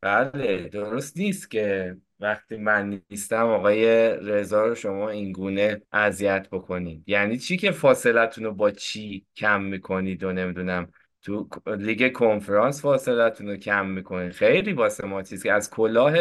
بله 0.00 0.68
درست 0.68 1.16
نیست 1.16 1.50
که 1.50 1.96
وقتی 2.20 2.56
من 2.56 3.02
نیستم 3.10 3.46
آقای 3.46 3.86
رضا 4.10 4.66
رو 4.66 4.74
شما 4.74 5.10
اینگونه 5.10 5.82
اذیت 5.92 6.48
بکنید. 6.52 7.04
یعنی 7.06 7.38
چی 7.38 7.56
که 7.56 7.70
فاصلتون 7.70 8.44
رو 8.44 8.52
با 8.52 8.70
چی 8.70 9.26
کم 9.36 9.62
می‌کنید 9.62 10.24
و 10.24 10.32
نمی‌دونم 10.32 10.92
تو 11.22 11.48
لیگ 11.66 12.12
کنفرانس 12.12 12.82
فاصلتون 12.82 13.48
رو 13.48 13.56
کم 13.56 13.86
می‌کنید؟ 13.86 14.32
خیلی 14.32 14.72
واسه 14.72 15.06
ما 15.06 15.22
چیزی 15.22 15.48
که 15.48 15.52
از 15.52 15.70
کلاه 15.70 16.14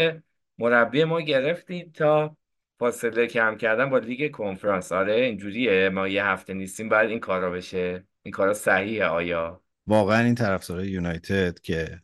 مربی 0.57 1.04
ما 1.04 1.21
گرفتیم 1.21 1.91
تا 1.93 2.38
فاصله 2.80 3.27
کم 3.27 3.57
کردن 3.57 3.89
با 3.89 3.98
لیگ 3.98 4.32
کنفرانس. 4.32 4.91
آره 4.91 5.14
اینجوریه 5.14 5.89
ما 5.89 6.07
یه 6.07 6.25
هفته 6.25 6.54
نیستیم 6.54 6.89
بعد 6.89 7.09
این 7.09 7.20
کارا 7.20 7.50
بشه. 7.52 8.04
این 8.23 8.32
کارا 8.32 8.54
صحیحه 8.54 9.05
آیا؟ 9.05 9.61
واقعا 9.88 10.23
این 10.23 10.36
طرفدارای 10.36 10.88
یونایتد 10.88 11.59
که 11.59 12.00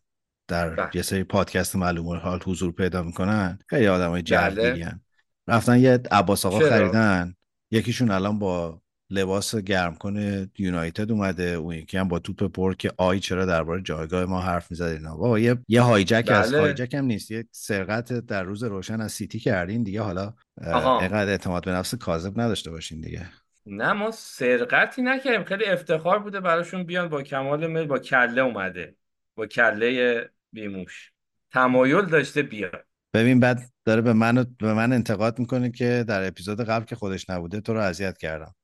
در 0.47 0.69
بله. 0.69 0.89
یه 0.93 1.01
سری 1.01 1.23
پادکست 1.23 1.75
معلوم 1.75 2.15
حال 2.15 2.39
حضور 2.45 2.71
پیدا 2.71 3.03
می‌کنن. 3.03 3.59
خیلی 3.67 3.87
آدمای 3.87 4.21
بله. 4.21 4.51
جلدگیرن 4.51 5.01
رفتن 5.47 5.79
یه 5.79 5.99
عباس 6.11 6.45
آقا؟ 6.45 6.59
خریدن. 6.59 7.35
یکیشون 7.71 8.11
الان 8.11 8.39
با 8.39 8.81
لباس 9.09 9.55
گرم 9.55 9.95
کنه 9.95 10.49
یونایتد 10.57 11.11
اومده. 11.11 11.43
اون 11.43 11.75
یکی 11.75 11.97
هم 11.97 12.07
با 12.07 12.19
توپ 12.19 12.43
پر 12.43 12.73
که 12.73 12.91
آی 12.97 13.19
چرا 13.19 13.45
درباره 13.45 13.81
جایگاه 13.81 14.25
ما 14.25 14.41
حرف 14.41 14.71
می‌زد 14.71 14.85
اینا. 14.85 15.17
بابا 15.17 15.39
یه 15.39 15.57
یه 15.67 15.81
هایجک 15.81 16.31
از 16.31 16.51
بله. 16.51 16.61
هایجک 16.61 16.93
هم 16.93 17.05
نیست. 17.05 17.31
یه 17.31 17.45
سرقت 17.51 18.13
در 18.13 18.43
روز 18.43 18.63
روشن 18.63 19.01
از 19.01 19.11
سیتی 19.11 19.39
کردین 19.39 19.83
دیگه. 19.83 20.01
حالا. 20.01 20.33
اینقدر 20.57 21.29
اعتماد 21.29 21.65
به 21.65 21.71
نفس 21.71 21.95
کاذب 21.95 22.39
نداشته 22.39 22.71
باشین 22.71 23.01
دیگه. 23.01 23.29
نه 23.65 23.93
ما 23.93 24.11
سرقتی 24.11 25.01
نکردیم. 25.01 25.43
خیلی 25.43 25.65
افتخار 25.65 26.19
بوده 26.19 26.39
براشون 26.39 26.83
بیان 26.83 27.09
با 27.09 27.23
کمال 27.23 27.67
میل 27.67 27.85
با 27.85 27.99
کله 27.99 28.41
اومده. 28.41 28.95
با 29.35 29.45
کله 29.45 30.29
بیموش. 30.55 31.11
تمایل 31.51 32.05
داشته 32.05 32.41
بیاد 32.41 32.85
ببین 33.13 33.39
بعد 33.39 33.59
داره 33.85 34.01
به 34.01 34.13
من 34.13 34.45
به 34.59 34.73
من 34.73 34.93
انتقاد 34.93 35.39
می‌کنه 35.39 35.71
که 35.71 36.05
در 36.07 36.27
اپیزود 36.27 36.61
قبل 36.61 36.85
که 36.85 36.95
خودش 36.95 37.29
نبوده 37.29 37.61
تو 37.61 37.73
رو 37.73 37.79
اذیت 37.79 38.17
کردم. 38.17 38.55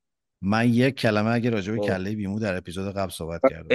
من 0.41 0.69
یک 0.69 0.95
کلمه 0.95 1.29
اگه 1.29 1.49
راجع 1.49 1.73
به 1.73 1.81
خب. 1.81 1.87
کله 1.87 2.15
بیمو 2.15 2.39
در 2.39 2.57
اپیزود 2.57 2.95
قبل 2.95 3.11
صحبت 3.11 3.41
کردم. 3.49 3.67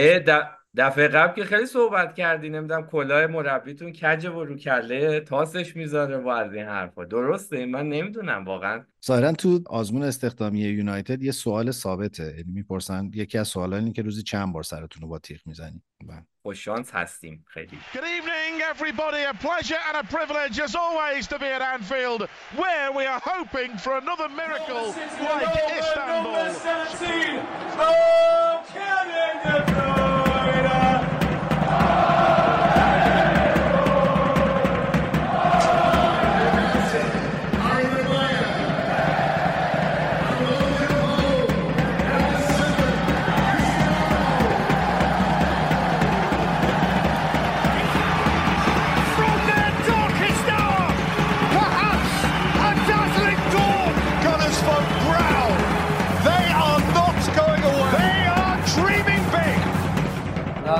دفعه 0.76 1.08
قبل 1.08 1.34
که 1.34 1.44
خیلی 1.44 1.66
صحبت 1.66 2.14
کردی 2.14 2.48
نمی‌دونم 2.48 2.86
کلاه 2.86 3.26
مربیتون 3.26 3.92
کجه 3.92 4.30
و 4.30 4.44
رو 4.44 4.56
کله 4.56 5.20
تاسش 5.20 5.76
می‌ذاره 5.76 6.16
و 6.16 6.28
از 6.28 6.54
این 6.54 6.66
حرفا. 6.66 7.04
درسته؟ 7.04 7.66
من 7.66 7.88
نمی‌دونم 7.88 8.44
واقعا. 8.44 8.84
ظاهرا 9.06 9.32
تو 9.32 9.60
آزمون 9.66 10.02
استخدامی 10.02 10.60
یونایتد 10.60 11.22
یه 11.22 11.32
سوال 11.32 11.70
ثابته. 11.70 12.24
یعنی 12.24 12.52
می‌پرسن 12.52 13.10
یکی 13.14 13.38
از 13.38 13.48
سوالا 13.48 13.76
اینه 13.76 13.92
که 13.92 14.02
روزی 14.02 14.22
چند 14.22 14.52
بار 14.52 14.62
سرتون 14.62 15.02
رو 15.02 15.08
با 15.08 15.18
تیغ 15.18 15.40
می‌زنی؟ 15.46 15.82
خوششانس 16.42 16.90
هستیم 16.94 17.44
خیلی. 17.48 17.78
Good 17.92 17.98
evening, 17.98 18.62
everybody. 18.72 19.22
A 19.32 19.34
pleasure 19.46 19.82
and 19.88 19.96
a 20.04 20.06
privilege, 20.16 20.56
as 20.66 20.74
always, 20.84 21.26
to 21.32 21.38
be 21.38 21.48
at 21.56 21.62
Anfield, 21.74 22.20
where 22.62 22.88
we 22.98 23.04
are 23.12 23.22
hoping 23.34 23.70
for 23.84 23.92
another 24.02 24.28
miracle 24.42 24.86
like 25.28 25.54
Istanbul. 25.80 26.46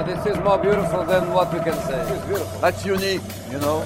This 0.04 0.26
is 0.26 0.38
more 0.44 0.58
beautiful 0.58 1.04
than 1.04 1.32
what 1.32 1.52
we 1.54 1.58
can 1.60 1.78
say. 1.88 1.98
It's 2.14 2.26
beautiful. 2.26 2.60
That's 2.60 2.84
unique, 2.84 3.22
you 3.52 3.58
know. 3.58 3.82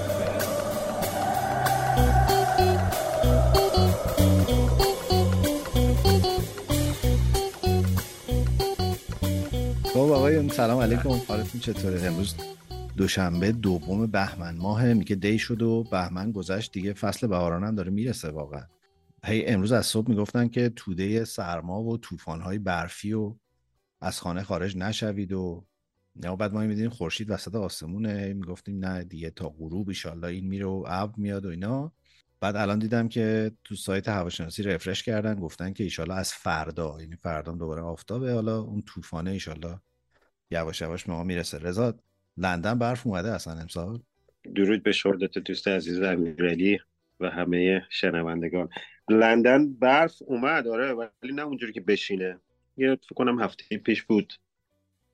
خب 9.93 9.99
آقایون 9.99 10.49
سلام 10.49 10.79
علیکم 10.79 11.09
حالتون 11.09 11.61
چطوره 11.61 12.01
امروز 12.07 12.35
دوشنبه 12.97 13.51
دوم 13.51 14.05
بهمن 14.05 14.57
ماه 14.57 14.93
میگه 14.93 15.15
دی 15.15 15.39
شد 15.39 15.61
و 15.61 15.83
بهمن 15.83 16.31
گذشت 16.31 16.71
دیگه 16.71 16.93
فصل 16.93 17.27
بهاران 17.27 17.63
هم 17.63 17.75
داره 17.75 17.91
می‌رسه 17.91 18.31
واقعا 18.31 18.63
هی 19.25 19.45
امروز 19.45 19.71
از 19.71 19.85
صبح 19.85 20.09
می‌گفتن 20.09 20.47
که 20.47 20.69
توده 20.69 21.25
سرما 21.25 21.83
و 21.83 21.97
طوفان‌های 21.97 22.59
برفی 22.59 23.13
و 23.13 23.35
از 24.01 24.21
خانه 24.21 24.43
خارج 24.43 24.77
نشوید 24.77 25.33
و 25.33 25.65
یا 26.15 26.35
بعد 26.35 26.53
ما 26.53 26.61
می‌دونیم 26.61 26.89
خورشید 26.89 27.31
وسط 27.31 27.55
آسمونه 27.55 28.33
می‌گفتیم 28.33 28.85
نه 28.85 29.03
دیگه 29.03 29.29
تا 29.29 29.49
غروب 29.49 29.89
ایشالله 29.89 30.27
این 30.27 30.47
میره 30.47 30.65
و 30.65 30.85
ابر 30.87 31.13
میاد 31.17 31.45
و 31.45 31.49
اینا. 31.49 31.91
بعد 32.39 32.55
الان 32.55 32.79
دیدم 32.79 33.07
که 33.07 33.51
تو 33.63 33.75
سایت 33.75 34.09
هواشناسی 34.09 34.63
رفرش 34.63 35.03
کردن 35.03 35.39
گفتن 35.39 35.73
که 35.73 35.83
ایشالله 35.83 36.15
از 36.15 36.33
فردا 36.33 36.97
یعنی 36.99 37.15
فردا 37.15 37.51
دوباره 37.51 37.81
آفتابه. 37.81 38.33
حالا 38.33 38.59
اون 38.59 38.81
طوفانه 38.81 39.31
ایشالله 39.31 39.79
یواش 40.51 40.81
یواش 40.81 41.03
به 41.03 41.13
ما 41.13 41.23
می‌رسه. 41.23 41.57
رضا 41.57 41.99
لندن 42.37 42.79
برف 42.79 43.07
اومده 43.07 43.31
اصلا 43.31 43.53
امسال؟ 43.53 43.99
درود 44.55 44.83
به 44.83 44.91
شهرت 44.91 45.37
دوست 45.37 45.67
عزیز 45.67 46.01
امیرعلی 46.01 46.79
و 47.19 47.29
همه 47.29 47.81
شنوندگان. 47.89 48.69
لندن 49.09 49.73
برف 49.73 50.15
اومد 50.25 50.67
آره 50.67 50.93
ولی 50.93 51.33
نه 51.33 51.41
اونجوری 51.41 51.73
که 51.73 51.81
بشینه. 51.81 52.39
یه 52.77 52.95
فکر 52.95 53.15
کنم 53.15 53.41
هفته 53.41 53.77
پیش 53.77 54.03
بود. 54.03 54.33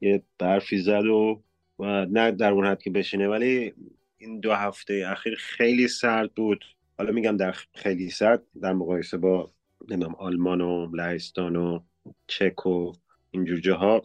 یه 0.01 0.23
برفی 0.39 0.77
زد 0.77 1.05
و, 1.05 1.43
و 1.79 2.05
نه 2.05 2.31
در 2.31 2.51
اون 2.51 2.65
حد 2.65 2.81
که 2.81 2.89
بشینه 2.89 3.27
ولی 3.27 3.73
این 4.17 4.39
دو 4.39 4.53
هفته 4.53 5.03
اخیر 5.07 5.35
خیلی 5.35 5.87
سرد 5.87 6.33
بود. 6.33 6.65
حالا 6.97 7.11
میگم 7.11 7.37
در 7.37 7.51
خیلی 7.73 8.09
سرد 8.09 8.43
در 8.61 8.73
مقایسه 8.73 9.17
با 9.17 9.51
نمی‌دونم 9.89 10.15
آلمان 10.15 10.61
و 10.61 10.95
لهستان 10.95 11.55
و 11.55 11.79
چک 12.27 12.65
و 12.65 12.93
اینجور 13.31 13.59
جاها 13.59 14.01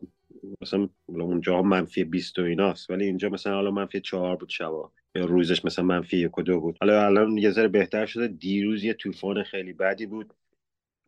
مثلا 0.60 0.88
اونجا 1.06 1.62
منفی 1.62 2.04
20 2.04 2.38
و 2.38 2.42
ایناست 2.42 2.90
ولی 2.90 3.04
اینجا 3.04 3.28
مثلا 3.28 3.54
حالا 3.54 3.70
منفی 3.70 4.00
4 4.00 4.36
بود 4.36 4.48
شبا 4.48 4.92
یا 5.14 5.24
روزش 5.24 5.64
مثلا 5.64 5.84
منفی 5.84 6.16
یک 6.16 6.38
و 6.38 6.42
دو 6.42 6.60
بود. 6.60 6.76
حالا 6.80 7.06
الان 7.06 7.38
یه 7.38 7.50
ذره 7.50 7.68
بهتر 7.68 8.06
شده 8.06 8.28
دیروز 8.28 8.84
یه 8.84 8.94
طوفان 8.94 9.42
خیلی 9.42 9.72
بدی 9.72 10.06
بود. 10.06 10.34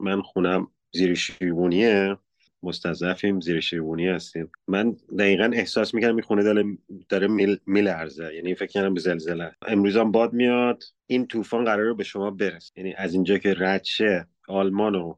من 0.00 0.22
خونم 0.22 0.70
زیر 0.92 1.14
شیربونیه 1.14 2.16
مستضعفیم 2.64 3.40
زیر 3.40 3.60
شیربونی 3.60 4.08
هستیم. 4.08 4.50
من 4.68 4.96
دقیقا 5.18 5.50
احساس 5.54 5.94
می‌کنم 5.94 6.14
این 6.14 6.22
خونه 6.22 6.42
داره, 6.42 6.64
داره 7.08 7.26
میل 7.26 7.56
میلرزه. 7.66 8.34
یعنی 8.34 8.54
فکر 8.54 8.80
کنم 8.80 8.94
به 8.94 9.00
زلزله. 9.00 9.52
امروز 9.66 9.96
هم 9.96 10.12
باد 10.12 10.32
میاد. 10.32 10.82
این 11.06 11.26
طوفان 11.26 11.64
قراره 11.64 11.94
به 11.94 12.04
شما 12.04 12.30
برسه. 12.30 12.72
یعنی 12.76 12.94
از 12.94 13.14
اینجا 13.14 13.38
که 13.38 13.54
رد 13.58 13.84
شه 13.84 14.28
آلمان 14.48 14.94
و 14.94 15.14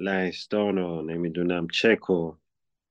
لهستان 0.00 0.78
و 0.78 1.02
نمی‌دونم 1.02 1.68
چک 1.68 2.10
و 2.10 2.36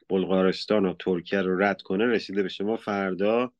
بلغارستان 0.10 0.86
و 0.86 0.94
ترکیه 1.00 1.42
رو 1.42 1.64
رد 1.64 1.82
کنه 1.82 2.06
رسیده 2.06 2.44
به 2.44 2.50
شما 2.50 2.76
فردا. 2.76 3.52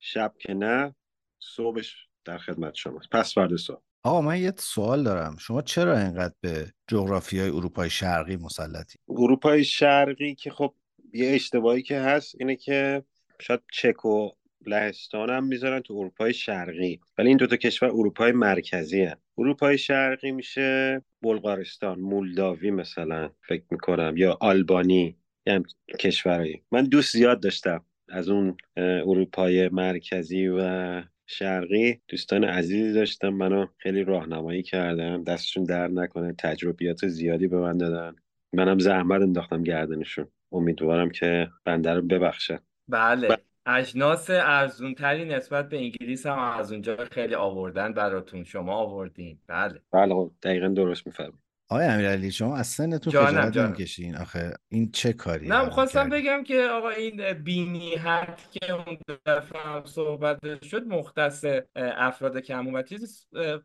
شب 0.00 0.34
که 0.38 0.54
نه 0.54 0.94
صبحش 1.38 2.06
در 2.24 2.38
خدمت 2.38 2.74
شماست. 2.74 3.10
پس 3.10 3.34
فردا 3.34 3.56
صبح. 3.56 3.82
آقا 4.06 4.20
من 4.20 4.40
یه 4.40 4.52
سوال 4.58 5.02
دارم. 5.02 5.36
شما 5.38 5.62
چرا 5.62 5.98
اینقدر 5.98 6.34
به 6.40 6.66
جغرافی 6.88 7.40
های 7.40 7.50
اروپای 7.50 7.90
شرقی 7.90 8.36
مسلطی؟ 8.36 8.98
اروپای 9.08 9.64
شرقی 9.64 10.34
که 10.34 10.50
خب 10.50 10.74
یه 11.12 11.34
اشتباهی 11.34 11.82
که 11.82 11.98
هست 11.98 12.34
اینه 12.40 12.56
که 12.56 13.02
شاید 13.40 13.60
چک 13.72 14.04
و 14.04 14.30
لهستان 14.66 15.30
هم 15.30 15.44
می‌ذارن 15.44 15.80
تو 15.80 15.94
اروپای 15.94 16.34
شرقی 16.34 17.00
ولی 17.18 17.28
این 17.28 17.36
دوتا 17.36 17.56
کشور 17.56 17.88
اروپای 17.88 18.32
مرکزی 18.32 19.02
هن. 19.02 19.16
اروپای 19.38 19.78
شرقی 19.78 20.32
میشه 20.32 21.02
بلغارستان 21.22 22.00
مولداوی 22.00 22.70
مثلا 22.70 23.30
فکر 23.48 23.64
می‌کنم 23.70 24.14
یا 24.16 24.38
آلبانی 24.40 25.16
یه 25.46 25.62
کشورهایی. 25.98 26.62
من 26.72 26.84
دوست 26.84 27.12
زیاد 27.12 27.40
داشتم 27.40 27.84
از 28.08 28.28
اون 28.28 28.56
اروپای 28.76 29.68
مرکزی 29.68 30.48
و 30.48 31.02
شرقی 31.26 32.00
دوستان 32.08 32.44
عزیزی 32.44 32.92
داشتم 32.92 33.28
منو 33.28 33.66
خیلی 33.78 34.04
راهنمایی 34.04 34.62
کردن 34.62 35.22
دستشون 35.22 35.64
در 35.64 35.88
نکنه 35.88 36.34
تجربیات 36.38 37.08
زیادی 37.08 37.48
به 37.48 37.56
من 37.56 37.78
دادن. 37.78 38.16
منم 38.52 38.78
زحمت 38.78 39.22
انداختم 39.22 39.62
گردنشون. 39.62 40.28
امیدوارم 40.52 41.10
که 41.10 41.48
بنده 41.64 41.94
رو 41.94 42.02
ببخشن 42.02 42.58
بله. 42.88 43.38
اجناس 43.66 44.30
ارزونتری 44.30 45.24
نسبت 45.24 45.68
به 45.68 45.76
انگلیس 45.76 46.26
هم 46.26 46.38
از 46.38 46.72
اونجا 46.72 46.96
خیلی 46.96 47.34
آوردن 47.34 47.92
براتون. 47.92 48.44
شما 48.44 48.74
آوردین. 48.74 49.38
بله. 49.46 49.80
بله 49.92 50.30
دقیقا 50.42 50.68
درست 50.68 51.06
میفرمایید 51.06 51.45
آقای 51.68 51.86
امیرعلی 51.86 52.32
شما 52.32 52.56
از 52.56 52.66
سنتون 52.66 53.12
خجالت. 53.12 53.56
نمی‌کشین. 53.56 54.16
آخه 54.16 54.52
این 54.68 54.90
چه 54.90 55.12
کاری 55.12 55.48
نه 55.48 55.70
خواستم 55.70 56.08
بگم 56.08 56.44
که 56.44 56.62
آقا 56.62 56.88
این 56.88 57.32
بینی 57.32 57.94
حد 57.94 58.40
که 58.50 58.72
اون 58.72 58.98
دفعه 59.26 59.60
هم 59.60 59.84
صحبت 59.84 60.64
شد 60.64 60.86
مختص 60.86 61.44
افراد 61.76 62.38
کم 62.38 62.66
و 62.66 62.82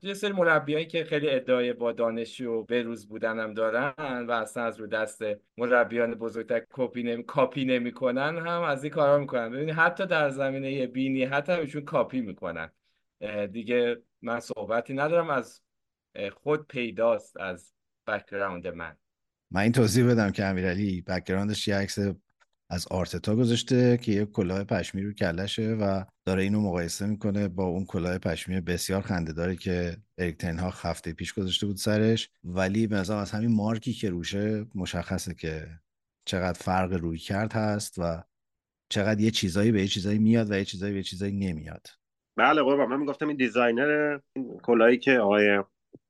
یه 0.02 0.14
سری 0.14 0.32
مربیایی 0.32 0.86
که 0.86 1.04
خیلی 1.04 1.30
ادعای 1.30 1.74
با 1.74 1.92
دانشی 1.92 2.46
و 2.46 2.64
بروز 2.64 3.08
بودن 3.08 3.40
هم 3.40 3.54
دارن 3.54 4.26
و 4.28 4.32
اصلا 4.32 4.64
از 4.64 4.80
رو 4.80 4.88
دست 4.88 5.22
مربیان 5.58 6.16
بزرگتر 6.16 6.62
کپی 6.74 7.04
نمی 7.04 7.24
کاپی 7.24 7.66
نمی‌کنن 7.66 8.38
هم 8.48 8.62
از 8.62 8.84
این 8.84 8.94
کارا 8.94 9.18
می‌کنن. 9.18 9.50
ببینید 9.50 9.76
حتی 9.76 10.06
در 10.06 10.30
زمینه 10.30 10.88
beanie 10.88 11.24
حتی 11.24 11.52
هم 11.52 11.60
ایشون 11.60 11.82
کاپی 11.82 12.22
می‌کنن. 12.22 12.72
دیگه 13.52 13.98
من 14.22 14.40
صحبتی 14.40 14.94
ندارم 14.94 15.30
از 15.30 15.62
خود 16.44 16.68
پیداست 16.68 17.38
از 17.38 17.74
background 18.08 18.68
من. 18.68 18.98
من 19.52 19.62
این 19.62 19.72
توضیح 19.72 20.12
بدم 20.12 20.32
که 20.32 20.46
امیرعلی 20.46 21.02
background 21.02 21.57
ش 21.57 21.68
یه 21.68 21.76
عکس 21.76 22.00
از 22.70 22.88
آرتتا 22.88 23.36
گذاشته 23.36 23.98
که 23.98 24.12
یه 24.12 24.26
کلاه 24.26 24.64
پشمی 24.64 25.04
رو 25.04 25.14
کلشه 25.14 25.74
و 25.74 26.04
داره 26.26 26.44
اینو 26.44 26.62
مقایسه 26.62 27.06
می‌کنه 27.06 27.48
با 27.48 27.64
اون 27.64 27.86
کلاه 27.86 28.18
پشمی 28.18 28.62
بسیار 28.62 29.02
خنده‌داری 29.02 29.56
که 29.56 29.98
اریک 30.18 30.38
تن 30.38 30.51
هاخ 30.51 30.70
هفته 30.70 31.14
پیش 31.14 31.34
گذاشته 31.34 31.66
بود 31.66 31.76
سرش. 31.76 32.30
ولی 32.44 32.88
به 32.88 32.96
نظرم 32.96 33.18
از 33.18 33.32
همین 33.32 33.56
مارکی 33.56 33.94
که 33.94 34.10
روشه 34.10 34.66
مشخصه 34.76 35.34
که 35.34 35.68
چقدر 36.26 36.60
فرق 36.60 36.94
روی 36.94 37.18
کرد 37.18 37.54
هست 37.54 37.96
و 37.98 38.24
چقدر 38.90 39.22
یه 39.22 39.32
چیزایی 39.32 39.72
به 39.72 39.82
یه 39.82 39.88
چیزایی 39.88 40.20
میاد 40.20 40.52
و 40.52 40.58
یه 40.58 40.66
چیزایی 40.66 40.92
به 40.94 40.98
یه 40.98 41.04
چیزایی 41.04 41.34
نمیاد. 41.34 41.88
بله 42.38 42.62
قربان 42.62 42.90
من 42.90 43.00
می‌گفتم 43.00 43.28
این 43.28 43.38
دیزاینر 43.38 44.20
این 44.34 44.60
کلاهی 44.64 44.98
که 44.98 45.18
آقای 45.20 45.64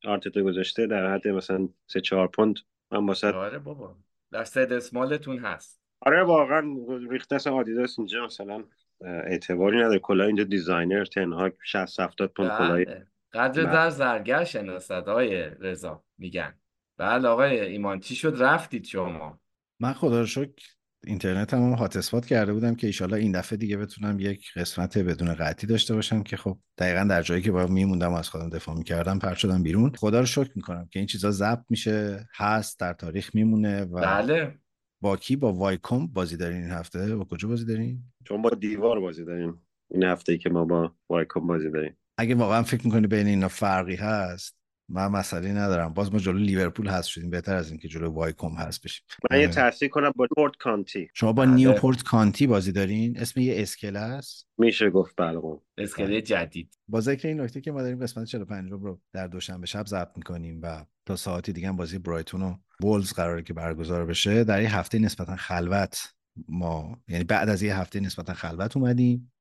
آرتتا 0.05 0.41
گذاشته 0.41 0.87
در 0.87 1.13
حد 1.13 1.27
مثلا 1.27 1.69
سه 1.87 2.01
چهار 2.01 2.27
پوند. 2.27 2.55
من 2.91 3.05
واسه 3.05 3.31
آره 3.31 3.59
بابا. 3.59 3.95
در 4.31 4.43
سد 4.43 4.73
اسمالتون 4.73 5.39
هست. 5.39 5.81
آره 5.99 6.23
واقعا 6.23 6.75
ریخته 7.11 7.35
از 7.35 7.47
آدیداس 7.47 7.99
اینجا 7.99 8.25
مثلا 8.25 8.63
اعتباری 9.01 9.77
نداره. 9.77 9.99
کلاه 9.99 10.27
اینجا 10.27 10.43
دیزاینر 10.43 11.05
تنها 11.05 11.49
60 11.63 11.99
70 11.99 12.33
پوند 12.33 12.49
کلاهی 12.57 12.85
بله. 12.85 13.07
قدر 13.33 13.63
بله. 13.63 13.73
در 13.73 13.89
زرگر 13.89 14.43
شناسد 14.43 15.09
آقای 15.09 15.43
رضا 15.43 16.03
میگن. 16.17 16.53
بله 16.97 17.27
آقای 17.27 17.59
ایمان 17.59 17.99
چی 17.99 18.15
شد؟ 18.15 18.35
رفتید 18.41 18.85
شما. 18.85 19.39
من 19.79 19.93
خدا 19.93 20.19
رو 20.19 20.25
شکر 20.25 20.65
اینترنت 21.05 21.53
هم 21.53 21.71
هات 21.71 21.97
اسپات 21.97 22.25
کرده 22.25 22.53
بودم 22.53 22.75
که 22.75 22.87
ایشالا 22.87 23.17
این 23.17 23.31
دفعه 23.31 23.57
دیگه 23.57 23.77
بتونم 23.77 24.19
یک 24.19 24.53
قسمت 24.55 24.97
بدون 24.97 25.33
قطعی 25.33 25.67
داشته 25.67 25.95
باشم 25.95 26.23
که 26.23 26.37
خب 26.37 26.57
دقیقا 26.77 27.03
در 27.03 27.21
جایی 27.21 27.41
که 27.41 27.51
باید 27.51 27.69
میموندم 27.69 28.13
و 28.13 28.15
از 28.15 28.29
خودم 28.29 28.49
دفاع 28.49 28.77
می‌کردم 28.77 29.19
پرت 29.19 29.37
شدم 29.37 29.63
بیرون. 29.63 29.91
خدا 29.97 30.19
رو 30.19 30.25
شکر 30.25 30.51
می‌کنم 30.55 30.87
که 30.91 30.99
این 30.99 31.07
چیزا 31.07 31.31
ضبط 31.31 31.63
میشه 31.69 32.27
هست 32.35 32.79
در 32.79 32.93
تاریخ 32.93 33.35
میمونه 33.35 33.81
و 33.83 34.01
بله. 34.01 34.59
با 35.01 35.17
کی؟ 35.17 35.35
با 35.35 35.53
وایکوم 35.53 36.07
بازی 36.07 36.37
دارین 36.37 36.61
این 36.61 36.71
هفته؟ 36.71 37.15
با 37.15 37.25
کجا 37.25 37.47
بازی 37.47 37.65
دارین؟ 37.65 38.03
چون 38.23 38.41
با 38.41 38.49
دیوار 38.49 38.99
بازی 38.99 39.25
داریم. 39.25 39.61
این 39.91 40.03
هفته 40.03 40.31
ای 40.31 40.37
که 40.37 40.49
ما 40.49 40.65
با 40.65 40.95
وایکوم 41.09 41.47
بازی 41.47 41.71
داریم. 41.71 41.97
اگه 42.17 42.35
واقعا 42.35 42.63
فکر 42.63 42.85
می‌کنی 42.85 43.07
بین 43.07 43.27
اینا 43.27 43.47
فرقی 43.47 43.95
هست 43.95 44.60
من 44.93 45.07
مسئله 45.07 45.51
ندارم. 45.51 45.93
باز 45.93 46.13
ما 46.13 46.19
جلو 46.19 46.37
لیورپول 46.37 46.87
هست 46.87 47.07
شدیم. 47.07 47.29
بهتر 47.29 47.55
از 47.55 47.69
اینکه 47.69 47.87
جلو 47.87 48.09
وایکوم 48.09 48.55
هست 48.55 48.83
بشیم. 48.83 49.05
من 49.31 49.39
یه 49.39 49.47
تصحیح 49.47 49.89
کنم 49.89 50.11
با 50.15 50.27
پورت 50.35 50.55
کانتی. 50.55 51.09
شما 51.13 51.33
با 51.33 51.43
بله. 51.43 51.53
نیوپورت 51.53 52.03
کانتی 52.03 52.47
بازی 52.47 52.71
دارین؟ 52.71 53.19
اسم 53.19 53.39
یه 53.39 53.61
اسکله 53.61 53.99
است؟ 53.99 54.47
میشه 54.57 54.89
گفت 54.89 55.15
بله. 55.17 55.41
اسکله 55.77 56.21
جدید. 56.21 56.77
با 56.87 57.01
ذکر 57.01 57.27
این 57.27 57.41
نکته 57.41 57.61
که 57.61 57.71
ما 57.71 57.81
داریم 57.81 57.99
قسمت 57.99 58.27
45 58.27 58.71
رو 58.71 58.99
در 59.13 59.27
دوشنبه 59.27 59.67
شب 59.67 59.85
ضبط 59.85 60.17
می‌کنیم 60.17 60.59
و 60.63 60.85
تا 61.05 61.15
ساعتی 61.15 61.53
دیگه 61.53 61.67
هم 61.67 61.75
بازی 61.75 61.97
برایتون 61.97 62.41
و 62.41 62.55
وولز 62.83 63.13
قراره 63.13 63.43
که 63.43 63.53
برگزار 63.53 64.05
بشه. 64.05 64.43
در 64.43 64.61
یه 64.61 64.77
هفته 64.77 64.99
نسبتا 64.99 65.35
خلوت 65.35 66.13
ما 66.47 66.97
یعنی 67.07 67.23
بعد 67.23 67.49
از 67.49 67.63
یه 67.63 67.77
هفته 67.77 67.99
نسبتا 67.99 68.33
خلوت 68.33 68.77
اومدیم 68.77 69.31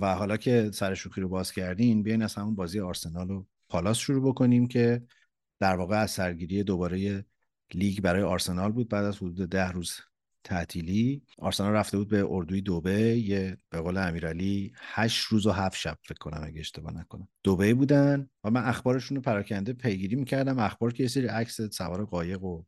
و 0.00 0.14
حالا 0.14 0.36
که 0.36 0.70
سر 0.74 0.94
شوخی 0.94 1.20
رو 1.20 1.28
باز 1.28 1.52
کردین 1.52 2.02
بیاین 2.02 2.22
از 2.22 2.34
همون 2.34 2.54
بازی 2.54 2.80
آرسنال 2.80 3.30
و 3.30 3.44
پالاس 3.70 3.98
شروع 3.98 4.30
بکنیم 4.30 4.68
که 4.68 5.02
در 5.60 5.76
واقع 5.76 5.96
از 5.96 6.10
سرگیری 6.10 6.62
دوباره 6.62 7.24
لیگ 7.74 8.00
برای 8.00 8.22
آرسنال 8.22 8.72
بود 8.72 8.88
بعد 8.88 9.04
از 9.04 9.16
حدود 9.16 9.48
ده 9.48 9.70
روز 9.70 10.00
تعطیلی. 10.44 11.22
آرسنال 11.38 11.72
رفته 11.72 11.98
بود 11.98 12.08
به 12.08 12.26
اردوی 12.28 12.60
دوبه 12.60 13.18
یه 13.18 13.56
به 13.70 13.80
قول 13.80 13.96
امیرعلی 13.96 14.72
هشت 14.76 15.26
روز 15.26 15.46
و 15.46 15.50
هفت 15.50 15.76
شب 15.76 15.98
فکر 16.02 16.18
کنم 16.18 16.42
اگه 16.44 16.60
اشتباه 16.60 16.94
نکنم. 16.94 17.28
دوبه 17.42 17.74
بودن 17.74 18.28
و 18.44 18.50
من 18.50 18.64
اخبارشون 18.64 19.16
رو 19.16 19.22
پراکنده 19.22 19.72
پیگیری 19.72 20.16
می‌کردم. 20.16 20.58
اخبار 20.58 20.92
که 20.92 21.02
یه 21.02 21.08
سری 21.08 21.26
عکس 21.26 21.60
سوار 21.60 22.04
قایق 22.04 22.44
و 22.44 22.62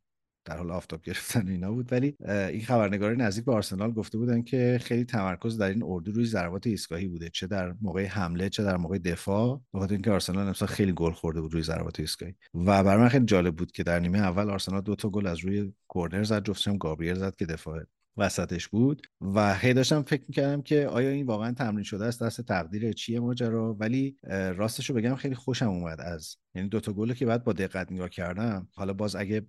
در 0.45 0.57
حال 0.57 0.71
آفتاب 0.71 1.01
گرفتن 1.01 1.47
اینا 1.47 1.71
بود. 1.71 1.91
ولی 1.91 2.15
این 2.29 2.61
خبرنگار 2.61 3.15
نزدیک 3.15 3.45
به 3.45 3.53
آرسنال 3.53 3.91
گفته 3.91 4.17
بودن 4.17 4.41
که 4.41 4.79
خیلی 4.83 5.05
تمرکز 5.05 5.57
در 5.57 5.69
این 5.69 5.83
اردو 5.83 6.11
روی 6.11 6.25
ضربات 6.25 6.67
ایستگاهی 6.67 7.07
بوده. 7.07 7.29
چه 7.29 7.47
در 7.47 7.75
موقع 7.81 8.05
حمله 8.05 8.49
چه 8.49 8.63
در 8.63 8.77
موقع 8.77 8.97
دفاع. 8.97 9.61
به 9.73 9.79
خاطر 9.79 9.93
اینکه 9.93 10.11
آرسنال 10.11 10.47
امسال 10.47 10.67
خیلی 10.67 10.93
گل 10.93 11.11
خورده 11.11 11.41
بود 11.41 11.53
روی 11.53 11.63
ضربات 11.63 11.99
ایستگاهی. 11.99 12.35
و 12.53 12.83
برای 12.83 13.01
من 13.01 13.09
خیلی 13.09 13.25
جالب 13.25 13.55
بود 13.55 13.71
که 13.71 13.83
در 13.83 13.99
نیمه 13.99 14.19
اول 14.19 14.49
آرسنال 14.49 14.81
دو 14.81 14.95
تا 14.95 15.09
گل 15.09 15.27
از 15.27 15.39
روی 15.39 15.73
کورنر 15.87 16.23
زد 16.23 16.45
جفتش 16.45 16.67
هم 16.67 16.77
گابریل 16.77 17.15
زد 17.15 17.35
که 17.35 17.45
دفاع 17.45 17.83
وسطش 18.17 18.67
بود 18.67 19.07
و 19.21 19.55
هی 19.55 19.73
داشتم 19.73 20.01
فکر 20.01 20.23
می‌کردم 20.27 20.61
که 20.61 20.87
آیا 20.87 21.09
این 21.09 21.25
واقعا 21.25 21.51
تمرین 21.51 21.83
شده 21.83 22.05
است 22.05 22.23
دست 22.23 22.41
تقدیر 22.41 22.93
چیه 22.93 23.19
ماجرا؟ 23.19 23.73
ولی 23.73 24.17
راستش 24.55 24.89
رو 24.89 24.95
بگم 24.95 25.15
خیلی 25.15 25.35
خوشم 25.35 25.69
اومد 25.69 26.01
از 26.01 26.35
یعنی 26.55 26.69
دوتا 26.69 26.93
گل 26.93 27.13
که 27.13 27.25
بعد 27.25 27.43
با 27.43 27.53
دقت 27.53 27.91
نگاه 27.91 28.09
کردم 28.09 28.67
حالا 28.73 28.93
باز 28.93 29.15
اگه 29.15 29.47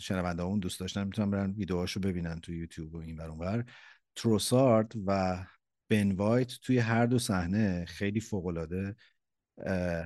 شنونده 0.00 0.42
اون 0.42 0.58
دوست 0.58 0.80
داشتن 0.80 1.04
می‌تونن 1.04 1.30
برن 1.30 1.50
ویدیوهاشو 1.50 2.00
ببینن 2.00 2.40
تو 2.40 2.52
یوتیوب 2.52 2.94
و 2.94 2.98
این 2.98 3.16
ور 3.16 3.28
اون 3.28 3.38
ور 3.38 3.64
تروسارد 4.16 4.92
و 5.06 5.44
بن 5.90 6.12
وایت 6.12 6.52
توی 6.62 6.78
هر 6.78 7.06
دو 7.06 7.18
صحنه 7.18 7.84
خیلی 7.84 8.20
فوق 8.20 8.46
العاده 8.46 8.96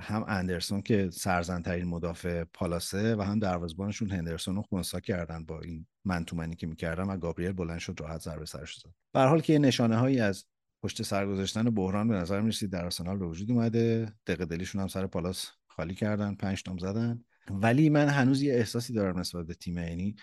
هم 0.01 0.25
اندرسون 0.27 0.81
که 0.81 1.09
سرزنترین 1.09 1.87
مدافع 1.87 2.43
پالاسه 2.43 3.15
و 3.15 3.21
هم 3.21 3.39
دروازه‌بانشون 3.39 4.11
هندرسون 4.11 4.55
رو 4.55 4.61
خونسا 4.61 4.99
کردن 4.99 5.45
با 5.45 5.61
این 5.61 5.87
منتومنی 6.05 6.55
که 6.55 6.67
می‌کردن 6.67 7.03
و 7.03 7.17
گابریل 7.17 7.51
بلند 7.51 7.79
شد 7.79 7.95
راحت 7.99 8.21
ضربه 8.21 8.45
سرش 8.45 8.77
زد. 8.77 8.89
به 9.13 9.19
حال 9.19 9.41
که 9.41 9.53
یه 9.53 9.59
نشانه 9.59 9.97
هایی 9.97 10.19
از 10.19 10.45
پشت 10.83 11.01
سر 11.01 11.27
گذاشتن 11.27 11.63
بحران 11.63 12.07
به 12.07 12.15
نظر 12.15 12.41
می‌رسید 12.41 12.69
در 12.69 12.83
آرسنال 12.83 13.17
به 13.17 13.25
وجود 13.25 13.51
اومده. 13.51 14.13
دقیقه 14.27 14.45
دلیشون 14.45 14.81
هم 14.81 14.87
سر 14.87 15.07
پالاس 15.07 15.51
خالی 15.67 15.95
کردن 15.95 16.35
پنج 16.35 16.63
تام 16.63 16.77
زدن. 16.77 17.23
ولی 17.49 17.89
من 17.89 18.07
هنوز 18.07 18.41
یه 18.41 18.53
احساسی 18.53 18.93
دارم 18.93 19.19
نسبت 19.19 19.45
به 19.45 19.53
تیم 19.53 19.77
یعنی 19.77 20.15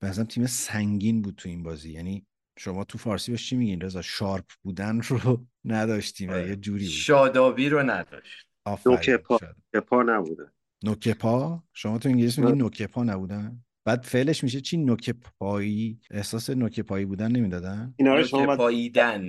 به 0.00 0.08
نظرم 0.08 0.26
تیم 0.26 0.46
سنگین 0.46 1.22
بود 1.22 1.34
تو 1.34 1.48
این 1.48 1.62
بازی. 1.62 1.92
یعنی 1.92 2.26
شما 2.58 2.84
تو 2.84 2.98
فارسی 2.98 3.32
بهش 3.32 3.48
چی 3.48 3.56
میگین 3.56 3.80
رضا؟ 3.80 4.02
شارپ 4.02 4.44
بودن 4.62 5.00
رو 5.00 5.46
نداشتیم 5.64 6.30
یه 6.30 6.56
جوری 6.56 6.84
بود. 6.84 6.92
شادابی 6.92 7.68
رو 7.68 7.82
نداشت. 7.90 8.48
آفرین 8.64 8.96
نوک 8.96 9.10
پا 9.10 9.38
شاید. 9.38 9.56
که 9.72 9.80
پا 9.80 10.02
نبوده. 10.02 10.50
نوک 10.84 11.08
پا 11.08 11.62
شما 11.72 11.98
تو 11.98 12.08
انگلیسی 12.08 12.40
میگین 12.40 12.58
نوک 12.58 12.82
پا 12.82 13.04
نبودن؟ 13.04 13.63
بعد 13.84 14.02
فعلش 14.02 14.44
میشه 14.44 14.60
چی؟ 14.60 14.76
نوک 14.76 15.10
پایی. 15.10 16.00
احساس 16.10 16.50
نوک 16.50 16.80
پایی 16.80 17.04
بودن 17.04 17.32
نمی‌دادن؟ 17.32 17.94
اینا 17.96 18.14
رو 18.14 18.22
شما 18.22 18.56
پاییدن. 18.56 19.28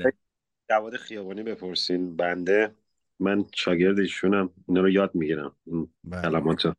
جواد 0.70 0.96
خیابانی 0.96 1.44
بپرسین 1.44 2.16
بنده. 2.16 2.72
من 3.20 3.46
شاگرد 3.54 4.00
ایشونم. 4.00 4.50
اینا 4.68 4.82
رو 4.82 4.90
یاد 4.90 5.16
می‌گیرم. 5.16 5.52
این 5.66 5.88
بله. 6.04 6.22
کلمات 6.22 6.66
رو 6.66 6.74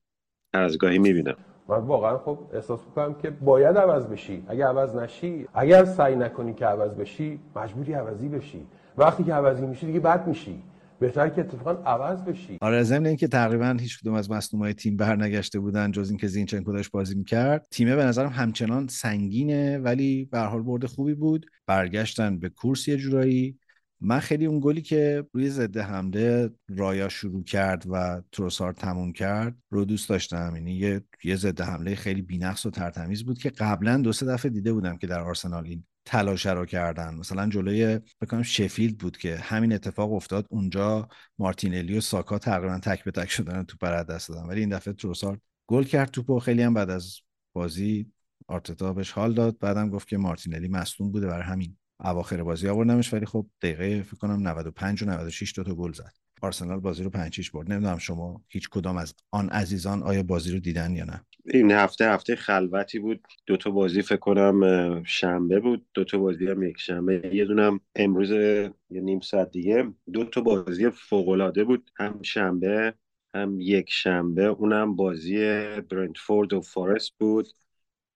هر 0.55 0.63
از 0.63 0.79
گاهی 0.79 0.99
می‌بینم. 0.99 1.37
من 1.69 1.79
واقعا 1.79 2.19
خب 2.19 2.39
احساس 2.53 2.81
می‌کنم 2.87 3.15
که 3.15 3.31
باید 3.31 3.77
عوض 3.77 4.07
بشی. 4.07 4.45
اگه 4.49 4.67
عوض 4.67 4.95
نشی 4.95 5.49
اگر 5.55 5.85
سعی 5.85 6.17
نکنی 6.17 6.55
که 6.55 6.67
عوض 6.67 6.95
بشی 6.95 7.41
مجبوری 7.57 7.93
عوضی 7.93 8.29
بشی. 8.29 8.67
وقتی 8.99 9.25
که 9.25 9.35
عوضی 9.35 9.67
میشی 9.67 9.87
دیگه 9.87 10.01
بد 10.01 10.29
میشی. 10.29 10.63
بهتر 11.01 11.29
که 11.29 11.41
اتفاقا 11.41 11.83
عوض 11.91 12.23
بشی. 12.23 12.59
آره 12.61 12.83
ضمن 12.83 13.07
اینکه 13.07 13.29
تقریبا 13.29 13.77
هیچ 13.81 14.01
کدوم 14.01 14.15
از 14.15 14.31
مصدومای 14.31 14.75
تیم 14.75 14.97
برنگشته 14.97 15.61
بودن 15.61 15.91
جز 15.91 16.09
اینکه 16.09 16.27
زینچنکو 16.27 16.73
داشت 16.73 16.91
بازی 16.91 17.15
می‌کرد. 17.15 17.67
تیمه 17.71 17.97
به 17.97 18.05
نظرم 18.05 18.31
همچنان 18.31 18.89
سنگینه 18.89 19.79
ولی 19.79 20.25
به 20.25 20.39
حال 20.39 20.63
برد 20.63 20.87
خوبی 20.87 21.15
بود. 21.15 21.47
برگشتن 21.67 22.39
به 22.39 22.49
کورس 22.49 22.89
یه 22.89 22.97
جورایی. 22.97 23.59
من 24.01 24.19
خیلی 24.19 24.47
اون 24.47 24.61
گلی 24.63 24.83
که 24.83 25.25
روی 25.33 25.51
ضد 25.51 25.77
حمله 25.77 26.51
رایا 26.69 27.09
شروع 27.09 27.45
کرد 27.45 27.85
و 27.91 28.23
تروسار 28.33 28.73
تموم 28.73 29.13
کرد 29.13 29.57
رو 29.71 29.85
دوست 29.85 30.09
داشتم. 30.09 30.53
یعنی 30.55 30.73
یه 30.73 31.03
یه 31.25 31.37
ضد 31.37 31.61
حمله 31.61 31.95
خیلی 31.95 32.23
بی‌نقص 32.23 32.67
و 32.67 32.71
ترتمیز 32.71 33.25
بود 33.25 33.39
که 33.39 33.51
قبلا 33.51 33.97
دو 33.97 34.13
سه 34.13 34.27
دفعه 34.27 34.51
دیده 34.51 34.73
بودم 34.73 34.97
که 34.97 35.07
در 35.07 35.21
آرسنال 35.21 35.67
این 35.67 35.85
تلاش 36.07 36.47
رو 36.47 36.67
کردن. 36.67 37.15
مثلا 37.15 37.49
جلوی 37.49 38.01
بکنم 38.21 38.43
شفیلد 38.43 38.99
بود 38.99 39.17
که 39.17 39.37
همین 39.37 39.73
اتفاق 39.73 40.13
افتاد. 40.13 40.47
اونجا 40.51 41.09
مارتینلی 41.39 41.99
و 41.99 42.01
ساکا 42.01 42.39
تقریبا 42.39 42.79
تک 42.79 43.05
به 43.05 43.11
تک 43.11 43.31
شدن 43.31 43.63
تو 43.63 43.77
پر 43.81 44.03
دست 44.03 44.29
دادن. 44.29 44.43
ولی 44.47 44.61
این 44.61 44.69
دفعه 44.69 44.95
تروسار 44.95 45.39
گل 45.67 45.85
کرد 45.85 46.11
توپو. 46.11 46.39
خیلی 46.39 46.63
هم 46.63 46.75
بعد 46.75 46.91
از 46.91 47.17
بازی 47.53 48.13
آرتتا 48.49 48.93
بهش 48.93 49.11
حال 49.13 49.35
داد. 49.35 49.59
بعدم 49.59 49.91
گفت 49.91 50.09
که 50.09 50.17
مارتینلی 50.17 50.69
مصدوم 50.69 51.13
بوده 51.13 51.27
برای 51.27 51.45
همین 51.45 51.77
اواخر 52.01 52.43
بازی 52.43 52.69
آوردمش. 52.69 53.13
ولی 53.13 53.27
خب 53.27 53.47
دقیقه 53.63 54.03
فکر 54.03 54.17
کنم 54.17 54.49
95 54.49 55.03
و 55.03 55.07
96 55.07 55.53
دو 55.57 55.65
تا 55.65 55.75
گل 55.75 55.93
زد. 55.93 56.26
آرسنال 56.43 56.81
بازی 56.81 57.03
رو 57.05 57.11
پنج 57.11 57.51
برد. 57.51 57.73
نمی‌دونم 57.73 57.99
شما 57.99 58.43
هیچ 58.49 58.69
کدام 58.69 58.97
از 58.97 59.15
آن 59.31 59.49
عزیزان 59.49 60.03
آیا 60.03 60.23
بازی 60.23 60.53
رو 60.53 60.59
دیدن 60.59 60.97
یا 60.97 61.05
نه؟ 61.05 61.25
این 61.55 61.71
هفته 61.71 62.11
هفته 62.11 62.37
خلوتی 62.37 62.99
بود. 62.99 63.27
دو 63.47 63.57
تا 63.57 63.71
بازی 63.71 64.03
فکر 64.03 64.17
کنم 64.17 65.03
شنبه 65.05 65.61
بود. 65.61 65.87
دو 65.95 66.05
تا 66.05 66.19
بازی 66.19 66.47
هم 66.47 66.63
یک 66.63 66.81
شنبه. 66.81 67.31
یه 67.33 67.45
دونم 67.45 67.81
امروز 67.95 68.31
یه 68.31 68.73
نیم 68.91 69.21
ساعت 69.21 69.51
دیگه. 69.51 69.93
دو 70.13 70.25
تا 70.25 70.41
بازی 70.41 70.91
فوق 70.91 71.29
العاده 71.29 71.65
بود. 71.65 71.91
هم 71.97 72.23
شنبه 72.23 72.95
هم 73.35 73.61
یک 73.61 73.91
شنبه. 73.91 74.45
اونم 74.45 74.97
بازی 74.97 75.39
برنتفورد 75.81 76.53
و 76.53 76.61
فارست 76.61 77.13
بود 77.19 77.49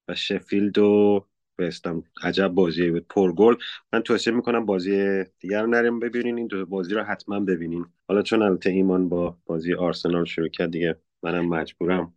و 0.09 0.15
شفیلد 0.15 0.79
و 0.79 1.27
بستم 1.61 2.03
عجب 2.23 2.49
بازی 2.49 2.91
بود. 2.91 3.07
پرگل 3.09 3.55
من 3.93 4.01
توصیه 4.01 4.33
می‌کنم 4.33 4.67
بازی 4.67 5.25
دیگر 5.41 5.63
رو 5.63 5.67
نریم 5.67 6.01
ببینین. 6.01 6.39
این 6.39 6.47
دو 6.47 6.67
بازی 6.67 6.95
رو 6.95 7.03
حتما 7.03 7.41
ببینین. 7.41 7.87
حالا 8.09 8.23
چون 8.23 8.43
البته 8.43 8.71
ایمان 8.71 9.09
با 9.09 9.37
بازی 9.47 9.75
آرسنال 9.75 10.25
شروع 10.25 10.49
کرد 10.49 10.71
دیگه 10.71 10.97
منم 11.23 11.49
مجبورم 11.49 12.15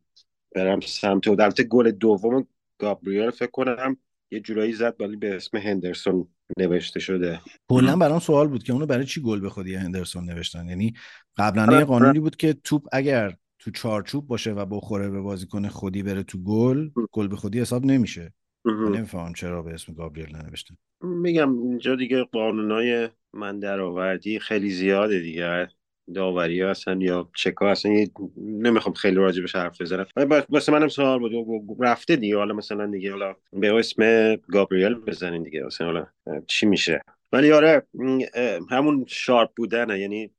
برم 0.55 0.79
سمت 0.79 1.27
و 1.27 1.31
البته 1.31 1.63
گل 1.63 1.91
دوم 1.91 2.47
گابریل 2.77 3.29
فکر 3.29 3.51
کنم 3.51 3.97
یه 4.31 4.39
جورایی 4.39 4.73
زد 4.73 4.95
ولی 5.00 5.15
به 5.15 5.35
اسم 5.35 5.57
هندرسون 5.57 6.27
نوشته 6.57 7.00
شده. 7.00 7.39
کلا 7.69 7.95
برام 7.95 8.19
سوال 8.19 8.47
بود 8.47 8.63
که 8.63 8.73
اونو 8.73 8.85
برای 8.85 9.05
چی 9.05 9.21
گل 9.21 9.39
به 9.39 9.50
خودی 9.50 9.75
هندرسون 9.75 10.25
نوشتن؟ 10.25 10.69
یعنی 10.69 10.93
قبلا 11.38 11.79
یه 11.79 11.85
قانونی 11.85 12.19
بود 12.19 12.35
که 12.35 12.53
توپ 12.53 12.88
اگر 12.91 13.33
تو 13.59 13.71
چارچوب 13.71 14.27
باشه 14.27 14.51
و 14.51 14.65
بخوره 14.65 15.09
به 15.09 15.21
بازیکن 15.21 15.67
خودی 15.67 16.03
بره 16.03 16.23
تو 16.23 16.43
گل 16.43 16.89
گل 17.12 17.27
به 17.27 17.35
خودی 17.35 17.59
حساب 17.59 17.85
نمیشه. 17.85 18.33
من 18.65 18.91
نمی‌فهمم 18.91 19.34
چرا 19.34 19.62
به 19.62 19.74
اسم 19.74 19.93
گابریل 19.93 20.36
ننوشتن. 20.36 20.75
میگم 21.01 21.63
اینجا 21.63 21.96
دیگه 21.96 22.24
قانونای 22.24 23.10
من 23.34 23.60
درآوردی 23.60 24.39
خیلی 24.39 24.70
زیاده 24.70 25.20
دیگه. 25.20 25.67
داوری 26.13 26.62
هستن 26.62 27.01
یا 27.01 27.29
چکا 27.36 27.72
هستن 27.72 28.05
نمی‌خوام 28.38 28.93
خیلی 28.93 29.15
راجبش 29.15 29.55
حرف 29.55 29.82
بزنم. 29.82 30.05
واسه 30.50 30.72
منم 30.72 30.88
سوال 30.88 31.20
بود. 31.20 31.77
رفته 31.79 32.15
دیگه. 32.15 32.38
حالا 32.38 32.53
مثلا 32.53 32.86
دیگه 32.86 33.12
حالا 33.12 33.36
به 33.53 33.74
اسم 33.75 34.36
گابریل 34.36 34.93
بزنین 34.93 35.43
دیگه. 35.43 35.63
مثلا 35.63 35.88
حالا 35.88 36.08
چی 36.48 36.65
میشه؟ 36.65 37.01
ولی 37.32 37.51
آره 37.51 37.88
همون 38.70 39.05
شارپ 39.08 39.50
بودنه. 39.55 40.00
یعنی 40.00 40.32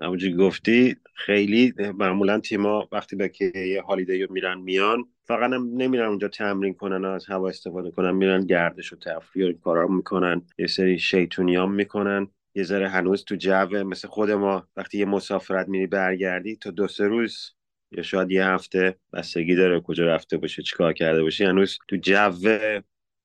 همونجوری 0.00 0.34
گفتی 0.34 0.96
خیلی 1.14 1.74
معمولا 1.94 2.40
تیما 2.40 2.88
وقتی 2.92 3.16
به 3.16 3.28
که 3.28 3.52
یه 3.54 3.82
هالیدی 3.82 4.26
میرن 4.30 4.58
میان 4.58 5.04
فقط 5.24 5.50
نمیرن 5.50 6.08
اونجا 6.08 6.28
تمرین 6.28 6.74
کنن 6.74 7.04
از 7.04 7.26
هوا 7.26 7.48
استفاده 7.48 7.90
کنن 7.90 8.10
میرن 8.10 8.46
گردش 8.46 8.92
و 8.92 8.96
تفریح 8.96 9.48
و 9.48 9.52
کارا 9.52 9.86
می‌کنن. 9.86 10.42
یه 10.58 10.66
سری 10.66 10.98
شیطونیام 10.98 11.74
می‌کنن. 11.74 12.28
یه 12.54 12.62
ذره 12.62 12.88
هنوز 12.88 13.24
تو 13.24 13.36
جو 13.36 13.84
مثل 13.84 14.08
خود 14.08 14.30
ما. 14.30 14.68
وقتی 14.76 14.98
یه 14.98 15.04
مسافرت 15.04 15.68
میری 15.68 15.86
برگردی 15.86 16.56
تا 16.56 16.70
دو 16.70 16.88
سه 16.88 17.06
روز 17.06 17.52
یا 17.90 18.02
شاید 18.02 18.30
یه 18.30 18.46
هفته 18.46 18.96
بستگی 19.12 19.54
داره 19.54 19.80
کجا 19.80 20.06
رفته 20.06 20.36
باشه 20.36 20.62
چیکار 20.62 20.92
کرده 20.92 21.22
باشی 21.22 21.44
هنوز 21.44 21.78
تو 21.88 21.96
جو 21.96 22.30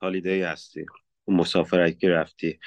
هالیدی 0.01 0.41
هستی. 0.41 0.85
اون 1.25 1.37
مسافرت 1.37 1.99
که 1.99 2.09
رفتی. 2.09 2.59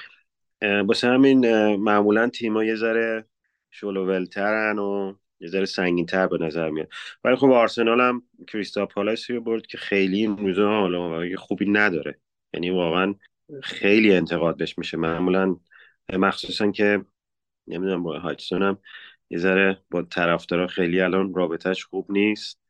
واسه 0.61 1.07
همین 1.07 1.75
معمولا 1.75 2.29
تیما 2.29 2.63
یه 2.63 2.75
ذره 2.75 3.25
شلوولترن 3.69 4.79
و 4.79 5.15
یه 5.41 5.47
ذره 5.47 5.65
سنگین 5.65 6.05
تر 6.05 6.27
به 6.27 6.37
نظر 6.37 6.69
میاد. 6.69 6.89
ولی 7.23 7.35
خب 7.35 7.49
آرسنال 7.49 8.01
هم 8.01 8.23
کریستا 8.47 8.85
پالاسی 8.85 9.33
رو 9.33 9.41
برد 9.41 9.67
که 9.67 9.77
خیلی 9.77 10.17
این 10.17 10.37
روزا 10.37 10.69
حالا 10.69 11.35
خوبی 11.37 11.69
نداره. 11.69 12.19
یعنی 12.53 12.69
واقعا 12.69 13.15
خیلی 13.63 14.13
انتقاد 14.13 14.57
بهش 14.57 14.77
میشه. 14.77 14.97
معمولا 14.97 15.55
مخصوصا 16.13 16.71
که 16.71 17.05
نمی‌دونم 17.67 18.03
با 18.03 18.19
هایتسون 18.19 18.63
هم 18.63 18.77
یه 19.29 19.37
ذره 19.37 19.81
با 19.91 20.01
طرفدارا 20.01 20.67
خیلی 20.67 21.01
الان 21.01 21.33
رابطهش 21.33 21.83
خوب 21.83 22.11
نیست. 22.11 22.60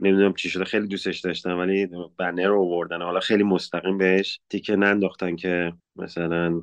نمی‌دونم 0.00 0.34
چی 0.34 0.48
شده 0.48 0.64
خیلی 0.64 0.86
دوستش 0.86 1.20
داشتم 1.20 1.58
ولی 1.58 1.88
بنر 2.18 2.46
رو 2.46 2.60
آوردن. 2.60 3.02
حالا 3.02 3.20
خیلی 3.20 3.42
مستقیم 3.42 3.98
بهش 3.98 4.40
تیکه 4.50 4.76
ننداختن 4.76 5.36
که 5.36 5.72
مثلا 5.96 6.62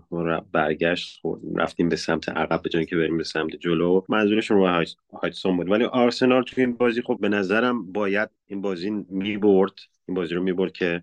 برگشت 0.52 1.22
رفتیم 1.56 1.90
به 1.90 1.96
سمت 1.96 2.30
عقب 2.30 2.62
به 2.62 2.70
جای 2.70 2.86
که 2.86 2.96
بریم 2.96 3.18
به 3.18 3.24
سمت 3.24 3.56
جلو. 3.56 4.02
منظورشون 4.10 4.58
رو 4.58 4.86
هایتسون 5.22 5.58
بود. 5.58 5.70
ولی 5.70 5.84
آرسنال 5.84 6.44
تو 6.44 6.62
این 6.62 6.74
بازی 6.74 7.02
خب 7.02 7.18
به 7.22 7.30
نظرم 7.30 7.92
باید 7.92 8.30
این 8.48 8.62
بازی 8.62 8.90
می‌برد. 9.10 9.74
این 10.08 10.16
بازی 10.16 10.36
رو 10.36 10.44
می‌برد 10.44 10.72
که 10.72 11.02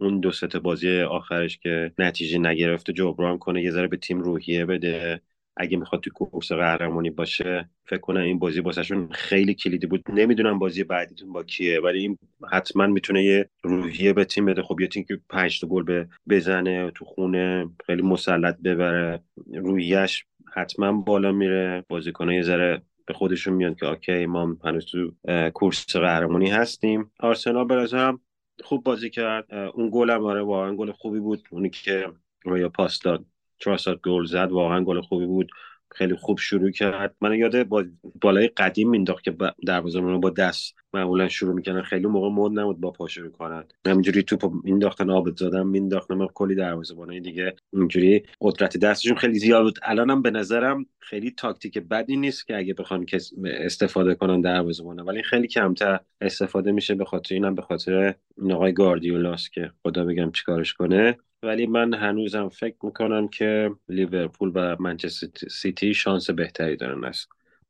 اون 0.00 0.20
دو 0.20 0.32
سه 0.32 0.56
بازی 0.56 1.00
آخرش 1.00 1.58
که 1.58 1.92
نتیجه 1.98 2.38
نگرفته 2.38 2.92
جبران 2.92 3.38
کنه 3.38 3.62
یه 3.62 3.70
ذره 3.70 3.88
به 3.88 3.96
تیم 3.96 4.20
روحیه 4.20 4.66
بده. 4.66 5.20
اگه 5.56 5.76
می‌خواد 5.76 6.00
تو 6.00 6.10
کورس 6.10 6.52
قهرمانی 6.52 7.10
باشه 7.10 7.68
فکر 7.84 8.00
کنم 8.00 8.20
این 8.20 8.38
بازی 8.38 8.60
واسهشون 8.60 9.08
خیلی 9.12 9.54
کلیدی 9.54 9.86
بود. 9.86 10.02
نمی‌دونم 10.08 10.58
بازی 10.58 10.84
بعدیتون 10.84 11.32
با 11.32 11.42
کیه 11.42 11.80
ولی 11.80 11.98
این 11.98 12.18
حتما 12.52 12.86
می‌تونه 12.86 13.24
یه 13.24 13.48
روحیه 13.62 14.12
به 14.12 14.24
تیم 14.24 14.44
بده. 14.44 14.62
خب 14.62 14.80
یه 14.80 14.86
تیم 14.86 15.04
که 15.04 15.20
پنج 15.28 15.60
تا 15.60 15.66
گل 15.66 16.04
بزنه 16.28 16.90
تو 16.90 17.04
خونه 17.04 17.70
خیلی 17.86 18.02
مسلط 18.02 18.56
ببره 18.56 19.20
روحیهش 19.54 20.24
حتما 20.54 20.92
بالا 20.92 21.32
میره. 21.32 21.84
بازیکن 21.88 22.30
یه 22.30 22.42
ذره 22.42 22.82
به 23.06 23.14
خودشون 23.14 23.54
میاد 23.54 23.76
که 23.76 23.86
OK 23.86 24.26
ما 24.26 24.56
هنوز 24.64 24.86
تو 24.86 25.12
کورس 25.50 25.96
قهرمانی 25.96 26.50
هستیم. 26.50 27.12
آرسنال 27.20 27.82
نظرم 27.82 28.20
خوب 28.64 28.84
بازی 28.84 29.10
کرد. 29.10 29.54
اون 29.54 29.90
گل 29.92 30.10
هم 30.10 30.24
آره 30.24 30.42
واقعا 30.42 30.74
گل 30.74 30.92
خوبی 30.92 31.20
بود. 31.20 31.48
اونی 31.50 31.70
که 31.70 32.06
رویا 32.44 32.68
پاس 32.68 33.00
داد. 33.00 33.24
تراسات 33.64 34.00
گل 34.00 34.24
زد 34.24 34.52
واقعا 34.52 34.84
گل 34.84 35.00
خوبی 35.00 35.26
بود. 35.26 35.50
خیلی 35.94 36.14
خوب 36.14 36.38
شروع 36.38 36.70
کرد. 36.70 37.16
من 37.20 37.34
یاد 37.34 37.62
با 37.62 37.84
بالای 38.20 38.48
قدیم 38.48 38.90
مینداخت 38.90 39.24
که 39.24 39.36
دروازه‌بان 39.66 40.20
با 40.20 40.30
دست 40.30 40.74
معمولا 40.94 41.28
شروع 41.28 41.54
می‌کنن 41.54 41.82
خیلی 41.82 42.06
موقع 42.06 42.28
مود 42.28 42.58
نبود 42.58 42.80
با 42.80 42.90
پا 42.90 43.08
شروع 43.08 43.30
کنن. 43.30 43.64
همینجوری 43.86 44.22
توپ 44.22 44.52
مینداختن 44.64 45.10
آبد 45.10 45.36
زدن 45.36 45.66
مینداختن 45.66 46.14
من 46.14 46.26
کلی 46.26 46.54
دروازه‌بانای 46.54 47.20
دیگه 47.20 47.56
اینجوری 47.72 48.22
قدرت 48.40 48.76
دستشون 48.76 49.16
خیلی 49.16 49.38
زیاد 49.38 49.62
بود. 49.62 49.78
الانم 49.82 50.22
به 50.22 50.30
نظرم 50.30 50.86
خیلی 50.98 51.30
تاکتیک 51.30 51.78
بدی 51.78 52.16
نیست 52.16 52.46
که 52.46 52.56
اگه 52.56 52.74
بخوان 52.74 53.06
استفاده 53.44 54.14
کنن 54.14 54.40
دروازه‌بان 54.40 55.00
ولی 55.00 55.22
خیلی 55.22 55.48
کمتر 55.48 56.00
استفاده 56.20 56.72
میشه 56.72 56.94
به 56.94 57.04
خاطر 57.04 57.34
اینم 57.34 57.54
به 57.54 57.62
خاطر 57.62 58.14
این 58.38 58.52
آقای 58.52 58.72
گاردیولاس 58.72 59.50
که 59.50 59.70
خدا 59.82 60.04
بگم 60.04 60.30
چیکارش 60.30 60.74
کنه. 60.74 61.18
ولی 61.44 61.66
من 61.66 61.94
هنوزم 61.94 62.48
فکر 62.48 62.76
می‌کنم 62.82 63.28
که 63.28 63.70
لیورپول 63.88 64.52
و 64.54 64.76
منچستر 64.82 65.48
سیتی 65.48 65.94
شانس 65.94 66.30
بهتری 66.30 66.76
دارن 66.76 67.04
از 67.04 67.26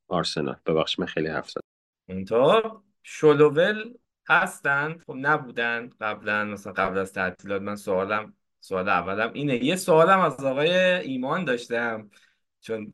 آرسنال. 0.09 0.57
ببخش 0.67 0.99
من 0.99 1.07
خیلی 1.07 1.29
حرف 1.29 1.51
زدم. 1.51 2.83
شلوول 3.03 3.95
هستن. 4.29 4.99
خب 5.07 5.15
نبودن 5.17 5.91
قبلا. 6.01 6.45
مثلا 6.45 6.73
قبل 6.73 6.99
از 6.99 7.13
تعطیلات 7.13 7.63
من 7.63 7.77
سوالم 7.77 8.35
سوال 8.61 8.89
اولم 8.89 9.31
اینه. 9.33 9.65
یه 9.65 9.77
سوالم 9.77 10.21
از 10.21 10.45
آقای 10.45 10.71
ایمان 10.75 11.45
داشتم. 11.45 12.11
چون 12.61 12.93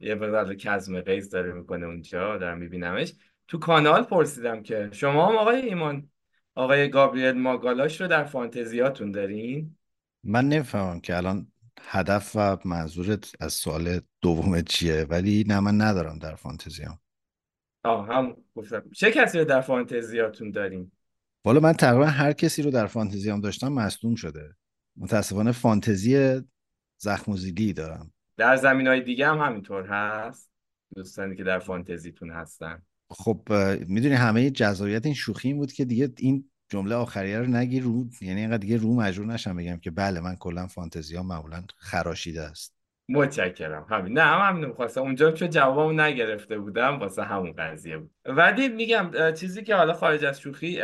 یه 0.00 0.14
مقدار 0.14 0.54
کزم 0.54 1.00
قیز 1.00 1.30
داره 1.30 1.52
می‌کنه 1.52 1.86
اونجا. 1.86 2.38
دارم 2.38 2.58
میبینمش. 2.58 3.12
تو 3.48 3.58
کانال 3.58 4.02
پرسیدم 4.02 4.62
که 4.62 4.88
شما 4.92 5.28
هم 5.28 5.36
آقای 5.36 5.60
ایمان 5.60 6.10
آقای 6.54 6.90
گابریل 6.90 7.32
ماگالاش 7.32 8.00
رو 8.00 8.06
در 8.06 8.24
فانتزیاتون 8.24 9.10
دارین؟ 9.10 9.76
من 10.24 10.48
نمی‌فهمم 10.48 11.00
که 11.00 11.16
الان 11.16 11.52
هدف 11.80 12.32
و 12.36 12.56
منظورت 12.64 13.32
از 13.40 13.52
سوال 13.52 14.00
دومت 14.20 14.68
چیه 14.68 15.06
ولی 15.10 15.44
نه 15.48 15.60
من 15.60 15.80
ندارم 15.80 16.18
در 16.18 16.34
فانتزیام. 16.34 16.98
آه 17.84 18.06
هم 18.06 18.36
گفتم 18.54 18.82
چه 18.94 19.10
کسی 19.10 19.38
رو 19.38 19.44
در 19.44 19.60
فانتزیاتون 19.60 20.50
داریم؟ 20.50 20.92
والا 21.44 21.60
من 21.60 21.72
تقریبا 21.72 22.06
هر 22.06 22.32
کسی 22.32 22.62
رو 22.62 22.70
در 22.70 22.86
فانتزیام 22.86 23.40
داشتم 23.40 23.72
مصدوم 23.72 24.14
شده. 24.14 24.56
متاسفانه 24.96 25.52
فانتزی 25.52 26.40
زخم 26.98 27.32
و 27.32 27.36
دارم. 27.76 28.12
در 28.36 28.56
زمین 28.56 28.86
های 28.86 29.00
دیگه 29.00 29.26
هم 29.26 29.38
همینطور 29.38 29.86
هست؟ 29.86 30.50
دوستانی 30.96 31.36
که 31.36 31.44
در 31.44 31.58
فانتزیتون 31.58 32.30
هستن. 32.30 32.82
خب 33.10 33.52
می‌دونی 33.86 34.14
همه 34.14 34.50
جذابیت 34.50 35.06
این 35.06 35.14
شوخی 35.14 35.48
این 35.48 35.56
بود 35.56 35.72
که 35.72 35.84
دیگه 35.84 36.12
این 36.18 36.50
جمله 36.68 36.94
آخریه 36.94 37.38
رو 37.38 37.46
نگی 37.46 37.80
رو 37.80 38.06
یعنی 38.20 38.40
اینقدر 38.40 38.58
دیگه 38.58 38.76
رو 38.76 38.94
مجبور 38.94 39.26
نشم 39.26 39.56
بگم 39.56 39.76
که 39.76 39.90
بله 39.90 40.20
من 40.20 40.36
کلا 40.36 40.66
فانتزی 40.66 41.16
ها 41.16 41.22
معمولا 41.22 41.64
خراشیده 41.76 42.42
است. 42.42 42.74
متشکرم. 43.08 43.86
همین. 43.90 44.12
نه 44.12 44.22
هم 44.22 44.48
همین 44.48 44.64
می‌خواستم. 44.64 45.00
اونجا 45.00 45.32
چون 45.32 45.50
جوابمو 45.50 45.92
نگرفته 45.92 46.58
بودم 46.58 46.98
واسه 46.98 47.22
همون 47.22 47.52
قضیه 47.52 47.98
بود. 47.98 48.10
ولی 48.24 48.68
میگم 48.68 49.10
چیزی 49.34 49.62
که 49.62 49.74
حالا 49.74 49.92
خارج 49.92 50.24
از 50.24 50.40
شوخی 50.40 50.80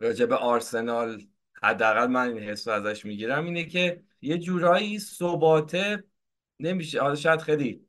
راجع 0.00 0.26
به 0.26 0.36
آرسنال 0.36 1.22
حداقل 1.62 2.06
من 2.06 2.28
این 2.28 2.38
حس 2.38 2.68
ازش 2.68 3.04
می‌گیرم 3.04 3.44
اینه 3.44 3.64
که 3.64 4.02
یه 4.20 4.38
جورایی 4.38 4.98
ثباته 4.98 6.04
نمیشه. 6.60 7.00
حالا 7.00 7.14
شاید 7.14 7.40
خیلی 7.40 7.80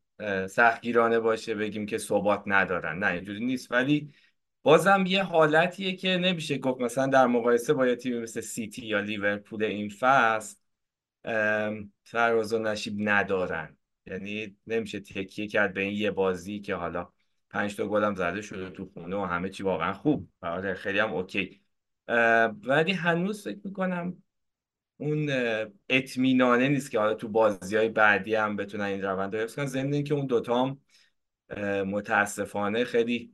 سختگیرانه 0.49 1.19
باشه 1.19 1.55
بگیم 1.55 1.85
که 1.85 1.97
ثبات 1.97 2.43
ندارن. 2.45 2.99
نه 2.99 3.07
اینجوری 3.07 3.45
نیست. 3.45 3.71
ولی 3.71 4.11
بازم 4.63 5.03
یه 5.07 5.23
حالتیه 5.23 5.95
که 5.95 6.17
نمیشه 6.17 6.57
گفت 6.57 6.81
مثلا 6.81 7.07
در 7.07 7.27
مقایسه 7.27 7.73
با 7.73 7.87
یه 7.87 7.95
تیمی 7.95 8.19
مثل 8.19 8.41
سیتی 8.41 8.85
یا 8.85 8.99
لیورپول 8.99 9.63
این 9.63 9.89
فصل 9.99 10.57
فراز 12.03 12.53
و 12.53 12.59
نشیب 12.59 12.93
ندارن. 12.99 13.77
یعنی 14.05 14.57
نمیشه 14.67 14.99
تکیه 14.99 15.47
کرد 15.47 15.73
به 15.73 15.81
این 15.81 15.93
یه 15.93 16.11
بازی 16.11 16.59
که 16.59 16.75
حالا 16.75 17.09
پنج 17.49 17.75
تا 17.75 17.87
گلم 17.87 18.15
زده 18.15 18.41
شده 18.41 18.69
تو 18.69 18.85
خونه 18.85 19.15
و 19.15 19.25
همه 19.25 19.49
چی 19.49 19.63
واقعا 19.63 19.93
خوب. 19.93 20.29
آره 20.41 20.73
خیلی 20.73 20.99
هم 20.99 21.13
OK. 21.13 21.61
ولی 22.63 22.91
هنوز 22.91 23.43
فکر 23.43 23.59
می‌کنم 23.63 24.23
اون 24.97 25.29
اطمینانه 25.89 26.67
نیست 26.67 26.91
که 26.91 26.99
حالا 26.99 27.13
تو 27.13 27.27
بازی 27.27 27.75
های 27.75 27.89
بعدی 27.89 28.35
هم 28.35 28.55
بتونن 28.55 28.83
این 28.83 29.01
روند 29.01 29.35
رو 29.35 29.41
حفظ 29.41 29.55
کنن. 29.55 29.65
ضمن 29.65 30.03
که 30.03 30.13
اون 30.13 30.25
دوتا 30.25 30.65
هم 30.65 30.81
متاسفانه 31.83 32.83
خیلی 32.83 33.33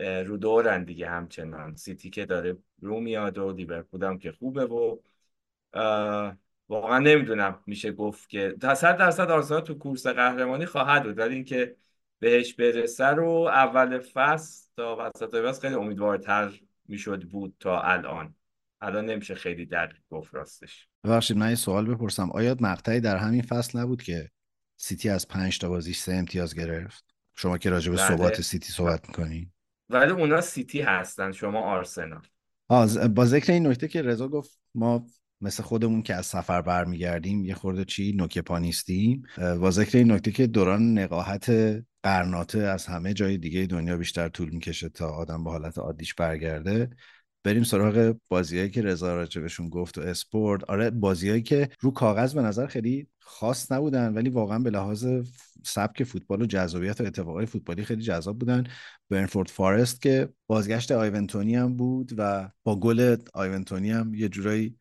رو 0.00 0.36
دورن 0.36 0.84
دیگه 0.84 1.08
همچنان. 1.08 1.76
سیتی 1.76 2.10
که 2.10 2.26
داره 2.26 2.56
رو 2.82 3.00
میاد 3.00 3.38
و 3.38 3.52
لیورپول 3.52 4.04
هم 4.04 4.18
که 4.18 4.32
خوبه 4.32 4.64
و 4.66 4.96
واقعا 6.68 6.98
نمی‌دونم 6.98 7.62
میشه 7.66 7.92
گفت 7.92 8.28
که 8.28 8.54
صد 8.60 8.96
درصد 8.96 9.30
آرسنال 9.30 9.60
تو 9.60 9.74
کورس 9.74 10.06
قهرمانی 10.06 10.66
خواهد 10.66 11.04
بود. 11.04 11.18
ولی 11.18 11.34
اینکه 11.34 11.76
بهش 12.18 12.54
برسه 12.54 13.06
رو 13.06 13.28
اول 13.52 13.98
فصل 13.98 14.68
تا 14.76 14.96
وسط 15.00 15.34
فصل 15.34 15.60
خیلی 15.60 15.74
امیدوارتر 15.74 16.52
می‌شد 16.88 17.22
بود 17.22 17.54
تا 17.60 17.80
الان. 17.80 18.34
الان 18.80 19.06
نمیشه 19.06 19.34
خیلی 19.34 19.66
در 19.66 19.92
گفت 20.10 20.34
راستش. 20.34 20.88
ببخشید 21.04 21.36
من 21.36 21.48
یه 21.48 21.54
سوال 21.54 21.94
بپرسم. 21.94 22.30
آیا 22.30 22.56
مقطعی 22.60 23.00
در 23.00 23.16
همین 23.16 23.42
فصل 23.42 23.78
نبود 23.78 24.02
که 24.02 24.30
سیتی 24.76 25.08
از 25.08 25.28
پنج 25.28 25.58
تا 25.58 25.68
بازی 25.68 25.92
سه 25.92 26.12
امتیاز 26.12 26.54
گرفت؟ 26.54 27.04
شما 27.36 27.58
که 27.58 27.70
راجع 27.70 27.90
به 27.90 27.96
بله. 27.96 28.08
ثبات 28.08 28.40
سیتی 28.40 28.72
صحبت 28.72 29.08
می‌کنین 29.08 29.50
ولی 29.90 30.10
اونا 30.10 30.40
سیتی 30.40 30.80
هستن 30.80 31.32
شما 31.32 31.60
آرسنال. 31.60 32.22
با 33.14 33.24
ذکر 33.24 33.52
این 33.52 33.66
نکته 33.66 33.88
که 33.88 34.02
رضا 34.02 34.28
گفت 34.28 34.58
ما 34.74 35.06
مثل 35.40 35.62
خودمون 35.62 36.02
که 36.02 36.14
از 36.14 36.26
سفر 36.26 36.62
برمیگردیم 36.62 37.44
یه 37.44 37.54
خورده 37.54 37.84
چی 37.84 38.12
نوک 38.12 38.38
پا 38.38 38.58
نیستیم. 38.58 39.22
با 39.60 39.70
ذکر 39.70 39.98
این 39.98 40.12
نکته 40.12 40.32
که 40.32 40.46
دوران 40.46 40.98
نقاهت 40.98 41.52
قرناطه 42.02 42.58
از 42.58 42.86
همه 42.86 43.14
جای 43.14 43.38
دیگه 43.38 43.66
دنیا 43.66 43.96
بیشتر 43.96 44.28
طول 44.28 44.50
می‌کشه 44.50 44.88
تا 44.88 45.08
آدم 45.08 45.44
به 45.44 45.50
حالت 45.50 45.78
عادیش 45.78 46.14
برگرده 46.14 46.90
بریم 47.44 47.62
سراغ 47.62 48.16
بازیهایی 48.28 48.70
که 48.70 48.82
رضا 48.82 49.14
راجبشون 49.14 49.68
گفت 49.68 49.98
و 49.98 50.00
اسپورت. 50.00 50.64
آره 50.64 50.90
بازیهایی 50.90 51.42
که 51.42 51.68
رو 51.80 51.90
کاغذ 51.90 52.34
به 52.34 52.42
نظر 52.42 52.66
خیلی 52.66 53.06
خاص 53.18 53.72
نبودن 53.72 54.14
ولی 54.14 54.30
واقعا 54.30 54.58
به 54.58 54.70
لحاظ 54.70 55.06
سبک 55.64 56.04
فوتبال 56.04 56.42
و 56.42 56.46
جذابیت 56.46 57.00
و 57.00 57.04
اتفاقای 57.04 57.46
فوتبالی 57.46 57.84
خیلی 57.84 58.02
جذاب 58.02 58.38
بودن. 58.38 58.64
برنفورد 59.08 59.48
فارست 59.48 60.02
که 60.02 60.28
بازگشت 60.46 60.92
آیونتونی 60.92 61.56
هم 61.56 61.76
بود 61.76 62.12
و 62.16 62.50
با 62.64 62.80
گل 62.80 63.16
آیونتونی 63.34 63.90
هم 63.90 64.14
یه 64.14 64.28
جورایی 64.28 64.76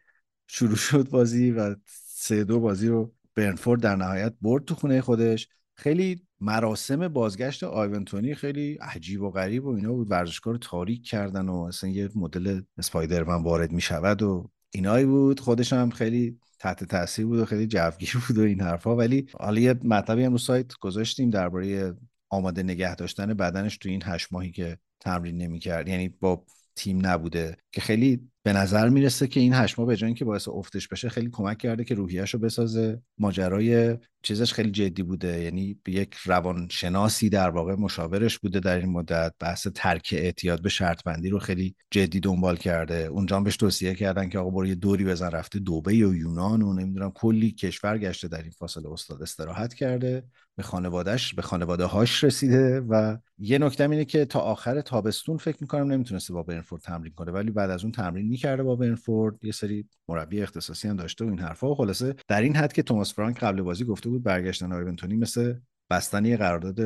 شروع 0.48 0.75
شد 0.75 1.09
بازی 1.09 1.51
و 1.51 1.75
سه 2.05 2.43
دو 2.43 2.59
بازی 2.59 2.88
رو 2.88 3.13
برنفورد 3.36 3.81
در 3.81 3.95
نهایت 3.95 4.33
برد 4.41 4.65
تو 4.65 4.75
خونه 4.75 5.01
خودش. 5.01 5.48
خیلی 5.75 6.27
مراسم 6.41 7.07
بازگشت 7.07 7.63
آیونتونی 7.63 8.36
خیلی 8.36 8.74
عجیب 8.74 9.21
و 9.21 9.31
غریب 9.31 9.65
و 9.65 9.75
اینا 9.75 9.93
بود. 9.93 10.12
ورزشکار 10.12 10.57
تاریک 10.57 11.05
کردن 11.05 11.50
و 11.50 11.55
اصلا 11.55 11.89
یه 11.89 12.09
مدل 12.15 12.62
اسپایدرمن 12.77 13.43
وارد 13.43 13.71
می 13.71 13.81
شود 13.81 14.21
و 14.21 14.50
اینایی 14.71 15.05
بود 15.05 15.39
خودش 15.39 15.73
هم 15.73 15.89
خیلی 15.89 16.39
تحت 16.59 16.83
تاثیر 16.83 17.25
بود 17.25 17.39
و 17.39 17.45
خیلی 17.45 17.67
جوگیر 17.67 18.17
بود 18.27 18.38
و 18.38 18.41
این 18.41 18.61
حرفا. 18.61 18.95
ولی 18.95 19.27
حالا 19.39 19.61
یه 19.61 19.75
مطلبی 19.83 20.23
هم 20.23 20.31
رو 20.31 20.38
سایت 20.38 20.73
گذاشتیم 20.73 21.29
درباره 21.29 21.93
آماده 22.29 22.63
نگه 22.63 22.95
داشتن 22.95 23.33
بدنش 23.33 23.77
تو 23.77 23.89
این 23.89 24.01
هشت 24.05 24.27
ماهی 24.31 24.51
که 24.51 24.77
تمرین 24.99 25.38
نمی‌کرد. 25.38 25.88
یعنی 25.88 26.09
با 26.09 26.45
تیم 26.75 27.05
نبوده 27.05 27.57
که 27.71 27.81
خیلی 27.81 28.29
به 28.43 28.53
نظر 28.53 28.89
می‌رسه 28.89 29.27
که 29.27 29.39
این 29.39 29.53
هشت 29.53 29.79
ماه 29.79 29.88
به 29.88 29.96
جای 29.96 30.13
که 30.13 30.25
باعث 30.25 30.48
افتش 30.48 30.88
بشه 30.88 31.10
خیلی 31.10 31.29
کمک 31.31 31.58
کرده 31.58 31.84
که 31.84 31.96
روحیش 31.96 32.34
رو 32.34 32.39
بسازه. 32.39 33.01
ماجرای 33.17 33.98
چیزش 34.24 34.53
خیلی 34.53 34.72
جدی 34.72 35.03
بوده. 35.03 35.41
یعنی 35.41 35.77
یک 35.88 36.13
روانشناسی 36.25 37.29
در 37.29 37.50
واقع 37.50 37.75
مشاورش 37.75 38.39
بوده 38.39 38.60
در 38.60 38.77
این 38.77 38.89
مدت. 38.89 39.34
بحث 39.39 39.67
ترک 39.67 40.10
اعتیاد 40.17 40.62
به 40.62 40.69
شرط 40.69 41.03
بندی 41.03 41.29
رو 41.29 41.39
خیلی 41.39 41.75
جدی 41.91 42.19
دنبال 42.19 42.55
کرده. 42.55 42.96
اونجا 42.96 43.39
بهش 43.39 43.58
توصیه 43.58 43.96
کردن 43.96 44.29
که 44.29 44.39
آقا 44.39 44.50
برو 44.50 44.67
یه 44.67 44.75
دوری 44.75 45.05
بزن. 45.05 45.31
رفته 45.31 45.60
دوبه 45.60 45.91
و 45.91 46.15
یونان 46.15 46.62
و 46.62 46.74
نمی‌دونم 46.74 47.12
کلی 47.12 47.51
کشور 47.51 47.98
گشته 47.98 48.27
در 48.27 48.41
این 48.41 48.51
فاصله. 48.51 48.91
استاد 48.91 49.22
استراحت 49.22 49.74
کرده. 49.74 50.24
به 50.55 50.63
خانوادهش 50.63 51.34
به 51.34 51.41
خانواده 51.41 51.86
هاش 51.86 52.24
رسیده 52.24 52.79
و 52.79 53.17
یه 53.38 53.58
نکته 53.58 53.84
اینه 53.84 54.05
که 54.05 54.25
تا 54.25 54.39
آخر 54.39 54.81
تابستون 54.81 55.38
فکر 55.38 55.58
می‌کنم 55.62 55.91
نمی‌تونسته 55.91 56.34
با 56.34 56.43
برنفورد 56.43 56.81
تمرین 56.81 57.13
کنه. 57.13 57.31
ولی 57.31 57.51
بعد 57.51 57.70
از 57.70 57.83
اون 57.83 57.92
تمرین 57.92 58.28
می‌کرده 58.29 58.63
با 58.63 58.75
برنفورد. 58.75 59.46
یه 59.46 59.51
سری 59.51 59.85
مربی 60.07 60.42
اختصاصی 60.42 60.87
هم 60.87 60.96
داشته 60.96 61.25
و 61.25 61.27
این 61.27 61.39
حرفا. 61.39 61.72
و 61.72 61.75
خلاصه 61.75 62.15
در 62.27 62.42
این 62.42 62.55
حد 62.55 62.74
که 62.74 62.83
توماس 62.83 63.13
فرانک 63.13 63.39
قبل 63.39 63.61
بازی 63.61 63.85
گفته 63.85 64.09
بود 64.09 64.24
برگشتن 64.24 64.72
آیونتونی 64.72 65.15
مثل 65.15 65.55
بستن 65.89 66.25
یه 66.25 66.37
قرارداد 66.37 66.79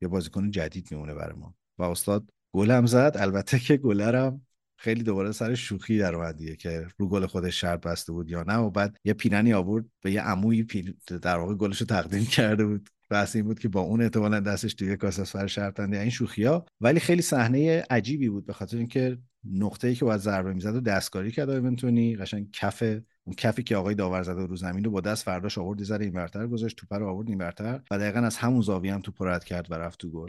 یه 0.00 0.08
بازیکن 0.08 0.50
جدید 0.50 0.88
میمونه 0.90 1.14
برای 1.14 1.36
ما. 1.36 1.54
و 1.78 1.82
استاد 1.82 2.30
گل 2.54 2.70
هم 2.70 2.86
زد. 2.86 3.16
البته 3.18 3.58
که 3.58 3.76
گلرم 3.76 4.46
خیلی 4.76 5.02
دوباره 5.02 5.32
سر 5.32 5.54
شوخی 5.54 5.98
در 5.98 6.14
اومد 6.14 6.56
که 6.56 6.86
رو 6.98 7.08
گل 7.08 7.26
خودش 7.26 7.60
شرط 7.60 7.80
بسته 7.86 8.12
بود 8.12 8.30
یا 8.30 8.42
نه. 8.42 8.56
و 8.56 8.70
بعد 8.70 8.96
یه 9.04 9.14
پیننی 9.14 9.52
آورد 9.52 9.84
به 10.02 10.12
یه 10.12 10.22
عمویی 10.22 10.62
پین... 10.62 10.94
در 11.22 11.36
واقع 11.38 11.54
گلش 11.54 11.80
رو 11.80 11.86
تقدیم 11.86 12.24
کرده 12.24 12.66
بود. 12.66 12.88
بحث 13.10 13.36
این 13.36 13.44
بود 13.44 13.58
که 13.58 13.68
با 13.68 13.80
اون 13.80 14.02
احتمالا 14.02 14.40
دستش 14.40 14.74
توی 14.74 14.96
کاس 14.96 15.20
از 15.20 15.30
فر 15.30 15.46
شرط 15.46 15.80
این 15.80 16.10
شوخیا 16.10 16.64
ولی 16.80 17.00
خیلی 17.00 17.22
صحنه 17.22 17.84
عجیبی 17.90 18.28
بود 18.28 18.46
به 18.46 18.52
خاطر 18.52 18.76
اینکه 18.76 19.18
نقطه 19.44 19.88
ای 19.88 19.94
که 19.94 20.04
باید 20.04 20.20
ضربه 20.20 20.52
می‌زد 20.52 20.74
و 20.74 20.80
دستکاری 20.80 21.30
کرد 21.30 21.50
آیونتونی 21.50 22.16
قشنگ 22.16 22.50
کف 22.52 22.82
اون 23.24 23.34
کفی 23.36 23.62
که 23.62 23.76
آقای 23.76 23.94
داور 23.94 24.22
زده 24.22 24.46
رو 24.46 24.56
زمین 24.56 24.84
رو 24.84 24.90
با 24.90 25.00
دست 25.00 25.24
فرداش 25.24 25.58
آورد 25.58 25.84
ذره 25.84 26.04
اینورتر 26.04 26.46
گذاشت 26.46 26.76
توپ 26.76 26.92
رو 26.92 27.08
آورد 27.08 27.28
اینورتر 27.28 27.80
و 27.90 27.98
دقیقا 27.98 28.20
از 28.20 28.36
همون 28.36 28.60
زاویه 28.60 28.94
هم 28.94 29.00
توپ 29.00 29.22
رد 29.22 29.44
کرد 29.44 29.70
و 29.70 29.74
رفت 29.74 29.98
تو 29.98 30.10
گل. 30.10 30.28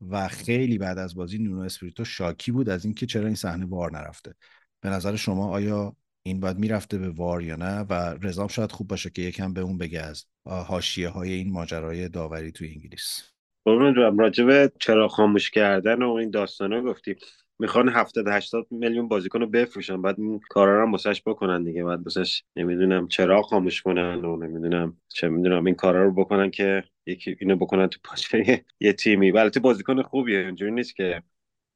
و 0.00 0.28
خیلی 0.28 0.78
بعد 0.78 0.98
از 0.98 1.14
بازی 1.14 1.38
نونو 1.38 1.60
اسپریتو 1.60 2.04
شاکی 2.04 2.52
بود 2.52 2.68
از 2.68 2.84
اینکه 2.84 3.06
چرا 3.06 3.26
این 3.26 3.34
صحنه 3.34 3.66
وار 3.66 3.92
نرفته. 3.92 4.34
به 4.80 4.88
نظر 4.90 5.16
شما 5.16 5.48
آیا 5.48 5.96
این 6.26 6.40
باید 6.40 6.58
می‌رفته 6.58 6.98
به 6.98 7.08
وار 7.08 7.42
یا 7.42 7.56
نه 7.56 7.80
و 7.80 7.92
رضام 8.22 8.48
شاید 8.48 8.72
خوب 8.72 8.88
باشه 8.88 9.10
که 9.10 9.22
یکم 9.22 9.52
به 9.52 9.60
اون 9.60 9.78
بگه 9.78 10.00
از 10.00 10.24
حاشیه 10.44 11.08
های 11.08 11.32
این 11.32 11.52
ماجرای 11.52 12.08
داوری 12.08 12.52
تو 12.52 12.64
انگلیس. 12.64 13.22
قربون 13.64 14.18
راجب 14.18 14.72
چرا 14.78 15.08
خاموش 15.08 15.50
کردن 15.50 16.02
و 16.02 16.12
این 16.12 16.30
داستانا 16.30 16.82
گفتیم. 16.82 17.16
می‌خوان 17.58 17.88
70 17.88 18.28
80 18.28 18.66
میلیون 18.70 19.08
بازیکن 19.08 19.40
رو 19.40 19.46
بفروشن. 19.46 20.02
بعد 20.02 20.20
این 20.20 20.40
کارا 20.48 20.82
رو 20.82 20.86
هم 20.86 21.12
بکنن 21.26 21.64
دیگه. 21.64 21.84
بعد 21.84 22.02
واسش 22.02 22.42
نمی‌دونم 22.56 23.08
چرا 23.08 23.42
خاموش 23.42 23.82
کنن 23.82 24.24
و 24.24 24.36
نمی‌دونم 24.36 24.96
چه 25.08 25.28
می‌دونم. 25.28 25.64
این 25.64 25.74
کارا 25.74 26.04
رو 26.04 26.12
بکنن 26.12 26.50
که 26.50 26.84
یکی 27.06 27.36
اینو 27.40 27.56
بکنن 27.56 27.86
تو 27.86 27.98
پاچه 28.04 28.64
یه 28.80 28.92
تیمی. 28.92 29.30
البته 29.30 29.60
بازیکن 29.60 30.02
خوبیه. 30.02 30.38
اینجوری 30.38 30.72
نیست 30.72 30.96
که 30.96 31.22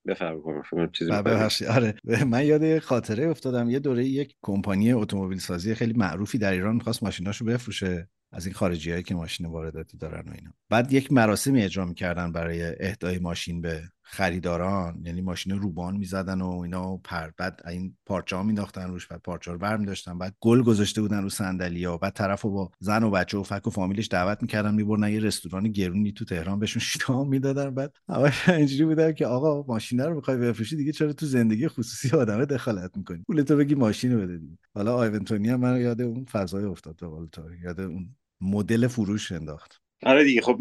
بفرمایید 0.06 0.92
چیزی 0.92 1.12
آره 1.68 1.94
من 2.24 2.44
یاد 2.44 2.78
خاطره 2.78 3.28
افتادم. 3.28 3.70
یه 3.70 3.78
دوره 3.78 4.04
یک 4.04 4.36
کمپانی 4.42 4.92
اتومبیل 4.92 5.38
سازی 5.38 5.74
خیلی 5.74 5.92
معروفی 5.92 6.38
در 6.38 6.52
ایران 6.52 6.74
می‌خواست 6.74 7.02
ماشیناشو 7.02 7.44
بفروشه 7.44 8.08
از 8.32 8.46
این 8.46 8.54
خارجی 8.54 8.90
هایی 8.90 9.02
که 9.02 9.14
ماشین 9.14 9.46
وارداتی 9.46 9.98
دارن 9.98 10.28
و 10.28 10.32
اینا. 10.34 10.50
بعد 10.68 10.92
یک 10.92 11.12
مراسمی 11.12 11.62
اجرا 11.62 11.84
می‌کردن 11.84 12.32
برای 12.32 12.74
اهدای 12.80 13.18
ماشین 13.18 13.60
به 13.60 13.82
خریداران 14.12 15.02
یعنی 15.04 15.20
ماشین 15.20 15.58
روبان 15.58 15.96
می‌زدن 15.96 16.40
و 16.40 16.58
اینا 16.58 16.96
پر 16.96 17.30
بعد 17.36 17.60
این 17.68 17.96
پارچه 18.06 18.36
ها 18.36 18.42
مینداختن 18.42 18.88
روش 18.88 19.06
بعد 19.06 19.20
پارچه 19.20 19.52
رو 19.52 19.58
برمی 19.58 19.86
داشتن 19.86 20.18
بعد 20.18 20.36
گل 20.40 20.62
گذاشته 20.62 21.00
بودن 21.00 21.22
رو 21.22 21.28
صندلی 21.28 21.84
ها 21.84 21.96
بعد 21.96 22.12
طرف 22.12 22.44
با 22.44 22.70
زن 22.80 23.02
و 23.02 23.10
بچه 23.10 23.38
و 23.38 23.42
فک 23.42 23.66
و 23.66 23.70
فامیلش 23.70 24.08
دعوت 24.08 24.42
می‌کردن 24.42 24.74
می‌برن 24.74 25.12
یه 25.12 25.20
رستوران 25.20 25.68
گرونی 25.68 26.12
تو 26.12 26.24
تهران 26.24 26.58
بهشون 26.58 26.82
شام 26.82 27.28
می‌دادن 27.28 27.74
بعد 27.74 27.96
همش 28.08 28.48
اینجوری 28.48 28.84
بودن 28.84 29.12
که 29.12 29.26
آقا 29.26 29.62
ماشین 29.62 30.00
رو 30.00 30.14
می‌خوای 30.14 30.36
بفروشی 30.36 30.76
دیگه 30.76 30.92
چرا 30.92 31.12
تو 31.12 31.26
زندگی 31.26 31.68
خصوصی 31.68 32.16
آدمه 32.16 32.46
دخالت 32.46 32.96
می‌کنی؟ 32.96 33.24
پولتو 33.26 33.56
بگی 33.56 33.74
ماشین 33.74 34.16
بده 34.16 34.38
دیگه. 34.38 34.58
حالا 34.74 34.96
آیونتونی 34.96 35.48
هم 35.48 35.60
من 35.60 35.80
یاد 35.80 36.02
اون 36.02 36.24
فضای 36.24 36.64
افتاد 36.64 36.96
به 37.00 37.06
یاد 37.64 37.80
اون 37.80 38.16
مدل 38.40 38.86
فروش 38.86 39.32
انداخت. 39.32 39.80
آره 40.02 40.24
دیگه 40.24 40.40
خب 40.40 40.60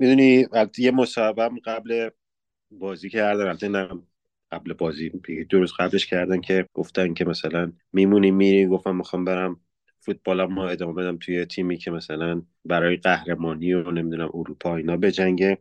می‌دونی 0.00 0.46
یه 0.78 0.90
مصاحبه 0.90 1.50
قبل 1.64 2.10
بازی 2.78 3.10
کردن. 3.10 3.46
البته 3.46 3.88
قبل 4.52 4.72
بازی 4.72 5.08
دو 5.50 5.58
روز 5.58 5.72
قبلش 5.78 6.06
کردن 6.06 6.40
که 6.40 6.68
گفتن 6.74 7.14
که 7.14 7.24
مثلا 7.24 7.72
میمونی 7.92 8.30
میری. 8.30 8.66
گفتم 8.66 8.96
می‌خوام 8.96 9.24
برم 9.24 9.60
فوتبالم 10.00 10.52
ما 10.52 10.68
ادامه 10.68 10.92
بدم 10.92 11.16
توی 11.16 11.44
تیمی 11.44 11.76
که 11.76 11.90
مثلا 11.90 12.42
برای 12.64 12.96
قهرمانی 12.96 13.74
و 13.74 13.90
نمی‌دونم 13.90 14.30
اروپا 14.34 14.76
اینا 14.76 14.96
بجنگه. 14.96 15.58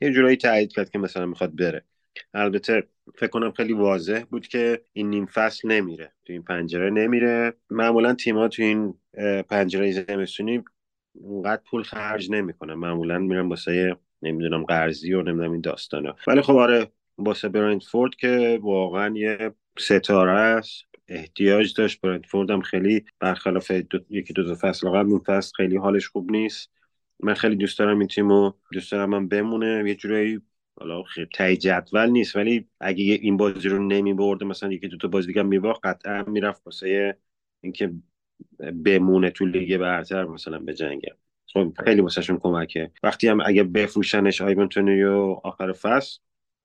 یه 0.00 0.12
جورایی 0.12 0.36
تایید 0.36 0.72
کرد 0.72 0.90
که 0.90 0.98
مثلا 0.98 1.26
می‌خواد 1.26 1.56
بره. 1.56 1.84
البته 2.34 2.82
فکر 3.14 3.30
کنم 3.30 3.52
خیلی 3.52 3.72
واضح 3.72 4.24
بود 4.30 4.46
که 4.46 4.80
این 4.92 5.10
نیم 5.10 5.26
فصل 5.26 5.68
نمیره. 5.68 6.12
تو 6.24 6.32
این 6.32 6.42
پنجره 6.42 6.90
نمیره. 6.90 7.52
معمولا 7.70 8.14
تیم‌ها 8.14 8.48
تو 8.48 8.62
این 8.62 8.94
پنجره 9.48 9.92
زمستونی 9.92 10.64
اونقدر 11.14 11.62
پول 11.70 11.82
خرج 11.82 12.30
نمی‌کنن. 12.30 12.74
معمولا 12.74 13.18
میرن 13.18 13.48
واسه 13.48 13.96
نمی‌دونم 14.24 14.64
قرضی 14.64 15.12
و 15.14 15.22
نمی‌دونم 15.22 15.52
این 15.52 15.60
داستانا. 15.60 16.16
ولی 16.26 16.42
خب 16.42 16.56
آره 16.56 16.92
واسه 17.18 17.48
برندفورد 17.48 18.14
که 18.14 18.58
واقعا 18.62 19.16
یه 19.16 19.54
ستاره 19.78 20.32
است 20.32 20.84
احتیاج 21.08 21.74
داشت. 21.74 22.00
برندفورد 22.00 22.50
هم 22.50 22.60
خیلی 22.60 23.04
برخلاف 23.20 23.70
دو، 23.70 23.98
یکی 24.10 24.32
دو 24.32 24.54
تا 24.54 24.68
فصل 24.68 24.88
قبل 24.88 25.10
اون 25.10 25.18
فصل 25.26 25.52
خیلی 25.56 25.76
حالش 25.76 26.08
خوب 26.08 26.30
نیست. 26.30 26.70
من 27.20 27.34
خیلی 27.34 27.56
دوست 27.56 27.78
دارم 27.78 27.98
این 27.98 28.08
تیمو 28.08 28.52
دوست 28.72 28.92
دارم 28.92 29.10
من 29.10 29.28
بمونه. 29.28 29.84
یه 29.86 29.94
جورایی 29.94 30.40
حالا 30.80 31.02
خیلی 31.02 31.28
تای 31.34 31.56
جدول 31.56 32.10
نیست 32.10 32.36
ولی 32.36 32.68
اگه 32.80 33.04
این 33.04 33.36
بازی 33.36 33.68
رو 33.68 33.86
نمی 33.86 34.14
برده 34.14 34.44
مثلا 34.44 34.72
یکی 34.72 34.88
دو 34.88 34.96
تا 34.96 35.08
بازی 35.08 35.26
دیگه 35.26 35.42
میباخت 35.42 35.86
قطعا 35.86 36.22
می‌رفت 36.22 36.62
واسه 36.66 37.18
اینکه 37.60 37.92
بمونه 38.84 39.30
تو 39.30 39.46
لیگ 39.46 39.76
برتر 39.76 40.24
مثلا 40.24 40.58
به 40.58 40.72
خب 41.52 41.72
خیلی 41.84 42.00
واسهشون 42.00 42.38
کمکه. 42.38 42.90
وقتی 43.02 43.28
هم 43.28 43.40
اگه 43.46 43.64
بفروشنش 43.64 44.40
آیبن 44.42 44.68
آخر 45.44 45.72
فصل 45.72 46.18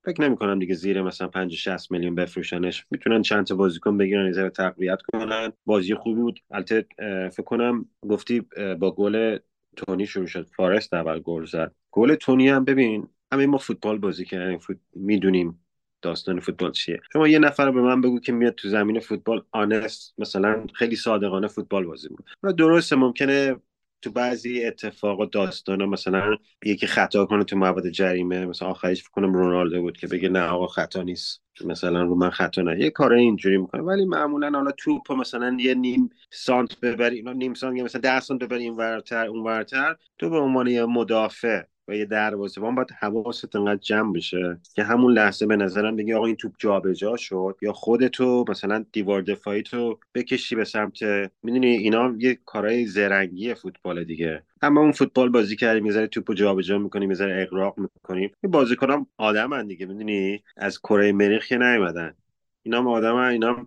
فکر 0.04 0.22
نمی 0.22 0.36
کنم 0.36 0.58
دیگه 0.58 0.74
زیر 0.74 1.02
مثلا 1.02 1.28
50 1.28 1.56
60 1.56 1.90
میلیون 1.90 2.14
بفروشنش. 2.14 2.86
می‌تونن 2.90 3.22
چند 3.22 3.46
تا 3.46 3.54
بازیکن 3.54 3.98
بگیرن 3.98 4.26
یه 4.26 4.32
ذره 4.32 4.50
تقویت 4.50 4.98
کنن. 5.12 5.52
بازی 5.66 5.94
خوبی 5.94 6.20
بود. 6.20 6.40
البته 6.50 6.86
فکر 7.32 7.42
کنم 7.42 7.86
گفتی 8.08 8.40
با 8.78 8.90
گل 8.90 9.38
تونی 9.76 10.06
شروع 10.06 10.26
شد. 10.26 10.46
فارست 10.56 10.94
اول 10.94 11.18
گل 11.18 11.44
زد. 11.44 11.74
گل 11.90 12.14
تونی 12.14 12.48
هم 12.48 12.64
ببین 12.64 13.08
همه 13.32 13.46
ما 13.46 13.58
فوتبال 13.58 13.98
بازی 13.98 14.24
کردیم. 14.24 14.58
فوت... 14.58 14.78
می‌دونیم 14.94 15.64
داستان 16.02 16.40
فوتبال 16.40 16.72
چیه. 16.72 17.00
شما 17.12 17.28
یه 17.28 17.38
نفر 17.38 17.70
به 17.70 17.80
من 17.80 18.00
بگو 18.00 18.20
که 18.20 18.32
میاد 18.32 18.54
تو 18.54 18.68
زمین 18.68 19.00
فوتبال 19.00 19.44
آنست 19.50 20.14
مثلا 20.18 20.66
خیلی 20.74 20.96
صادقانه 20.96 21.48
فوتبال 21.48 21.84
بازی 21.84 22.08
می‌کنه. 22.10 22.52
درسته 22.52 22.96
ممکنه 22.96 23.56
تو 24.02 24.10
بعضی 24.10 24.64
اتفاق 24.64 25.20
و 25.20 25.26
داستان 25.26 25.84
مثلا 25.84 26.36
یکی 26.64 26.86
خطا 26.86 27.26
کنه 27.26 27.44
تو 27.44 27.56
مواد 27.56 27.88
جریمه 27.90 28.46
مثلا 28.46 28.68
آخرش 28.68 29.00
فکر 29.02 29.10
کنم 29.10 29.34
رونالدو 29.34 29.82
بود 29.82 29.96
که 29.96 30.06
بگه 30.06 30.28
نه 30.28 30.40
آقا 30.40 30.66
خطا 30.66 31.02
نیست. 31.02 31.42
مثلا 31.64 32.02
رو 32.02 32.14
من 32.14 32.30
خطا 32.30 32.62
نه. 32.62 32.80
یه 32.80 32.90
کار 32.90 33.12
اینجوری 33.12 33.56
می‌کنه. 33.58 33.82
ولی 33.82 34.04
معمولا 34.04 34.50
حالا 34.50 34.70
توپ 34.70 35.12
مثلا 35.12 35.56
یه 35.60 35.74
نیم 35.74 36.10
سانت 36.30 36.80
ببری 36.80 37.22
نیم 37.22 37.54
سانت 37.54 37.82
مثلا 37.82 38.00
10 38.00 38.20
سانت 38.20 38.42
ببری 38.42 38.62
این 38.62 38.76
ورتر 38.76 39.26
اون 39.26 39.42
ورتر 39.46 39.96
تو 40.18 40.30
به 40.30 40.38
عنوان 40.38 40.66
یه 40.66 40.84
مدافع 40.84 41.62
و 41.90 41.94
یه 41.94 42.04
دروازه‌بان 42.04 42.74
باید 42.74 42.90
حواست 42.90 43.56
انقدر 43.56 43.80
جمع 43.80 44.12
بشه 44.12 44.60
که 44.74 44.82
همون 44.82 45.12
لحظه 45.12 45.46
به 45.46 45.56
نظرم 45.56 45.96
بگی 45.96 46.12
آقا 46.12 46.26
این 46.26 46.36
توپ 46.36 46.52
جابجا 46.58 47.16
شد 47.16 47.56
یا 47.62 47.72
خودتو 47.72 48.44
مثلا 48.48 48.84
دیوار 48.92 49.22
دفاعی 49.22 49.62
تو 49.62 49.98
بکشی 50.14 50.54
به 50.54 50.64
سمت 50.64 51.02
می‌دونی 51.42 51.66
اینا 51.66 52.14
یه 52.18 52.38
کارهای 52.44 52.86
زرنگی 52.86 53.54
فوتبال 53.54 54.04
دیگه. 54.04 54.42
اما 54.62 54.80
اون 54.80 54.92
فوتبال 54.92 55.28
بازی 55.28 55.56
کردیم 55.56 55.82
می‌ذاره 55.82 56.06
توپو 56.06 56.34
جابجا 56.34 56.78
می‌کنیم 56.78 57.08
می‌ذاره 57.08 57.42
اقراق 57.42 57.78
می‌کنیم. 57.78 58.30
این 58.42 58.50
بازیکنام 58.52 59.06
آدمن 59.18 59.66
دیگه 59.66 59.86
می‌دونی؟ 59.86 60.42
از 60.56 60.78
کره 60.78 61.12
مریخ 61.12 61.46
که 61.46 61.58
نیومدن. 61.58 62.14
اینا 62.62 62.78
هم 62.78 62.88
آدم 62.88 63.14
اینا 63.16 63.66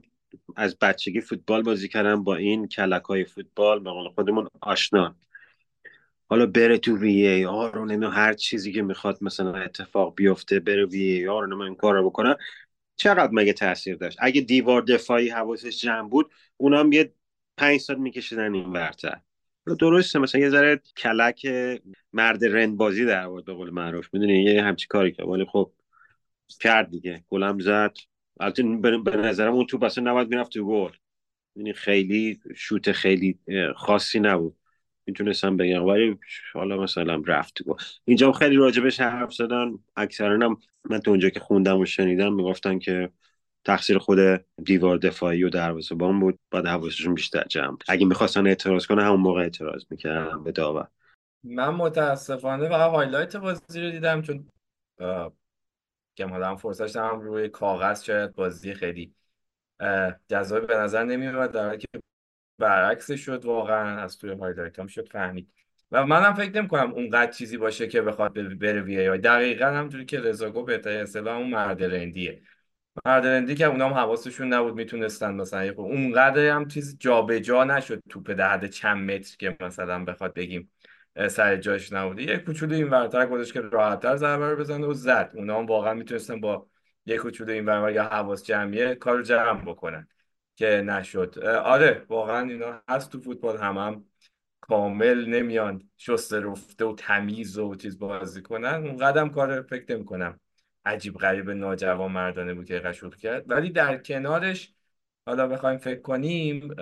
از 0.55 0.79
بچگی 0.79 1.21
فوتبال 1.21 1.63
بازی 1.63 1.87
کردن 1.87 2.23
با 2.23 2.35
این 2.35 2.67
کلک 2.67 3.03
های 3.03 3.25
فوتبال 3.25 3.79
به 3.79 3.89
قول 3.89 4.09
خودمون 4.09 4.47
آشنا 4.61 5.15
حالا 6.33 6.45
بره 6.45 6.77
تو 6.77 6.97
وی 6.97 7.27
ای 7.27 7.45
آر 7.45 7.77
و 7.77 8.09
هر 8.09 8.33
چیزی 8.33 8.71
که 8.71 8.81
می‌خواد 8.81 9.17
مثلا 9.21 9.55
اتفاق 9.55 10.15
بیفته 10.15 10.59
بره 10.59 10.85
وی 10.85 11.01
ای 11.01 11.27
آر 11.27 11.45
رو 11.45 11.61
این 11.61 11.75
کار 11.75 11.93
رو 11.95 12.09
بکنه 12.09 12.35
چقدر 12.95 13.29
مگه 13.33 13.53
تاثیر 13.53 13.95
داشت؟ 13.95 14.17
اگه 14.21 14.41
دیوار 14.41 14.81
دفاعی 14.81 15.29
حواسش 15.29 15.81
جمع 15.81 16.09
بود 16.09 16.31
اونام 16.57 16.91
یه 16.91 17.13
پنج 17.57 17.79
سال 17.79 17.95
میکشیدن 17.95 18.53
این 18.53 18.69
ورتر. 18.69 19.21
درسته 19.79 20.19
مثلا 20.19 20.41
یه 20.41 20.49
ذره 20.49 20.81
کلک 20.97 21.47
مرد 22.13 22.45
رند 22.45 22.77
بازی 22.77 23.05
در 23.05 23.25
آورد 23.25 23.45
به 23.45 23.53
قول 23.53 23.69
معروف. 23.69 24.09
می‌دونی؟ 24.13 24.43
یه 24.43 24.63
همچی 24.63 24.87
کاری 24.87 25.11
که 25.11 25.23
ولی 25.23 25.45
خب 25.45 25.71
کرد 26.59 26.89
دیگه. 26.89 27.23
گلم 27.29 27.59
زد. 27.59 27.93
البته 28.39 28.63
به 29.05 29.17
نظرم 29.17 29.53
اون 29.53 29.65
تو 29.65 29.85
اصلا 29.85 30.11
نباید 30.11 30.29
می‌رفت 30.29 30.51
تو 30.51 30.67
گل. 30.67 30.91
خیلی 31.75 32.39
شوت 32.55 32.91
خیلی 32.91 33.39
خاصی 33.75 34.19
نبود. 34.19 34.55
می‌تونستم 35.05 35.57
بگم. 35.57 35.85
ولی 35.85 36.19
حالا 36.53 36.77
مثلا 36.77 37.23
رفت 37.25 37.53
تو 37.53 37.75
اینجا 38.05 38.31
خیلی 38.31 38.55
راجبش 38.55 38.99
حرف 38.99 39.33
زدن. 39.33 39.71
اکثرا 39.95 40.45
هم 40.45 40.57
من 40.89 40.99
تو 40.99 41.11
اونجا 41.11 41.29
که 41.29 41.39
خوندم 41.39 41.79
و 41.79 41.85
شنیدم 41.85 42.33
می‌گفتن 42.33 42.79
که 42.79 43.09
تقصیر 43.65 43.97
خود 43.97 44.19
دیوار 44.63 44.97
دفاعی 44.97 45.43
و 45.43 45.49
دروازه 45.49 45.95
بان 45.95 46.19
بود. 46.19 46.39
بعد 46.51 46.65
حواسشون 46.65 47.13
بیشتر 47.13 47.43
جمع 47.43 47.77
اگه 47.87 48.05
می‌خواستن 48.05 48.47
اعتراض 48.47 48.85
کنه 48.85 49.03
همون 49.03 49.19
موقع 49.19 49.41
اعتراض 49.41 49.85
می‌کردن 49.89 50.43
به 50.43 50.51
داور. 50.51 50.87
من 51.43 51.69
متاسفانه 51.69 52.69
فقط 52.69 52.91
هایلایت 52.91 53.35
بازی 53.35 53.81
رو 53.81 53.91
دیدم 53.91 54.21
چون 54.21 54.47
که 56.15 56.25
حالا 56.25 56.55
فرصت 56.55 56.95
هم 56.95 57.21
روی 57.21 57.49
کاغذ 57.49 58.03
شاید 58.03 58.35
بازی 58.35 58.73
خیلی 58.73 59.13
جذابی 60.27 60.67
به 60.67 60.77
نظر 60.77 61.03
نمیاد 61.03 61.51
در 61.51 61.77
که 61.77 61.87
برعکس 62.57 63.11
شد 63.11 63.45
واقعا 63.45 64.01
از 64.01 64.17
توی 64.17 64.31
highlight 64.31 64.79
هم 64.79 64.87
شد 64.87 65.09
فهمید. 65.09 65.49
و 65.91 66.05
منم 66.05 66.33
فکر 66.33 66.55
نمی 66.55 66.67
کنم 66.67 66.91
اونقدر 66.91 67.31
چیزی 67.31 67.57
باشه 67.57 67.87
که 67.87 68.01
بخواد 68.01 68.57
بره 68.59 68.81
VAR 68.81 69.17
دقیقا 69.17 69.65
همونجوری 69.65 70.05
که 70.05 70.19
رضا 70.19 70.51
گفت 70.51 70.67
بهترین 70.67 71.01
اصطلاح 71.01 71.37
اون 71.37 71.49
مرد 71.49 71.83
رندیه. 71.83 72.41
مرد 73.05 73.27
رندی 73.27 73.55
که 73.55 73.65
اونام 73.65 73.93
حواسشون 73.93 74.53
نبود 74.53 74.75
می‌تونستن 74.75 75.33
مثلا 75.33 75.73
اونقدر 75.77 76.49
هم 76.49 76.67
چیز 76.67 76.97
جابجا 76.99 77.39
جا 77.39 77.63
نشد 77.63 78.03
توپ 78.09 78.31
در 78.31 78.67
چند 78.67 79.11
متر 79.11 79.35
که 79.37 79.57
مثلا 79.59 80.03
بخواد 80.05 80.33
بگیم 80.33 80.71
سر 81.27 81.55
جاش 81.55 81.93
نبوده 81.93 82.23
یه 82.23 82.37
کوچولو 82.37 82.75
اینورتر 82.75 83.25
گذاشت 83.25 83.53
که 83.53 83.61
راحتتر 83.61 84.15
ضربه 84.15 84.49
رو 84.49 84.55
بزنه 84.55 84.87
و 84.87 84.93
زد. 84.93 85.31
اونا 85.35 85.65
واقعا 85.65 85.93
می‌تونستن 85.93 86.39
با 86.39 86.67
یه 87.05 87.17
کوچولو 87.17 87.53
این 87.53 87.65
ور 87.65 87.91
یا 87.91 88.03
حواس 88.03 88.45
جمعیه 88.45 88.95
کار 88.95 89.21
جمع 89.21 89.61
بکنن. 89.61 90.07
که 90.55 90.65
نشد. 90.67 91.39
آره 91.45 92.05
واقعا 92.09 92.49
اینا 92.49 92.81
هست 92.89 93.11
تو 93.11 93.19
فوتبال 93.19 93.57
هم 93.57 93.77
هم 93.77 94.05
کامل 94.61 95.25
نمیان 95.25 95.89
شسته 95.97 96.39
رفته 96.39 96.85
و 96.85 96.95
تمیز 96.95 97.57
و 97.57 97.75
چیز 97.75 97.99
بازی 97.99 98.41
کنن. 98.41 98.87
اون 98.87 98.97
قدم 98.97 99.29
کار 99.29 99.61
فکر 99.61 99.95
نمی 99.95 100.05
کنم 100.05 100.39
عجیب 100.85 101.17
غریب 101.17 101.49
ناجوان 101.49 102.11
مردانه 102.11 102.53
بود 102.53 102.65
که 102.65 102.79
قشوق 102.79 103.15
کرد. 103.15 103.51
ولی 103.51 103.69
در 103.69 103.97
کنارش 103.97 104.73
حالا 105.25 105.47
بخوایم 105.47 105.77
فکر 105.77 106.01
کنیم 106.01 106.75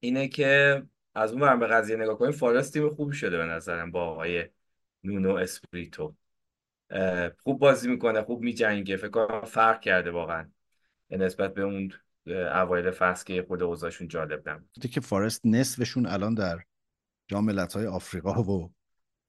اینه 0.00 0.28
که 0.28 0.82
از 1.14 1.32
اون 1.32 1.58
به 1.58 1.66
قضیه 1.66 1.96
نگاه 1.96 2.18
کنیم 2.18 2.32
فارست 2.32 2.72
تیم 2.72 2.94
خوبی 2.94 3.16
شده 3.16 3.38
به 3.38 3.44
نظرم 3.44 3.90
با 3.90 4.04
آقای 4.04 4.48
نونو 5.04 5.34
اسپریتو. 5.34 6.14
خوب 7.38 7.58
بازی 7.58 7.90
می‌کنه 7.90 8.22
خوب 8.22 8.42
میجنگه. 8.42 8.96
فکر 8.96 9.08
کنم 9.08 9.40
فرق 9.40 9.80
کرده 9.80 10.10
واقعا. 10.10 10.50
نسبت 11.10 11.54
به 11.54 11.62
اون 11.62 11.92
اوایل 12.26 12.90
فصل 12.90 13.24
که 13.24 13.44
خود 13.48 13.62
اوضاعشون 13.62 14.08
جالب 14.08 14.48
نبود. 14.48 14.90
که 14.92 15.00
فارست 15.00 15.40
نصفشون 15.44 16.06
الان 16.06 16.34
در 16.34 16.58
جام 17.28 17.58
های 17.74 17.86
آفریقا 17.86 18.42
و 18.42 18.72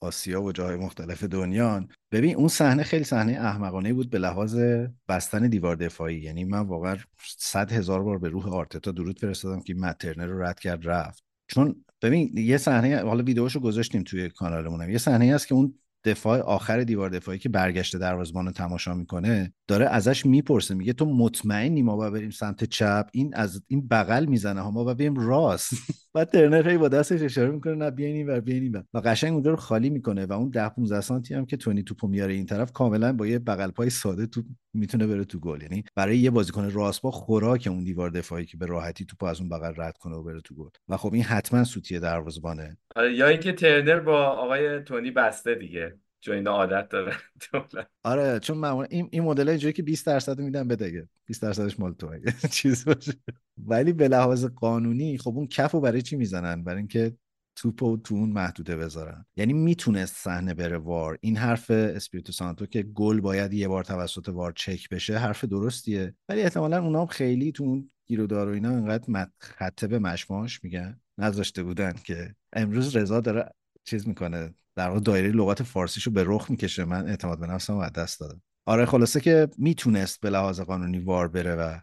آسیا 0.01 0.41
و 0.41 0.51
جاهای 0.51 0.75
مختلف 0.75 1.23
دنیا 1.23 1.87
ببین 2.11 2.35
اون 2.35 2.47
صحنه 2.47 2.83
خیلی 2.83 3.03
صحنه 3.03 3.31
احمقانه 3.31 3.93
بود 3.93 4.09
به 4.09 4.19
لحاظ 4.19 4.59
بستن 5.07 5.47
دیوار 5.47 5.75
دفاعی. 5.75 6.15
یعنی 6.15 6.43
من 6.43 6.59
واقعا 6.59 6.97
صد 7.37 7.71
هزار 7.71 8.03
بار 8.03 8.17
به 8.17 8.29
روح 8.29 8.53
آرتتا 8.53 8.91
درود 8.91 9.19
فرستادم 9.19 9.61
که 9.61 9.73
مترنر 9.73 10.25
رو 10.25 10.43
رد 10.43 10.59
کرد 10.59 10.89
رفت. 10.89 11.23
چون 11.47 11.85
ببین 12.01 12.37
یه 12.37 12.57
صحنه 12.57 13.03
حالا 13.03 13.23
ویدیوشو 13.23 13.59
گذاشتیم 13.59 14.03
توی 14.03 14.29
کانالمون 14.29 14.89
یه 14.89 14.97
صحنه 14.97 15.35
هست 15.35 15.47
که 15.47 15.55
اون 15.55 15.79
دفاع 16.05 16.39
آخر 16.39 16.83
دیوار 16.83 17.09
دفاعی 17.09 17.39
که 17.39 17.49
برگشته 17.49 17.97
دروازه‌بان 17.97 18.45
رو 18.45 18.51
تماشا 18.51 18.93
می‌کنه 18.93 19.53
داره 19.67 19.85
ازش 19.85 20.25
می‌پرسه 20.25 20.75
میگه 20.75 20.93
تو 20.93 21.05
مطمئنی 21.05 21.81
ما 21.81 21.95
باید 21.95 22.13
بریم 22.13 22.29
سمت 22.29 22.63
چپ؟ 22.63 23.05
این 23.13 23.35
از 23.35 23.61
این 23.67 23.87
بغل 23.87 24.25
می‌زنه 24.25 24.61
ها 24.61 24.71
ما 24.71 24.83
باید 24.83 24.97
بریم 24.97 25.15
راست. 25.15 25.73
بعد 26.13 26.29
ترنر 26.29 26.69
هی 26.69 26.77
با 26.77 26.87
دستش 26.87 27.21
اشاره 27.21 27.51
می‌کنه 27.51 27.75
نه 27.75 27.91
بیاین 27.91 28.15
اینور 28.15 28.39
بیاین 28.39 28.63
اینور. 28.63 28.83
و 28.93 28.99
قشنگ 28.99 29.33
اونجا 29.33 29.51
رو 29.51 29.57
خالی 29.57 29.89
می‌کنه 29.89 30.25
و 30.25 30.33
اون 30.33 30.49
10 30.49 30.69
15 30.69 31.01
سانتی 31.01 31.33
هم 31.33 31.45
که 31.45 31.57
تونی 31.57 31.83
توپو 31.83 32.07
میاره 32.07 32.33
این 32.33 32.45
طرف 32.45 32.71
کاملا 32.71 33.13
با 33.13 33.27
یه 33.27 33.39
بغل 33.39 33.71
پای 33.71 33.89
ساده 33.89 34.25
تو 34.25 34.43
می‌تونه 34.73 35.07
بره 35.07 35.23
تو 35.25 35.39
گل. 35.39 35.61
یعنی 35.61 35.83
برای 35.95 36.17
یه 36.17 36.29
بازیکن 36.29 36.71
راست 36.71 37.01
با 37.01 37.11
خوراک 37.11 37.67
اون 37.71 37.83
دیوار 37.83 38.09
دفاعی 38.09 38.45
که 38.45 38.57
به 38.57 38.65
راحتی 38.65 39.05
توپو 39.05 39.25
از 39.25 39.39
اون 39.39 39.49
بغل 39.49 39.73
رد 39.77 39.97
کنه 39.97 40.15
و 40.15 40.23
بره 40.23 40.41
تو 40.41 40.55
گل. 40.55 40.69
و 40.89 40.97
خب 40.97 41.13
این 41.13 41.23
حتما 41.23 41.63
سوتیه 41.63 41.99
دروازه‌بانه. 41.99 42.77
آره 42.95 43.15
یا 43.15 43.27
اینکه 43.27 43.51
ترنر 43.51 43.99
با 43.99 44.25
آقای 44.25 44.79
تونی 44.79 45.11
بسته 45.11 45.55
دیگه. 45.55 45.92
چون 46.23 46.35
اینا 46.35 46.51
عادت 46.51 46.89
داره 46.89 47.15
آره 48.03 48.39
چون 48.39 48.57
معمولا 48.57 48.87
این 48.91 49.09
این 49.11 49.23
مدل 49.23 49.49
اینجوری 49.49 49.73
که 49.73 49.83
20 49.83 50.05
درصد 50.05 50.39
میدن 50.39 50.67
بده 50.67 51.09
20 51.25 51.41
درصدش 51.41 51.79
مال 51.79 51.93
تو 51.93 52.11
چیز 52.51 52.85
باشه. 52.85 53.13
ولی 53.57 53.93
به 53.93 54.07
لحاظ 54.07 54.45
قانونی 54.45 55.17
خب 55.17 55.37
اون 55.37 55.47
کفو 55.47 55.79
برای 55.81 56.01
چی 56.01 56.15
می‌زنن؟ 56.15 56.63
برای 56.63 56.77
اینکه 56.77 57.17
توپو 57.55 57.97
تو 57.97 58.15
اون 58.15 58.29
محدوده 58.29 58.75
بذارن. 58.75 59.25
یعنی 59.35 59.53
می‌تونست 59.53 60.15
صحنه 60.15 60.53
بره 60.53 60.77
وار. 60.77 61.17
این 61.21 61.37
حرف 61.37 61.71
اسپیریتو 61.71 62.31
سانتو 62.31 62.65
که 62.65 62.83
گل 62.83 63.21
باید 63.21 63.53
یه 63.53 63.67
بار 63.67 63.83
توسط 63.83 64.29
وار 64.29 64.51
چک 64.51 64.89
بشه 64.89 65.17
حرف 65.17 65.45
درستیه. 65.45 66.15
ولی 66.29 66.41
احتمالا 66.41 66.83
اونا 66.83 67.05
خیلی 67.05 67.51
تو 67.51 67.63
اون 67.63 67.91
گیرودار 68.05 68.49
و 68.49 68.53
اینا 68.53 68.69
انقدر 68.69 69.27
خطه 69.37 69.87
به 69.87 69.99
مشماش 69.99 70.63
میگن. 70.63 70.99
نذاشته 71.17 71.63
بودن 71.63 71.93
که 72.03 72.35
امروز 72.53 72.95
رضا 72.95 73.19
داره 73.19 73.53
چیز 73.83 74.07
می‌کنه. 74.07 74.53
در 74.75 74.87
واقع 74.87 74.99
دایره 74.99 75.29
لغات 75.31 75.63
فارسیشو 75.63 76.11
به 76.11 76.23
رخ 76.27 76.49
می‌کشه. 76.49 76.85
من 76.85 77.07
اعتماد 77.07 77.39
به 77.39 77.47
نفسم 77.47 77.77
از 77.77 77.93
دست 77.93 78.19
دادم. 78.19 78.41
آره 78.65 78.85
خلاصه 78.85 79.19
که 79.19 79.47
می‌تونست 79.57 80.21
به 80.21 80.29
لحاظ 80.29 80.61
قانونی 80.61 80.99
وار 80.99 81.27
بره 81.27 81.55
و 81.55 81.79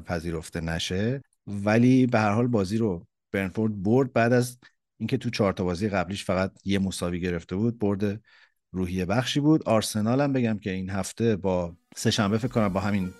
پذیرفته 0.00 0.60
نشه. 0.60 1.22
ولی 1.46 2.06
به 2.06 2.18
هر 2.18 2.30
حال 2.30 2.46
بازی 2.46 2.76
رو 2.76 3.06
برنفورد 3.32 3.82
برد. 3.82 4.12
بعد 4.12 4.32
از 4.32 4.58
اینکه 4.98 5.16
تو 5.16 5.30
چهار 5.30 5.52
تا 5.52 5.64
بازی 5.64 5.88
قبلیش 5.88 6.24
فقط 6.24 6.52
یه 6.64 6.78
مساوی 6.78 7.20
گرفته 7.20 7.56
بود 7.56 7.78
برد 7.78 8.20
روحیه 8.72 9.04
بخشی 9.04 9.40
بود. 9.40 9.68
آرسنال 9.68 10.20
هم 10.20 10.32
بگم 10.32 10.58
که 10.58 10.70
این 10.70 10.90
هفته 10.90 11.36
با 11.36 11.76
سه 11.96 12.10
شنبه 12.10 12.38
فکر 12.38 12.48
کنم 12.48 12.68
با 12.68 12.80
همین 12.80 13.12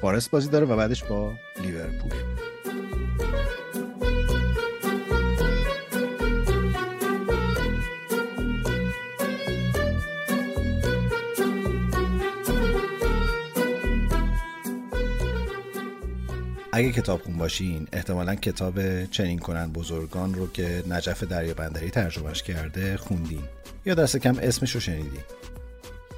فارست 0.00 0.30
بازی 0.30 0.48
داره 0.50 0.66
و 0.66 0.76
بعدش 0.76 1.04
با 1.04 1.32
لیورپول. 1.62 2.55
اگه 16.76 16.92
کتاب 16.92 17.22
خون 17.22 17.38
باشین 17.38 17.88
احتمالا 17.92 18.34
کتاب 18.34 19.04
چنین 19.04 19.38
کنن 19.38 19.72
بزرگان 19.72 20.34
رو 20.34 20.46
که 20.52 20.82
نجف 20.88 21.24
دریابندری 21.24 21.90
ترجمهش 21.90 22.42
کرده 22.42 22.96
خوندین. 22.96 23.42
یا 23.86 23.94
دست 23.94 24.16
کم 24.16 24.38
اسمش 24.38 24.74
رو 24.74 24.80
شنیدین. 24.80 25.20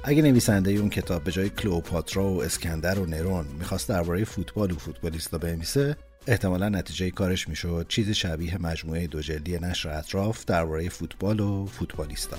اگه 0.03 0.21
نویسنده 0.21 0.71
اون 0.71 0.89
کتاب 0.89 1.23
به 1.23 1.31
جای 1.31 1.49
کلوپاترا 1.49 2.29
و 2.29 2.43
اسکندر 2.43 2.99
و 2.99 3.05
نرون 3.05 3.45
می‌خواست 3.59 3.89
درباره 3.89 4.23
فوتبال 4.23 4.71
و 4.71 4.77
فوتبالیستا 4.77 5.37
بنویسه 5.37 5.95
احتمالا 6.27 6.69
نتیجه 6.69 7.11
کارش 7.11 7.49
می‌شد 7.49 7.85
چیز 7.89 8.09
شبیه 8.09 8.57
مجموعه 8.57 9.07
دو 9.07 9.21
جلدی 9.21 9.59
نشر 9.59 9.89
اطراف 9.89 10.45
درباره 10.45 10.89
فوتبال 10.89 11.39
و 11.39 11.65
فوتبالیستا. 11.65 12.37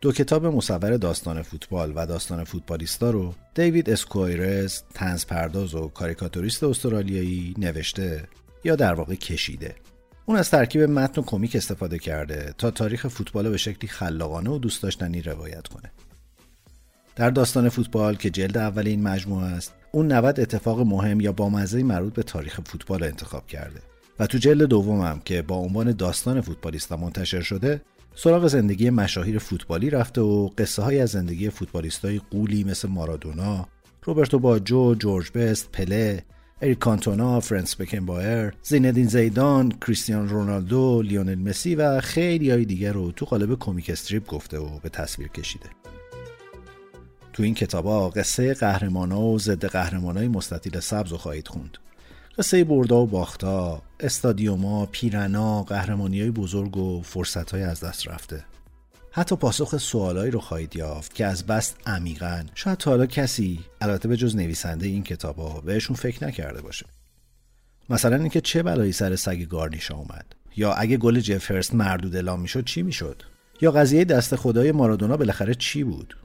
دو 0.00 0.12
کتاب 0.12 0.46
مصور 0.46 0.96
داستان 0.96 1.42
فوتبال 1.42 1.92
و 1.96 2.06
داستان 2.06 2.44
فوتبالیستا 2.44 3.10
رو 3.10 3.34
دیوید 3.54 3.90
اسکوایرز 3.90 4.82
تنز 4.94 5.26
پرداز 5.26 5.74
و 5.74 5.88
کاریکاتوریست 5.88 6.64
استرالیایی 6.64 7.54
نوشته 7.58 8.28
یا 8.64 8.76
در 8.76 8.94
واقع 8.94 9.14
کشیده. 9.14 9.74
اون 10.26 10.36
از 10.36 10.50
ترکیب 10.50 10.82
متن 10.82 11.20
و 11.20 11.24
کمیک 11.24 11.56
استفاده 11.56 11.98
کرده 11.98 12.54
تا 12.58 12.70
تاریخ 12.70 13.08
فوتبال 13.08 13.50
به 13.50 13.56
شکلی 13.56 13.88
خلاقانه 13.88 14.50
و 14.50 14.58
دوست 14.58 14.82
داشتنی 14.82 15.22
روایت 15.22 15.66
کنه. 15.66 15.92
در 17.16 17.30
داستان 17.30 17.68
فوتبال 17.68 18.16
که 18.16 18.30
جلد 18.30 18.58
اول 18.58 18.86
این 18.86 19.02
مجموعه 19.02 19.46
است 19.46 19.74
اون 19.92 20.12
90 20.12 20.40
اتفاق 20.40 20.80
مهم 20.80 21.20
یا 21.20 21.32
بامزه 21.32 21.82
مربوط 21.82 22.14
به 22.14 22.22
تاریخ 22.22 22.60
فوتبال 22.60 23.02
انتخاب 23.02 23.46
کرده. 23.46 23.80
و 24.18 24.26
تو 24.26 24.38
جلد 24.38 24.62
دومم 24.62 25.20
که 25.24 25.42
با 25.42 25.56
عنوان 25.56 25.92
داستان 25.92 26.40
فوتبالیستا 26.40 26.96
منتشر 26.96 27.40
شده 27.40 27.80
سراغ 28.20 28.46
زندگی 28.46 28.90
مشاهیر 28.90 29.38
فوتبالی 29.38 29.90
رفته 29.90 30.20
و 30.20 30.48
قصه 30.58 30.82
های 30.82 31.00
از 31.00 31.10
زندگی 31.10 31.50
فوتبالیستای 31.50 32.20
قولی 32.30 32.64
مثل 32.64 32.88
مارادونا، 32.88 33.68
روبرتو 34.02 34.38
باجو، 34.38 34.94
جورج 34.94 35.30
بست، 35.30 35.72
پله، 35.72 36.24
اریک 36.62 36.78
کانتونا، 36.78 37.40
فرانس 37.40 37.80
بکنبایر، 37.80 38.52
زیندین 38.62 39.06
زیدان، 39.06 39.72
کریستیان 39.86 40.28
رونالدو، 40.28 41.02
لیونل 41.02 41.34
مسی 41.34 41.74
و 41.74 42.00
خیلی 42.00 42.50
های 42.50 42.64
دیگر 42.64 42.92
رو 42.92 43.12
تو 43.12 43.26
قالب 43.26 43.58
کمیک 43.58 43.90
استریپ 43.90 44.26
گفته 44.26 44.58
و 44.58 44.78
به 44.78 44.88
تصویر 44.88 45.28
کشیده. 45.28 45.68
تو 47.32 47.42
این 47.42 47.54
کتابا 47.54 48.08
قصه 48.08 48.54
قهرمانا 48.54 49.20
و 49.20 49.38
ضد 49.38 49.64
قهرمانای 49.64 50.28
مستطیل 50.28 50.80
سبز 50.80 51.10
رو 51.10 51.16
خواهید 51.16 51.48
خوند. 51.48 51.78
قصه 52.38 52.64
بردا 52.64 52.96
و 52.96 53.06
باختا، 53.06 53.82
استادیوما، 54.00 54.86
پیرنا، 54.86 55.62
قهرمانی 55.62 56.20
های 56.20 56.30
بزرگ 56.30 56.76
و 56.76 57.02
فرصت 57.02 57.50
های 57.50 57.62
از 57.62 57.80
دست 57.80 58.08
رفته. 58.08 58.44
حتی 59.10 59.36
پاسخ 59.36 59.76
سوالایی 59.76 60.30
رو 60.30 60.40
خواهید 60.40 60.76
یافت 60.76 61.14
که 61.14 61.26
از 61.26 61.46
بست 61.46 61.76
عمیقا 61.86 62.44
شاید 62.54 62.78
تا 62.78 62.90
حالا 62.90 63.06
کسی 63.06 63.60
البته 63.80 64.08
به 64.08 64.16
جز 64.16 64.36
نویسنده 64.36 64.86
این 64.86 65.02
کتابا 65.02 65.60
بهشون 65.60 65.96
فکر 65.96 66.26
نکرده 66.26 66.62
باشه. 66.62 66.86
مثلا 67.90 68.16
اینکه 68.16 68.40
چه 68.40 68.62
بلایی 68.62 68.92
سر 68.92 69.16
سگ 69.16 69.42
گارنیشا 69.42 69.94
اومد 69.94 70.26
یا 70.56 70.72
اگه 70.72 70.96
گل 70.96 71.20
جفرست 71.20 71.74
مردود 71.74 72.16
اعلام 72.16 72.40
می‌شد 72.40 72.64
چی 72.64 72.82
می‌شد 72.82 73.22
یا 73.60 73.70
قضیه 73.70 74.04
دست 74.04 74.36
خدای 74.36 74.72
مارادونا 74.72 75.16
بالاخره 75.16 75.54
چی 75.54 75.84
بود 75.84 76.16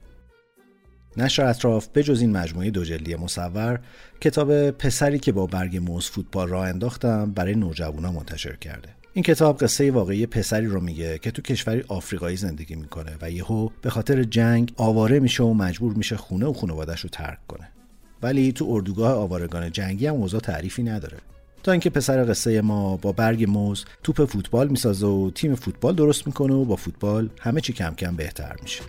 نشر 1.16 1.44
اطراف 1.44 1.88
بجز 1.94 2.20
این 2.20 2.32
مجموعه 2.32 2.70
دو 2.70 2.84
جلدی 2.84 3.16
مصور 3.16 3.80
کتاب 4.20 4.70
پسری 4.70 5.18
که 5.18 5.32
با 5.32 5.46
برگ 5.46 5.76
موز 5.76 6.10
فوتبال 6.10 6.48
را 6.48 6.64
انداختم 6.64 7.30
برای 7.30 7.54
نوجوانا 7.54 8.12
منتشر 8.12 8.56
کرده. 8.56 8.88
این 9.12 9.22
کتاب 9.22 9.58
قصه 9.58 9.90
واقعی 9.90 10.26
پسری 10.26 10.66
رو 10.66 10.80
میگه 10.80 11.18
که 11.18 11.30
تو 11.30 11.42
کشوری 11.42 11.84
آفریقایی 11.88 12.36
زندگی 12.36 12.74
می‌کنه 12.74 13.12
و 13.22 13.30
یهو 13.30 13.68
به 13.82 13.90
خاطر 13.90 14.22
جنگ 14.22 14.72
آواره 14.76 15.20
میشه 15.20 15.42
و 15.42 15.54
مجبور 15.54 15.94
میشه 15.94 16.16
خونه 16.16 16.46
و 16.46 16.52
خانوادش 16.52 17.00
رو 17.00 17.08
ترک 17.08 17.38
کنه. 17.48 17.68
ولی 18.22 18.52
تو 18.52 18.66
اردوگاه 18.68 19.12
آوارگان 19.12 19.72
جنگی 19.72 20.06
هم 20.06 20.14
اوضاع 20.14 20.40
تعریفی 20.40 20.82
نداره. 20.82 21.18
تا 21.62 21.72
اینکه 21.72 21.90
پسر 21.90 22.30
قصه 22.30 22.60
ما 22.60 22.96
با 22.96 23.12
برگ 23.12 23.44
موز 23.48 23.84
توپ 24.02 24.24
فوتبال 24.24 24.68
می‌سازه 24.68 25.06
و 25.06 25.30
تیم 25.34 25.54
فوتبال 25.54 25.94
درست 25.94 26.26
می‌کنه 26.26 26.54
و 26.54 26.64
با 26.64 26.76
فوتبال 26.76 27.30
همه 27.40 27.60
چی 27.60 27.72
کم 27.72 27.94
کم 27.94 28.16
بهتر 28.16 28.56
میشه. 28.62 28.82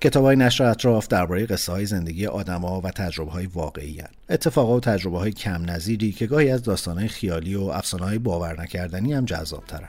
کتاب 0.00 0.24
های 0.24 0.36
نشر 0.36 0.64
اطراف 0.64 1.08
درباره 1.08 1.46
قصه 1.46 1.72
های 1.72 1.86
زندگی 1.86 2.26
آدما 2.26 2.80
و 2.80 2.90
تجربه 2.90 3.30
های 3.30 3.46
واقعی 3.46 3.98
هن. 3.98 4.08
اتفاقات 4.28 4.88
و 4.88 4.90
تجربه 4.90 5.18
های 5.18 5.32
کم 5.32 5.70
نظیری 5.70 6.12
که 6.12 6.26
گاهی 6.26 6.50
از 6.50 6.62
داستان 6.62 7.06
خیالی 7.06 7.54
و 7.54 7.62
افسانه 7.62 8.04
های 8.04 8.18
باور 8.18 8.60
نکردنی 8.60 9.12
هم 9.12 9.24
جذاب 9.24 9.64
ترن. 9.64 9.88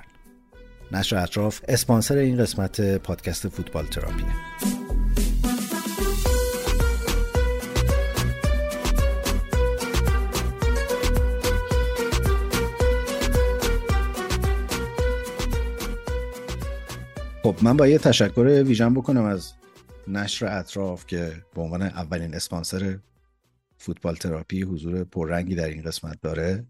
نشر 0.92 1.18
اطراف 1.18 1.62
اسپانسر 1.68 2.18
این 2.18 2.38
قسمت 2.38 2.98
پادکست 2.98 3.48
فوتبال 3.48 3.86
تراپیه. 3.86 4.26
خب 17.44 17.56
من 17.62 17.78
با 17.78 17.88
یه 17.88 17.98
تشکر 17.98 18.64
ویژن 18.66 18.94
بکنم 18.94 19.24
از 19.24 19.54
نشر 20.10 20.46
اطراف 20.60 21.06
که 21.06 21.44
به 21.56 21.62
عنوان 21.62 21.82
اولین 21.82 22.36
اسپانسر 22.36 23.00
فوتبال 23.78 24.16
تراپی 24.16 24.62
حضور 24.62 25.04
پررنگی 25.04 25.56
در 25.56 25.68
این 25.68 25.82
قسمت 25.82 26.22
داره 26.22 26.68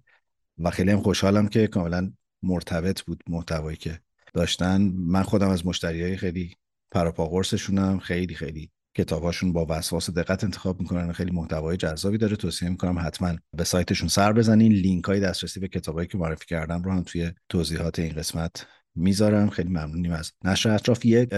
و 0.58 0.70
خیلی 0.70 0.92
هم 0.92 1.02
خوشحالم 1.02 1.48
که 1.48 1.68
کاملا 1.68 2.12
مرتبط 2.44 3.02
بود 3.02 3.24
محتوایی 3.28 3.78
که 3.78 4.00
داشتن. 4.34 4.82
من 4.96 5.24
خودم 5.24 5.50
از 5.50 5.66
مشتری 5.66 6.04
های 6.04 6.18
خیلی 6.18 6.56
پراپاقرسشونم 6.92 8.00
خیلی 8.00 8.36
خیلی 8.36 8.72
کتاباشون 8.98 9.54
با 9.54 9.66
وسواس 9.70 10.10
دقت 10.10 10.44
انتخاب 10.44 10.80
می‌کنن 10.80 11.12
خیلی 11.12 11.32
محتوای 11.32 11.78
جذابی 11.78 12.18
داره. 12.18 12.36
توصیه 12.36 12.70
می‌کنم 12.70 13.00
حتما 13.00 13.36
به 13.58 13.64
سایتشون 13.64 14.10
سر 14.10 14.34
بزنین. 14.34 14.72
لینک 14.72 15.06
های 15.06 15.20
دسترسی 15.20 15.60
به 15.60 15.68
کتابایی 15.68 16.08
که 16.08 16.18
معرفی 16.18 16.46
کردم 16.46 16.84
رو 16.84 16.92
هم 16.92 17.04
توی 17.04 17.32
توضیحات 17.50 18.00
این 18.00 18.14
قسمت 18.14 18.68
می‌ذارم. 18.96 19.50
خیلی 19.50 19.70
ممنونیم 19.70 20.12
از 20.12 20.32
نشر 20.44 20.70
اطراف. 20.70 21.06
یک 21.06 21.30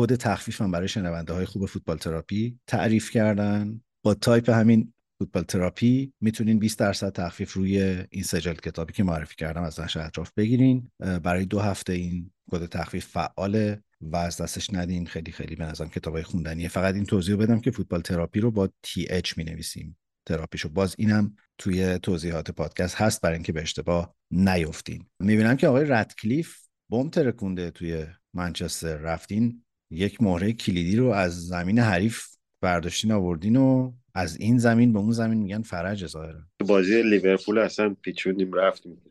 کد 0.00 0.14
تخفیف 0.14 0.62
هم 0.62 0.70
برای 0.70 0.88
شنونده 0.88 1.32
های 1.32 1.44
خوب 1.44 1.66
فوتبال 1.66 1.98
تراپی 1.98 2.58
تعریف 2.66 3.10
کردن. 3.10 3.80
با 4.02 4.14
تایپ 4.14 4.50
همین 4.50 4.92
فوتبال 5.18 5.42
تراپی 5.42 6.12
می‌تونین 6.20 6.58
20 6.58 6.78
درصد 6.78 7.12
تخفیف 7.12 7.52
روی 7.52 8.04
این 8.10 8.22
سه 8.22 8.35
جلد 8.35 8.54
کتابی 8.54 8.92
که 8.92 9.04
معرفی 9.04 9.34
کردم 9.36 9.62
از 9.62 9.80
نشر 9.80 10.00
اطراف 10.00 10.32
بگیرین. 10.36 10.90
برای 10.98 11.44
دو 11.44 11.60
هفته 11.60 11.92
این 11.92 12.30
کد 12.50 12.66
تخفیف 12.66 13.06
فعاله 13.06 13.82
و 14.00 14.16
از 14.16 14.36
دستش 14.36 14.74
ندین. 14.74 15.06
خیلی 15.06 15.32
خیلی 15.32 15.56
به 15.56 15.64
نظرم 15.64 15.88
کتابای 15.88 16.22
خوندنیه. 16.22 16.68
فقط 16.68 16.94
این 16.94 17.04
توضیح 17.04 17.36
بدم 17.36 17.60
که 17.60 17.70
فوتبال 17.70 18.00
تراپی 18.00 18.40
رو 18.40 18.50
با 18.50 18.68
th 18.82 19.38
می 19.38 19.44
نویسیم 19.44 19.98
تراپیشو 20.26 20.68
باز 20.68 20.94
اینم 20.98 21.36
توی 21.58 21.98
توضیحات 21.98 22.50
پادکست 22.50 22.94
هست 22.94 23.20
برای 23.20 23.34
اینکه 23.34 23.52
به 23.52 23.62
اشتباه 23.62 24.14
نیفتین. 24.30 25.06
می‌بینم 25.18 25.56
که 25.56 25.68
آقای 25.68 25.84
رتکلیف 25.84 26.56
بم 26.90 27.10
ترکونده 27.10 27.70
توی 27.70 28.06
منچستر. 28.34 28.96
رفتین؟ 28.96 29.64
یک 29.90 30.22
مهره 30.22 30.52
کلیدی 30.52 30.96
رو 30.96 31.06
از 31.06 31.46
زمین 31.46 31.78
حریف 31.78 32.26
برداشتین 32.60 33.12
آوردین 33.12 33.56
و 33.56 33.92
از 34.14 34.36
این 34.40 34.58
زمین 34.58 34.92
به 34.92 34.98
اون 34.98 35.12
زمین 35.12 35.38
میگن 35.38 35.62
فرج 35.62 36.06
ظاهرا. 36.06 36.40
بازی 36.66 37.02
لیورپول 37.02 37.58
اصلا 37.58 37.96
پیچوندیم 38.02 38.52
رفتیم. 38.52 39.02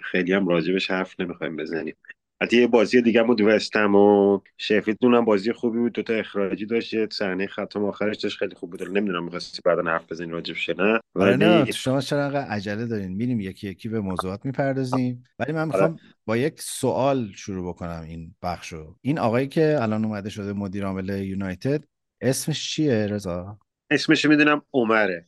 خیلی 0.00 0.32
هم 0.32 0.48
راجبش 0.48 0.90
حرف 0.90 1.20
نمی‌خوایم 1.20 1.56
بزنیم. 1.56 1.94
حتی 2.42 2.60
یه 2.60 2.66
بازی 2.66 3.02
دیگه 3.02 3.22
بود 3.22 3.40
وستم 3.40 3.94
و 3.94 4.40
شفیلد 4.58 5.04
هم 5.04 5.24
بازی 5.24 5.52
خوبی 5.52 5.78
بود. 5.78 5.92
دوتا 5.92 6.14
اخراجی 6.14 6.66
داشت. 6.66 6.94
یه 6.94 7.08
صحنه 7.12 7.46
ختم 7.46 7.84
آخرش 7.84 8.16
داشت. 8.16 8.38
خیلی 8.38 8.54
خوب 8.54 8.70
بود. 8.70 8.82
نمی‌دونم 8.82 9.24
می‌خواستی 9.24 9.62
بعدا 9.64 9.82
حرف 9.82 10.12
بزنین 10.12 10.30
راجبش 10.30 10.68
نه 10.68 11.00
آره 11.14 11.36
نه 11.36 11.70
شما 11.70 12.00
چرا 12.00 12.24
انقدر 12.24 12.48
عجله 12.48 12.86
دارین؟ 12.86 13.12
میریم 13.12 13.40
یکی 13.40 13.68
یکی 13.68 13.88
به 13.88 14.00
موضوعات 14.00 14.46
می‌پردازیم. 14.46 15.24
ولی 15.38 15.52
من 15.52 15.66
می‌خوام 15.66 15.98
با 16.26 16.36
یک 16.36 16.62
سوال 16.62 17.32
شروع 17.32 17.68
بکنم 17.68 18.02
این 18.08 18.34
بخشو 18.42 18.96
این 19.00 19.18
آقایی 19.18 19.48
که 19.48 19.78
الان 19.80 20.04
اومده 20.04 20.30
شده 20.30 20.52
مدیر 20.52 20.84
عامل 20.84 21.08
یونایتد 21.08 21.84
اسمش 22.20 22.70
چیه 22.70 23.06
رضا؟ 23.06 23.58
اسمش 23.90 24.24
می‌دونم 24.24 24.62
عمره. 24.74 25.26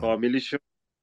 فامیلیش 0.00 0.54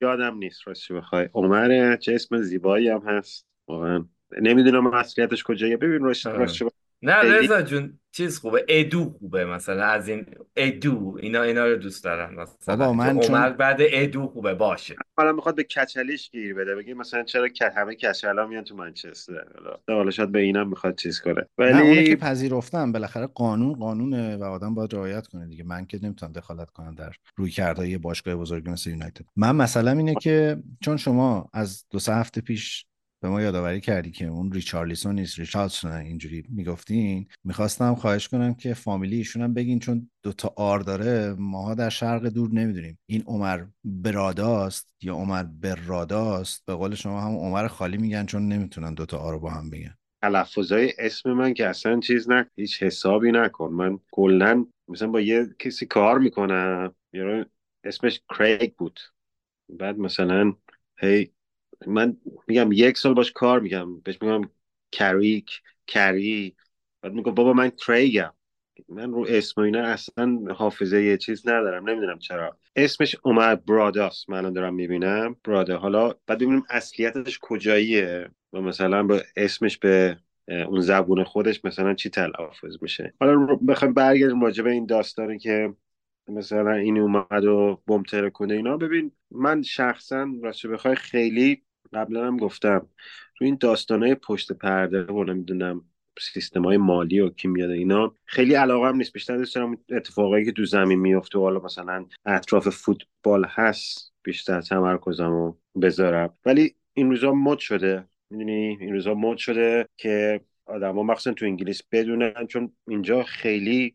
یادم 0.02 0.38
نیست. 0.38 0.68
راستش 0.68 0.92
بخوای. 0.92 1.28
عمره 1.34 1.96
چه 1.96 2.14
اسم 2.14 2.42
زیبایی 2.42 2.88
هم 2.88 3.02
هست. 3.06 3.46
واقعا. 3.68 4.06
نمی‌دونم 4.42 4.86
اصلیتش 4.86 5.44
کجایه 5.44 5.76
ببین 5.76 6.02
راست 6.02 6.26
راست 6.26 6.62
نه 7.02 7.14
رضا 7.14 7.62
جون 7.62 7.98
چیز 8.12 8.38
خوبه. 8.38 8.64
ادو 8.68 9.04
خوبه 9.04 9.44
مثلا 9.44 9.84
از 9.84 10.08
این 10.08 10.26
ادو. 10.56 11.18
اینا 11.20 11.42
اینا 11.42 11.66
رو 11.66 11.76
دوست 11.76 12.04
دارم 12.04 12.34
مثلا. 12.34 12.76
بابا 12.76 12.92
من 12.92 13.20
چون 13.20 13.34
عمر 13.34 13.50
بعد 13.50 13.76
ادو 13.80 14.26
خوبه 14.26 14.54
باشه. 14.54 14.96
حالا 15.16 15.32
می‌خواد 15.32 15.54
به 15.54 15.64
کچلیش 15.64 16.30
گیر 16.30 16.54
بده. 16.54 16.74
بگی 16.74 16.94
مثلا 16.94 17.22
چرا 17.22 17.48
که 17.48 17.72
همه 17.76 17.94
کچلا 17.94 18.46
میان 18.46 18.64
تو 18.64 18.76
منچستر؟ 18.76 19.46
حالا 19.88 20.10
شاید 20.10 20.32
به 20.32 20.38
اینم 20.38 20.68
می‌خواد 20.68 20.96
چیز 20.96 21.20
کنه. 21.20 21.46
نه 21.58 21.80
اونه 21.80 21.94
که 21.94 22.00
ولی 22.00 22.16
پذیرفتم. 22.16 22.92
بالاخره 22.92 23.26
قانون 23.26 23.74
قانونه 23.74 24.36
و 24.36 24.44
آدم 24.44 24.74
باید 24.74 24.94
رعایت 24.94 25.26
کنه 25.26 25.46
دیگه. 25.46 25.64
من 25.64 25.86
که 25.86 25.98
نمی‌تونم 26.02 26.32
دخالت 26.32 26.70
کنم 26.70 26.94
در 26.94 27.12
روی 27.36 27.50
کرده 27.50 27.88
یه 27.88 27.98
باشگاه 27.98 28.36
بزرگ 28.36 28.70
مثل 28.70 28.90
یونایتد. 28.90 29.24
من 29.36 29.56
مثلا 29.56 29.90
اینه 29.90 30.14
که 30.14 30.56
چون 30.80 30.96
شما 30.96 31.50
از 31.52 31.84
دو 31.90 31.98
سه 31.98 32.14
هفته 32.14 32.40
پیش 32.40 32.86
به 33.22 33.28
ما 33.28 33.42
یادآوری 33.42 33.80
کردی 33.80 34.10
که 34.10 34.26
اون 34.26 34.52
ریچارلیسون 34.52 35.14
نیست 35.14 35.38
ریچارلسون 35.38 35.92
اینجوری 35.92 36.44
می‌گفتین. 36.48 37.26
می‌خواستم 37.44 37.94
خواهش 37.94 38.28
کنم 38.28 38.54
که 38.54 38.74
فامیلی 38.74 39.16
ایشون 39.16 39.42
هم 39.42 39.54
بگین 39.54 39.78
چون 39.78 40.10
دو 40.22 40.32
تا 40.32 40.52
آر 40.56 40.80
داره 40.80 41.34
ماها 41.38 41.74
در 41.74 41.88
شرق 41.88 42.26
دور 42.26 42.50
نمی‌دونیم. 42.52 42.98
این 43.06 43.22
عمر 43.26 43.64
براداست 43.84 44.94
یا 45.02 45.14
عمر 45.14 45.42
براداست؟ 45.42 46.66
به 46.66 46.74
قول 46.74 46.94
شما 46.94 47.20
هم 47.20 47.36
عمر 47.36 47.68
خالی 47.68 47.96
میگن 47.96 48.26
چون 48.26 48.48
نمی‌تونن 48.48 48.94
دو 48.94 49.06
تا 49.06 49.18
آر 49.18 49.32
رو 49.32 49.40
با 49.40 49.50
هم 49.50 49.70
بگن. 49.70 49.94
تلفظای 50.22 50.92
اسم 50.98 51.32
من 51.32 51.54
که 51.54 51.66
اصلا 51.66 52.00
چیز 52.00 52.30
نه 52.30 52.50
هیچ 52.56 52.82
حسابی 52.82 53.32
نکن. 53.32 53.72
من 53.72 53.98
کلا 54.10 54.66
مثلا 54.88 55.08
با 55.08 55.20
یه 55.20 55.46
کسی 55.58 55.86
کار 55.86 56.18
می‌کنم 56.18 56.94
یارو 57.12 57.44
اسمش 57.84 58.20
کریگ 58.38 58.72
بود. 58.74 59.00
بعد 59.68 59.98
مثلا 59.98 60.52
هی 60.98 61.30
من 61.86 62.16
میگم 62.48 62.72
یک 62.72 62.98
سال 62.98 63.14
باش 63.14 63.32
کار 63.32 63.60
میگم 63.60 64.00
بهش 64.00 64.18
میگم 64.22 64.50
کریک 64.92 65.62
کری. 65.86 66.56
بعد 67.02 67.12
میگم 67.12 67.34
بابا 67.34 67.52
من 67.52 67.70
کریگم. 67.70 68.32
من 68.88 69.12
رو 69.12 69.26
اسم 69.28 69.60
اینا 69.60 69.82
اصلا 69.82 70.38
حافظه 70.54 71.02
یه 71.02 71.16
چیز 71.16 71.48
ندارم. 71.48 71.90
نمی‌دونم 71.90 72.18
چرا. 72.18 72.58
اسمش 72.76 73.16
عمر 73.24 73.54
براداست. 73.54 74.30
من 74.30 74.52
دارم 74.52 74.74
می‌بینم. 74.74 75.36
برادا. 75.44 75.78
حالا 75.78 76.08
بعد 76.26 76.38
ببینیم 76.38 76.64
اصلیتش 76.70 77.38
کجاییه 77.42 78.28
و 78.52 78.60
مثلا 78.60 79.02
به 79.02 79.24
اسمش 79.36 79.78
به 79.78 80.18
اون 80.48 80.80
زبون 80.80 81.24
خودش 81.24 81.64
مثلا 81.64 81.94
چی 81.94 82.10
تلفظ 82.10 82.76
میشه. 82.82 83.14
حالا 83.20 83.46
بخوایم 83.68 83.94
برگردیم 83.94 84.40
راجع 84.40 84.64
به 84.64 84.70
این 84.70 84.86
داستانی 84.86 85.38
که 85.38 85.74
مثلا 86.28 86.72
این 86.72 86.98
اومد 86.98 87.44
و 87.44 87.82
بمتره 87.86 88.30
کنه 88.30 88.54
اینا. 88.54 88.76
ببین 88.76 89.12
من 89.30 89.62
شخصا 89.62 90.28
راستش 90.42 90.66
بخوای 90.66 90.94
خیلی 90.94 91.62
قبلا 91.92 92.26
هم 92.26 92.36
گفتم 92.36 92.86
تو 93.38 93.44
این 93.44 93.56
داستانهای 93.60 94.14
پشت 94.14 94.52
پرده 94.52 95.02
و 95.02 95.24
نمی‌دونم 95.24 95.84
سیستم 96.32 96.64
های 96.64 96.76
مالی 96.76 97.20
و 97.20 97.28
کی 97.28 97.48
میاد 97.48 97.70
اینا 97.70 98.14
خیلی 98.24 98.54
علاقه 98.54 98.88
هم 98.88 98.96
نیست. 98.96 99.12
بیشتر 99.12 99.36
دوست 99.36 99.54
دارم 99.54 99.78
اتفاقایی 99.90 100.44
که 100.44 100.52
تو 100.52 100.64
زمین 100.64 100.98
میفته 100.98 101.38
و 101.38 101.42
حالا 101.42 101.60
مثلا 101.60 102.06
اطراف 102.26 102.68
فوتبال 102.68 103.44
هست 103.48 104.12
بیشتر 104.22 104.60
تمرکزم 104.60 105.30
رو 105.30 105.58
بذارم. 105.82 106.38
ولی 106.44 106.74
این 106.94 107.10
روزا 107.10 107.32
مد 107.32 107.58
شده. 107.58 108.04
می‌دونی؟ 108.30 108.78
این 108.80 108.92
روزا 108.92 109.14
مد 109.14 109.36
شده 109.36 109.88
که 109.96 110.40
آدما 110.66 111.02
مخصوصا 111.02 111.32
تو 111.32 111.44
انگلیس 111.44 111.82
بدونن 111.92 112.46
چون 112.48 112.72
اینجا 112.88 113.22
خیلی 113.22 113.94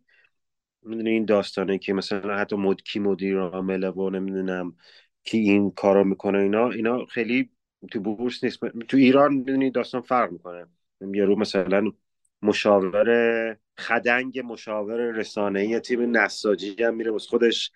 می‌دونی 0.83 1.09
این 1.09 1.25
داستانه 1.25 1.77
که 1.77 1.93
مثلا 1.93 2.37
حتی 2.37 2.55
مد 2.55 2.81
کی 2.81 2.99
مدیر 2.99 3.39
عامله 3.39 3.89
و 3.89 4.09
نمی‌دونم 4.09 4.75
کی 5.23 5.37
این 5.37 5.71
کارو 5.71 6.03
می‌کنه 6.03 6.39
اینا 6.39 6.69
اینا 6.69 7.05
خیلی 7.05 7.49
تو 7.91 7.99
بورس 7.99 8.43
نیست. 8.43 8.59
تو 8.87 8.97
ایران 8.97 9.33
می‌دونی 9.33 9.71
داستان 9.71 10.01
فرق 10.01 10.31
می‌کنه. 10.31 10.65
یارو 11.01 11.39
مثلا 11.39 11.91
مشاور 12.41 13.57
خدنگ 13.77 14.39
مشاور 14.39 15.11
رسانه‌ای 15.11 15.79
تیم 15.79 16.17
نساجی 16.17 16.83
هم 16.83 16.95
میره 16.95 17.11
واسه 17.11 17.29
خودش 17.29 17.71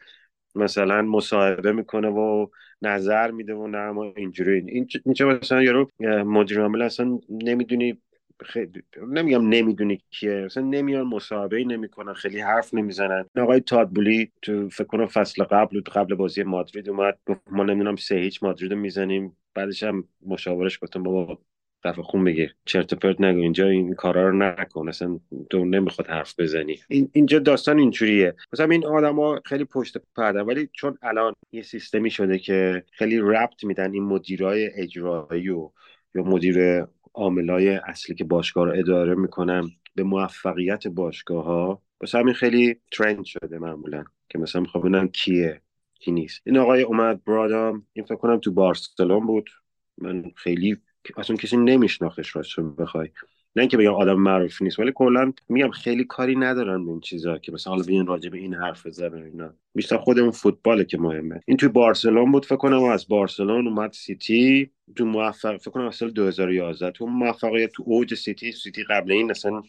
مثلا 0.55 1.01
مصاحبه 1.01 1.71
می‌کنه 1.71 2.07
و 2.07 2.47
نظر 2.81 3.31
میده 3.31 3.53
و 3.53 3.67
نه 3.67 3.91
ما 3.91 4.13
اینجوری. 4.17 4.51
این 4.51 4.87
اینجا 5.05 5.27
مثلا 5.27 5.63
یارو 5.63 5.89
مدیر 6.25 6.61
عامل 6.61 6.81
اصلا 6.81 7.19
نمی‌دونی 7.29 8.01
خیلی 8.43 8.83
نمیگم 9.07 9.49
نمی‌دونی 9.49 10.01
کیه. 10.09 10.45
مثلا 10.45 10.63
نمیان 10.63 11.07
مصاحبه 11.07 11.63
نمی‌کنن 11.63 12.13
خیلی 12.13 12.39
حرف 12.39 12.73
نمی‌زنن. 12.73 13.25
آقای 13.37 13.59
تادبولی 13.59 14.31
تو 14.41 14.69
فکر 14.69 14.87
کنم 14.87 15.05
فصل 15.05 15.43
قبل 15.43 15.81
قبل 15.81 16.15
بازی 16.15 16.43
مادرید 16.43 16.89
اومد 16.89 17.17
گفت 17.25 17.41
ما 17.51 17.63
نمی‌دونم 17.63 17.95
سه 17.95 18.15
هیچ 18.15 18.43
مادرید 18.43 18.73
می‌زنیم. 18.73 19.37
بعدش 19.53 19.83
هم 19.83 20.03
مشاورش 20.25 20.79
گفتم 20.81 21.03
بابا 21.03 21.39
دفعه 21.83 22.03
خون 22.03 22.23
بگیر. 22.23 22.55
چرت 22.65 22.93
و 22.93 22.95
پرت 22.95 23.21
نگو 23.21 23.39
اینجا 23.39 23.67
این 23.67 23.93
کارا 23.93 24.29
رو 24.29 24.37
نکن. 24.37 24.89
اصلا 24.89 25.19
تو 25.49 25.65
نمی‌خواد 25.65 26.07
حرف 26.07 26.39
بزنی. 26.39 26.79
این 26.87 27.09
اینجا 27.13 27.39
داستان 27.39 27.79
اینجوریه. 27.79 28.35
مثلا 28.53 28.65
این 28.65 28.85
آدما 28.85 29.41
خیلی 29.45 29.65
پشت 29.65 29.97
پرده 30.15 30.39
ولی 30.39 30.69
چون 30.73 30.97
الان 31.01 31.33
یه 31.51 31.61
سیستمی 31.61 32.11
شده 32.11 32.39
که 32.39 32.83
خیلی 32.91 33.19
ربط 33.19 33.63
میدن 33.63 33.93
این 33.93 34.03
مدیرای 34.03 34.69
اجرایی 34.75 35.49
و 35.49 35.69
یا 36.15 36.23
مدیر 36.23 36.85
عاملای 37.15 37.69
اصلی 37.69 38.15
که 38.15 38.23
باشگاه 38.23 38.65
رو 38.65 38.73
اداره 38.79 39.15
می‌کنن 39.15 39.69
به 39.95 40.03
موفقیت 40.03 40.87
باشگاه 40.87 41.45
ها 41.45 41.81
واسه 42.01 42.17
همین 42.17 42.33
خیلی 42.33 42.75
ترند 42.91 43.25
شده 43.25 43.59
معمولا 43.59 44.03
که 44.29 44.39
مثلا 44.39 44.61
می‌خوام 44.61 44.83
ببینم 44.83 45.07
کیه 45.07 45.61
کی 45.99 46.11
نیست. 46.11 46.41
این 46.45 46.57
آقای 46.57 46.81
اومد 46.83 47.23
برادام 47.23 47.87
این 47.93 48.05
فکر 48.05 48.15
کنم 48.15 48.39
تو 48.39 48.51
بارسلون 48.51 49.25
بود. 49.27 49.49
من 49.97 50.31
خیلی 50.35 50.77
اصلا 51.17 51.35
کسی 51.35 51.57
نمیشناختش 51.57 52.35
راستش 52.35 52.59
بخوای. 52.59 53.11
نه 53.55 53.61
اینکه 53.61 53.77
بگم 53.77 53.93
آدم 53.93 54.13
معروف 54.13 54.61
نیست 54.61 54.79
ولی 54.79 54.91
کلا 54.95 55.33
میگم 55.49 55.71
خیلی 55.71 56.03
کاری 56.03 56.35
ندارن 56.35 56.85
به 56.85 56.91
این 56.91 56.99
چیزا 56.99 57.37
که 57.37 57.51
مثلا 57.51 57.73
حالا 57.73 58.03
راجع 58.07 58.29
به 58.29 58.37
این 58.37 58.53
حرف 58.53 58.85
بزنن 58.85 59.23
اینا. 59.23 59.53
بیشتر 59.75 59.97
خودمون 59.97 60.31
فوتباله 60.31 60.85
که 60.85 60.97
مهمه. 60.97 61.41
این 61.45 61.57
توی 61.57 61.69
بارسلون 61.69 62.31
بود 62.31 62.45
فکر 62.45 62.55
کنم 62.55 62.83
از 62.83 63.07
بارسلون 63.07 63.67
اومد 63.67 63.93
سیتی 63.93 64.71
تو 64.95 65.05
موفق 65.05 65.57
فکر 65.57 65.71
کنم 65.71 65.91
سال 65.91 66.11
2011 66.11 66.91
تو 66.91 67.05
موفقیت 67.05 67.71
تو 67.71 67.83
اوج 67.85 68.13
سیتی 68.13 68.51
سیتی 68.51 68.83
قبل 68.83 69.11
این 69.11 69.31
اصلا 69.31 69.61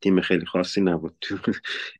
تیم 0.00 0.20
خیلی 0.20 0.46
خاصی 0.46 0.80
نبود. 0.80 1.16
تو 1.20 1.36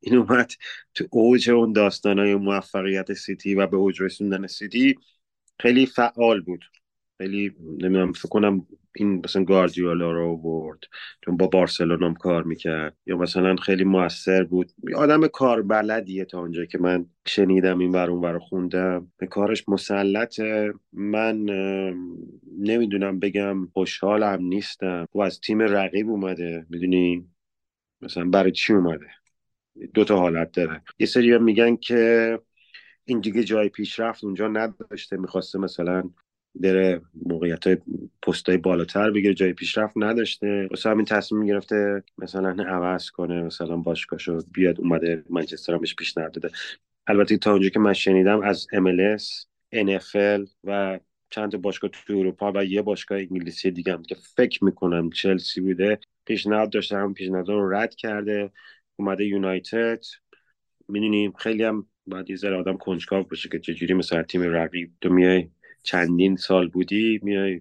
این 0.02 0.16
اومد 0.16 0.52
تو 0.94 1.04
اوج 1.10 1.50
اون 1.50 1.72
داستانای 1.72 2.34
موفقیت 2.34 3.12
سیتی 3.12 3.54
و 3.54 3.66
به 3.66 3.76
اوج 3.76 4.02
رسوندن 4.02 4.46
سیتی 4.46 4.94
خیلی 5.60 5.86
فعال 5.86 6.40
بود. 6.40 6.64
خیلی 7.18 7.52
نمی‌دونم 7.60 8.12
فکر 8.12 8.28
کنم 8.28 8.66
این 8.96 9.22
مثلا 9.24 9.44
گاردیولا 9.44 10.12
رو 10.12 10.36
برد 10.36 10.78
چون 11.24 11.36
با 11.36 11.46
بارسلونا 11.46 12.14
کار 12.14 12.42
می‌کرد. 12.42 12.96
یا 13.06 13.16
مثلا 13.16 13.56
خیلی 13.56 13.84
موثر 13.84 14.44
بود. 14.44 14.72
آدم 14.96 15.26
کار 15.26 15.62
بلدیه 15.62 16.24
تا 16.24 16.40
اونجا 16.40 16.64
که 16.64 16.78
من 16.78 17.06
شنیدم 17.26 17.78
این 17.78 17.90
ور 17.90 18.10
اون 18.10 18.38
خوندم. 18.38 19.12
به 19.16 19.26
کارش 19.26 19.68
مسلطه. 19.68 20.74
من 20.92 21.36
نمی‌دونم 22.58 23.18
بگم 23.18 23.66
خوشحالم 23.66 24.42
نیستم. 24.42 25.06
و 25.14 25.20
از 25.20 25.40
تیم 25.40 25.62
رقیب 25.62 26.08
اومده. 26.10 26.66
می‌دونی؟ 26.70 27.28
مثلا 28.00 28.24
برای 28.24 28.52
چی 28.52 28.72
اومده؟ 28.72 29.06
دو 29.94 30.04
تا 30.04 30.18
حالت 30.18 30.52
داره. 30.52 30.82
یه 30.98 31.06
سری 31.06 31.38
میگن 31.38 31.76
که 31.76 32.38
این 33.04 33.20
دیگه 33.20 33.44
جای 33.44 33.68
پیشرفت 33.68 34.24
اونجا 34.24 34.48
نداشته. 34.48 35.16
می‌خواسته 35.16 35.58
مثلا 35.58 36.10
بره 36.60 37.00
موقعیت 37.26 37.66
های 37.66 37.76
پست 38.22 38.48
های 38.48 38.58
بالاتر 38.58 39.10
بگیره 39.10 39.34
جای 39.34 39.52
پیشرفت 39.52 39.92
نداشته. 39.96 40.66
واسه 40.70 40.90
همین 40.90 41.04
تصمیم 41.04 41.46
گرفته 41.46 42.02
مثلا 42.18 42.64
عوض 42.64 43.10
کنه 43.10 43.42
مثلا 43.42 43.76
باشگاهشو 43.76 44.40
بیاد 44.52 44.80
اومده 44.80 45.24
منچستر 45.30 45.72
هم 45.72 45.80
بهش 45.80 45.94
پیشنهاد 45.94 46.32
داده 46.32 46.50
البته 47.06 47.36
تا 47.36 47.52
اونجا 47.52 47.68
که 47.68 47.78
من 47.78 47.92
شنیدم 47.92 48.40
از 48.40 48.66
MLS 48.74 49.46
NFL 49.74 50.48
و 50.64 51.00
چند 51.30 51.52
تا 51.52 51.58
باشگاه 51.58 51.90
تو 51.90 52.12
اروپا 52.12 52.52
و 52.54 52.64
یه 52.64 52.82
باشگاه 52.82 53.18
انگلیسی 53.18 53.70
دیگه 53.70 53.92
هم 53.92 54.02
که 54.02 54.16
فکر 54.36 54.64
می‌کنم 54.64 55.10
چلسی 55.10 55.60
بوده 55.60 55.98
پیشنهاد 56.24 56.70
داشته 56.70 56.96
هم 56.96 57.14
پیشنهاد 57.14 57.48
رو 57.48 57.74
رد 57.74 57.94
کرده. 57.94 58.50
اومده 58.96 59.24
یونایتد. 59.24 60.04
می‌دونیم 60.88 61.32
خیلی 61.32 61.64
هم 61.64 61.86
باید 62.06 62.30
یه 62.30 62.36
ذره 62.36 62.56
آدم 62.56 62.76
کنجکاو 62.76 63.24
باشه 63.24 63.48
که 63.48 63.58
چجوری 63.58 63.94
مثلا 63.94 64.22
تیم 64.22 64.42
رقیب 64.42 64.90
تو 65.00 65.08
میای 65.08 65.48
چندین 65.86 66.36
سال 66.36 66.68
بودی 66.68 67.20
میای 67.22 67.60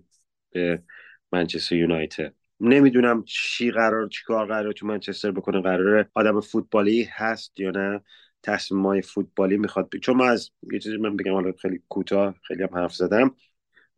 به 0.52 0.84
منچستر 1.32 1.76
یونایتد. 1.76 2.34
نمی‌دونم 2.60 3.24
چی 3.24 3.72
قرار 3.72 4.08
چی 4.08 4.24
کار 4.24 4.48
قرار 4.48 4.72
تو 4.72 4.88
منچستر 4.88 5.32
بکنه. 5.32 5.62
قراره 5.62 6.10
آدم 6.14 6.40
فوتبالی 6.42 7.04
هست 7.12 7.60
یا 7.60 7.72
نه؟ 7.72 8.02
تصمیم 8.44 8.86
های 8.86 9.02
فوتبالی 9.02 9.58
می‌خواد 9.58 9.90
بی. 9.90 10.00
چون 10.00 10.16
ما 10.18 10.26
از 10.26 10.52
یه 10.72 10.80
چیزی 10.80 10.98
من 10.98 11.16
بگم 11.16 11.34
حالا 11.34 11.52
خیلی 11.52 11.82
کوتاه 11.90 12.36
خیلی 12.48 12.64
هم 12.64 12.76
حرف 12.76 12.96
زدم. 12.96 13.36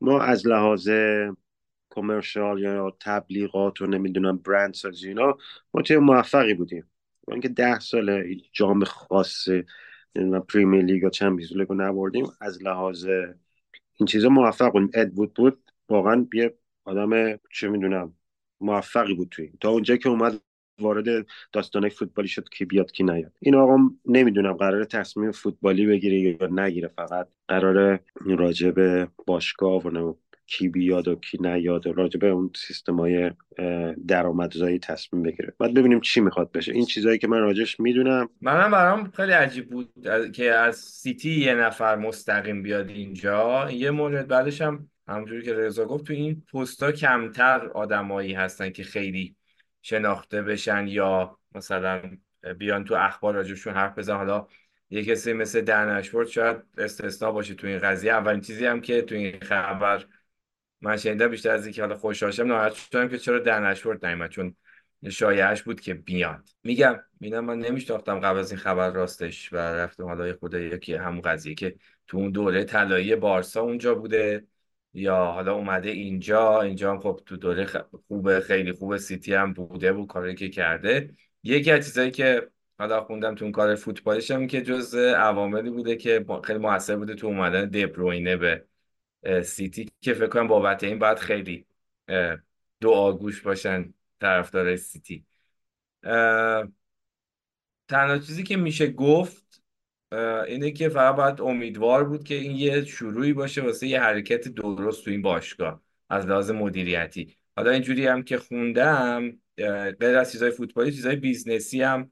ما 0.01 0.21
از 0.21 0.47
لحاظ 0.47 0.89
کمرشال 1.89 2.62
یا 2.62 2.97
تبلیغات 3.02 3.81
و 3.81 3.85
نمی‌دونم 3.85 4.37
برند 4.37 4.73
سازی 4.73 5.08
اینا 5.08 5.37
ما 5.73 5.81
توی 5.81 5.97
موفقی 5.97 6.54
بودیم. 6.54 6.91
اینکه 7.31 7.49
ده 7.49 7.79
ساله 7.79 8.35
جام 8.52 8.83
خاص 8.83 9.47
پریمیر 10.49 10.83
لیگ 10.83 11.04
یا 11.04 11.10
چمپیونز 11.10 11.58
لیگ 11.58 11.73
نبردیم 11.73 12.25
از 12.41 12.63
لحاظ 12.63 13.08
این 13.98 14.08
چیزا 14.08 14.29
موفق 14.29 14.71
بودیم 14.71 14.89
اد 14.93 15.12
بود 15.12 15.33
بود 15.33 15.71
واقعا 15.89 16.27
یه 16.33 16.54
آدم 16.85 17.39
چه 17.52 17.67
می‌دونم 17.67 18.13
موفقی 18.62 19.13
بود 19.13 19.27
توی 19.31 19.52
تا 19.62 19.69
اونجا 19.69 19.95
که 19.98 20.10
اومد 20.10 20.41
وارد 20.81 21.25
داستانه 21.52 21.89
فوتبالی 21.89 22.27
شد 22.27 22.50
کی 22.50 22.65
بیاد 22.65 22.91
کی 22.91 23.04
نیاد. 23.04 23.31
این 23.39 23.56
آقا 23.56 23.77
نمی‌دونم 24.06 24.54
قرار 24.54 24.83
تصمیم 24.83 25.31
فوتبالی 25.31 25.85
بگیره 25.85 26.19
یا 26.19 26.48
نگیره 26.48 26.87
فقط 26.87 27.27
قرار 27.48 28.00
راجع 28.25 28.71
به 28.71 29.08
باشگاه 29.27 29.87
و 29.87 29.89
کی 30.48 30.69
بیاد 30.69 31.08
و 31.08 31.15
کی 31.15 31.37
نیاد 31.41 31.87
و 31.87 31.93
راجع 31.93 32.19
به 32.19 32.27
اون 32.27 32.52
سیستم 32.56 33.00
های 33.00 33.31
درآمدزایی 34.08 34.79
تصمیم 34.79 35.23
بگیره. 35.23 35.54
بعد 35.60 35.73
ببینیم 35.73 36.00
چی 36.00 36.21
می‌خواد 36.21 36.52
بشه. 36.52 36.73
این 36.73 36.85
چیزایی 36.85 37.17
که 37.17 37.27
من 37.27 37.39
راجش 37.39 37.79
می‌دونم. 37.79 38.29
منم 38.41 38.71
برام 38.71 39.12
خیلی 39.12 39.31
عجیب 39.31 39.69
بود 39.69 39.89
که 40.33 40.52
از 40.52 40.75
سیتی 40.75 41.39
یه 41.39 41.54
نفر 41.54 41.95
مستقیم 41.95 42.63
بیاد 42.63 42.89
اینجا. 42.89 43.71
یه 43.71 43.91
مورد 43.91 44.27
بعدش 44.27 44.62
هم 44.62 44.89
همونجوری 45.08 45.41
که 45.41 45.54
رضا 45.54 45.85
گفت 45.85 46.06
تو 46.06 46.13
این 46.13 46.43
پستا 46.54 46.91
کمتر 46.91 47.67
آدمایی 47.67 48.33
هستن 48.33 48.69
که 48.69 48.83
خیلی 48.83 49.35
شناخته 49.81 50.41
بشن 50.41 50.87
یا 50.87 51.37
مثلا 51.56 52.02
بیان 52.58 52.83
تو 52.83 52.95
اخبار 52.95 53.33
راجبشون 53.33 53.73
حرف 53.73 53.98
بزن 53.98 54.15
حالا 54.15 54.48
یه 54.89 55.04
کسی 55.04 55.33
مثل 55.33 55.62
دن 55.62 56.02
شاید 56.02 56.58
استثنا 56.77 57.31
باشه 57.31 57.54
تو 57.54 57.67
این 57.67 57.79
قضیه. 57.79 58.12
اولین 58.12 58.41
چیزی 58.41 58.65
هم 58.65 58.81
که 58.81 59.02
تو 59.02 59.15
این 59.15 59.39
خبر 59.41 60.06
من 60.82 60.98
شنیدم 60.98 61.28
بیشتر 61.28 61.52
از 61.52 61.65
اینکه 61.65 61.82
حالا 61.82 61.96
خوشحالشم 61.96 62.48
ناراحت 62.48 62.73
شدم 62.73 63.08
که 63.08 63.17
چرا 63.17 63.40
دن 63.40 63.63
اشورد 63.63 64.06
نیومد 64.06 64.30
چون 64.30 64.56
شایعش 65.10 65.63
بود 65.63 65.82
که 65.82 65.94
بیاد. 65.94 66.50
میگم 66.63 67.00
میگم 67.19 67.46
من 67.46 67.60
نمیشناختم 67.60 68.19
قبل 68.19 68.40
از 68.40 68.52
این 68.52 68.60
خبر 68.60 68.92
راستش 68.92 69.54
و 69.54 69.58
رفتم 69.58 70.04
حالا 70.04 70.34
خود 70.40 70.54
یکی 70.54 70.94
همون 70.94 71.21
قضیه 71.21 71.56
که 71.56 71.75
تو 72.08 72.17
اون 72.17 72.32
دوره 72.32 72.63
طلایی 72.63 73.15
بارسا 73.15 73.62
اونجا 73.62 73.96
بوده 73.96 74.48
یا 74.94 75.15
حالا 75.25 75.54
اومده 75.54 75.90
اینجا. 75.90 76.62
اینجا 76.62 76.92
هم 76.92 77.00
خب 77.00 77.21
تو 77.25 77.38
دوره 77.38 77.67
خوب 78.08 78.40
خیلی 78.40 78.71
خوب 78.71 78.98
سیتی 78.98 79.34
هم 79.34 79.54
بوده 79.54 79.94
بود 79.94 80.08
کاری 80.08 80.36
که 80.36 80.50
کرده. 80.50 81.15
یکی 81.44 81.71
از 81.71 81.86
چیزایی 81.86 82.12
که 82.12 82.50
حالا 82.80 83.04
خوندم 83.04 83.36
تو 83.36 83.46
اون 83.46 83.52
کار 83.52 83.75
فوتبالش 83.75 84.32
هم 84.32 84.48
که 84.48 84.62
جز 84.62 84.96
عواملی 84.96 85.69
بوده 85.69 85.96
که 85.96 86.25
خیلی 86.44 86.60
موثر 86.60 86.96
بوده 86.96 87.15
تو 87.15 87.28
اومدن 87.28 87.65
دبروینه 87.69 88.38
به 88.38 88.65
سیتی 89.43 89.89
که 90.01 90.13
فکر 90.13 90.27
کنم 90.27 90.47
بابت 90.47 90.83
این 90.83 90.99
باید 90.99 91.19
خیلی 91.19 91.65
دعاگوش 92.81 93.41
باشن 93.41 93.93
طرفدار 94.21 94.75
سیتی. 94.75 95.25
تنها 97.87 98.17
چیزی 98.17 98.43
که 98.43 98.57
میشه 98.57 98.87
گفت 98.87 99.63
اینه 100.47 100.71
که 100.71 100.89
فقط 100.89 101.15
باید 101.15 101.41
امیدوار 101.41 102.03
بود 102.03 102.23
که 102.23 102.35
این 102.35 102.51
یه 102.51 102.85
شروعی 102.85 103.33
باشه 103.33 103.61
واسه 103.61 103.87
یه 103.87 104.01
حرکت 104.01 104.47
درست 104.47 105.05
تو 105.05 105.11
این 105.11 105.21
باشگاه 105.21 105.81
از 106.09 106.25
لحاظ 106.25 106.51
مدیریتی. 106.51 107.37
حالا 107.55 107.71
اینجوری 107.71 108.07
هم 108.07 108.23
که 108.23 108.37
خوندم 108.37 109.39
غیر 109.99 110.17
از 110.17 110.31
چیزای 110.31 110.51
فوتبالی 110.51 110.91
چیزای 110.91 111.15
business 111.15 111.74
ی 111.74 111.81
هم 111.81 112.11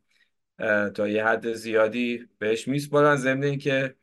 تا 0.95 1.07
یه 1.07 1.25
حد 1.25 1.53
زیادی 1.53 2.27
بهش 2.37 2.67
میسپارن 2.67 3.15
ضمن 3.15 3.43
اینکه 3.43 3.95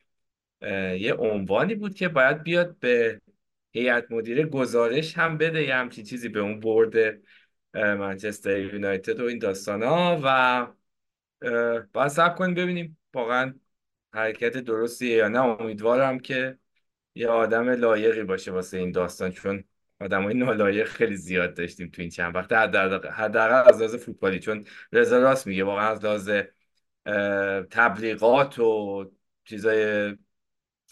یه 0.99 1.15
عنوانی 1.15 1.75
بود 1.75 1.95
که 1.95 2.09
باید 2.09 2.43
بیاد 2.43 2.79
به 2.79 3.21
هیئت 3.73 4.13
مدیره 4.13 4.45
گزارش 4.47 5.19
هم 5.19 5.39
بده 5.39 5.63
یه 5.63 5.75
همچین 5.75 6.05
چیزی 6.05 6.29
به 6.29 6.41
اون 6.41 6.61
board 6.61 6.95
منچستر 7.75 8.59
یونایتد 8.59 9.21
و 9.21 9.25
این 9.25 9.39
داستان 9.39 9.83
ها 9.83 10.21
و 10.25 10.67
باید 11.93 12.09
صبر 12.09 12.37
کنیم 12.37 12.55
ببینیم 12.55 12.99
واقعا 13.15 13.55
حرکت 14.15 14.57
درستیه 14.59 15.17
یا 15.17 15.29
نه. 15.29 15.41
امیدوارم 15.41 16.19
که 16.19 16.59
یه 17.15 17.29
آدم 17.29 17.69
لایقی 17.69 18.23
باشه 18.25 18.51
واسه 18.53 18.79
این 18.79 18.93
داستان 18.93 19.31
چون 19.31 19.65
آدم 20.01 20.23
های 20.23 20.35
نالایق 20.35 20.87
خیلی 20.89 21.17
زیاد 21.17 21.55
داشتیم 21.55 21.89
تو 21.89 22.03
این 22.03 22.11
چند 22.11 22.35
وقت. 22.37 22.53
حداقل 22.53 23.69
از 23.69 23.79
لحاظ 23.79 23.95
فوتبالی 23.95 24.39
چون 24.41 24.65
رضا 24.93 25.19
راست 25.19 25.47
میگه 25.47 25.65
واقعا 25.65 25.89
از 25.89 26.05
لحاظ 26.05 26.31
تبلیغات 27.71 28.59
و 28.59 29.05
چیزای 29.45 30.17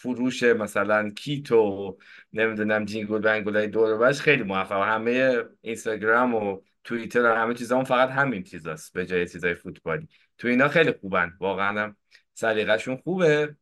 فروش 0.01 0.43
مثلا 0.43 1.09
کیت 1.09 1.51
و 1.51 1.97
نمی‌دونم 2.33 2.85
جینگل 2.85 3.19
بنگل 3.19 3.55
های 3.55 3.67
دور 3.67 4.11
خیلی 4.11 4.43
موفق. 4.43 4.81
همه 4.81 5.43
اینستاگرام 5.61 6.35
و 6.35 6.61
توییتر 6.83 7.21
و 7.21 7.35
همه 7.35 7.53
چیزا 7.53 7.83
فقط 7.83 8.09
همین 8.09 8.43
چیزاست 8.43 8.93
به 8.93 9.05
جای 9.05 9.27
چیزای 9.27 9.53
فوتبالی. 9.53 10.07
تو 10.37 10.47
اینا 10.47 10.67
خیلی 10.67 10.91
خوبن. 10.91 11.33
واقعا 11.39 11.81
هم 11.81 11.95
سلیقه‌شون 12.33 12.97
خوبه. 12.97 13.55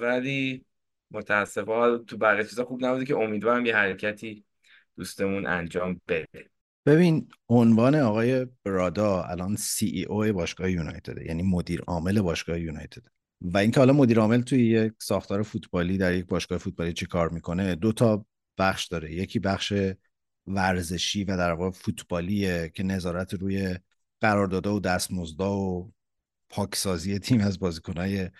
ولی 0.00 0.64
متاسفانه 1.10 1.98
تو 1.98 2.16
بقیه 2.16 2.44
چیزا 2.44 2.64
خوب 2.64 2.84
نبوده 2.84 3.04
که 3.04 3.16
امیدوارم 3.16 3.66
یه 3.66 3.76
حرکتی 3.76 4.44
دوستمون 4.96 5.46
انجام 5.46 6.00
بده. 6.08 6.50
ببین 6.86 7.28
عنوان 7.48 7.94
آقای 7.94 8.46
برادا 8.64 9.22
الان 9.22 9.56
سی 9.56 9.86
ای 9.86 10.04
او 10.04 10.32
باشگاه 10.32 10.70
یونایتد 10.70 11.22
یعنی 11.22 11.42
مدیر 11.42 11.82
عامل 11.86 12.20
باشگاه 12.20 12.60
یونایتد 12.60 13.02
و 13.40 13.58
اینکه 13.58 13.80
حالا 13.80 13.92
مدیر 13.92 14.20
عامل 14.20 14.40
توی 14.40 14.66
یک 14.66 14.92
ساختار 14.98 15.42
فوتبالی 15.42 15.98
در 15.98 16.14
یک 16.14 16.26
باشگاه 16.26 16.58
فوتبالی 16.58 16.92
چی 16.92 17.06
کار 17.06 17.28
می‌کنه؟ 17.28 17.74
دو 17.74 17.92
تا 17.92 18.26
بخش 18.58 18.86
داره. 18.86 19.14
یکی 19.14 19.38
بخش 19.38 19.72
ورزشی 20.46 21.24
و 21.24 21.36
در 21.36 21.52
واقع 21.52 21.70
فوتبالیه 21.70 22.72
که 22.74 22.82
نظارت 22.82 23.34
روی 23.34 23.78
قراردادها 24.20 24.74
و 24.74 24.80
دستمزدا 24.80 25.56
و 25.56 25.92
پاکسازی 26.48 27.18
تیم 27.18 27.40
از 27.40 27.58
بازیکنهای 27.58 28.30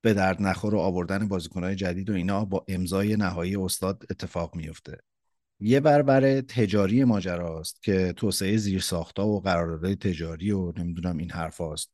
به 0.00 0.14
درد 0.14 0.42
نخور 0.42 0.74
و 0.74 0.78
آوردن 0.78 1.28
بازیکنهای 1.28 1.74
جدید 1.74 2.10
و 2.10 2.12
اینا 2.12 2.44
با 2.44 2.64
امضای 2.68 3.16
نهایی 3.16 3.56
استاد 3.56 4.06
اتفاق 4.10 4.56
میفته 4.56 4.98
یه 5.60 5.80
ور، 5.80 6.16
ور 6.16 6.40
تجاری 6.40 7.04
ماجراست 7.04 7.82
که 7.82 8.12
توسعه 8.12 8.56
زیر 8.56 8.80
ساختا 8.80 9.26
و 9.26 9.40
قراردادهای 9.40 9.96
تجاری 9.96 10.50
و 10.50 10.72
نمی‌دونم 10.76 11.16
این 11.16 11.30
حرف 11.30 11.56
هاست. 11.56 11.92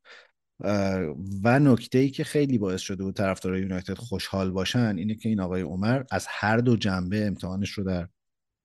و 1.44 1.58
نکته 1.58 1.98
ای 1.98 2.10
که 2.10 2.24
خیلی 2.24 2.58
باعث 2.58 2.80
شده 2.80 3.04
بود 3.04 3.14
طرفدارای 3.14 3.60
یونایتد 3.60 3.94
خوشحال 3.94 4.50
باشن 4.50 4.96
اینه 4.98 5.14
که 5.14 5.28
این 5.28 5.40
آقای 5.40 5.62
عمر 5.62 6.02
از 6.10 6.26
هر 6.28 6.56
دو 6.56 6.76
جنبه 6.76 7.26
امتحانش 7.26 7.70
رو 7.70 7.84
در 7.84 8.08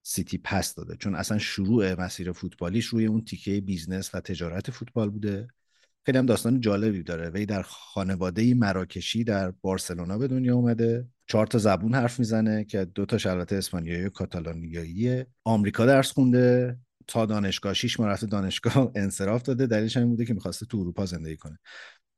سیتی 0.04 0.38
پس 0.38 0.76
داده. 0.76 0.96
چون 0.96 1.16
اصلا 1.16 1.38
شروع 1.38 2.02
مسیر 2.02 2.32
فوتبالیش 2.32 2.86
روی 2.86 3.06
اون 3.06 3.26
تیکه 3.26 3.62
business 3.62 4.16
و 4.16 4.20
تجارت 4.20 4.72
فوتبال 4.72 5.10
بوده. 5.10 5.48
خیلی 6.06 6.18
هم 6.18 6.26
داستان 6.26 6.62
جالبی 6.62 7.04
داره. 7.04 7.30
وی 7.30 7.46
در 7.46 7.62
خانواده 7.62 8.54
مراکشی 8.54 9.24
در 9.24 9.52
بارسلونا 9.52 10.18
به 10.18 10.28
دنیا 10.28 10.56
اومده. 10.56 11.08
چهار 11.28 11.48
تا 11.48 11.58
زبون 11.58 11.96
حرف 11.96 12.20
می‌زنه 12.20 12.64
که 12.64 12.86
دو 12.86 13.06
تا 13.06 13.32
البته 13.32 13.56
اسپانیایی 13.56 14.06
و 14.06 14.10
کاتالانیاییه. 14.10 15.28
آمریکا 15.44 15.86
درس 15.86 16.12
خونده. 16.12 16.78
تا 17.08 17.26
دانشگاه 17.26 17.74
شیش 17.74 18.00
ماه 18.00 18.18
دانشگاه 18.18 18.92
انصراف 18.96 19.42
داده. 19.42 19.68
دلیلش 19.68 19.98
این 19.98 20.10
بوده 20.10 20.26
که 20.26 20.34
می‌خواسته 20.34 20.66
تو 20.66 20.78
اروپا 20.78 21.06
زندگی 21.06 21.38
کنه. 21.38 21.60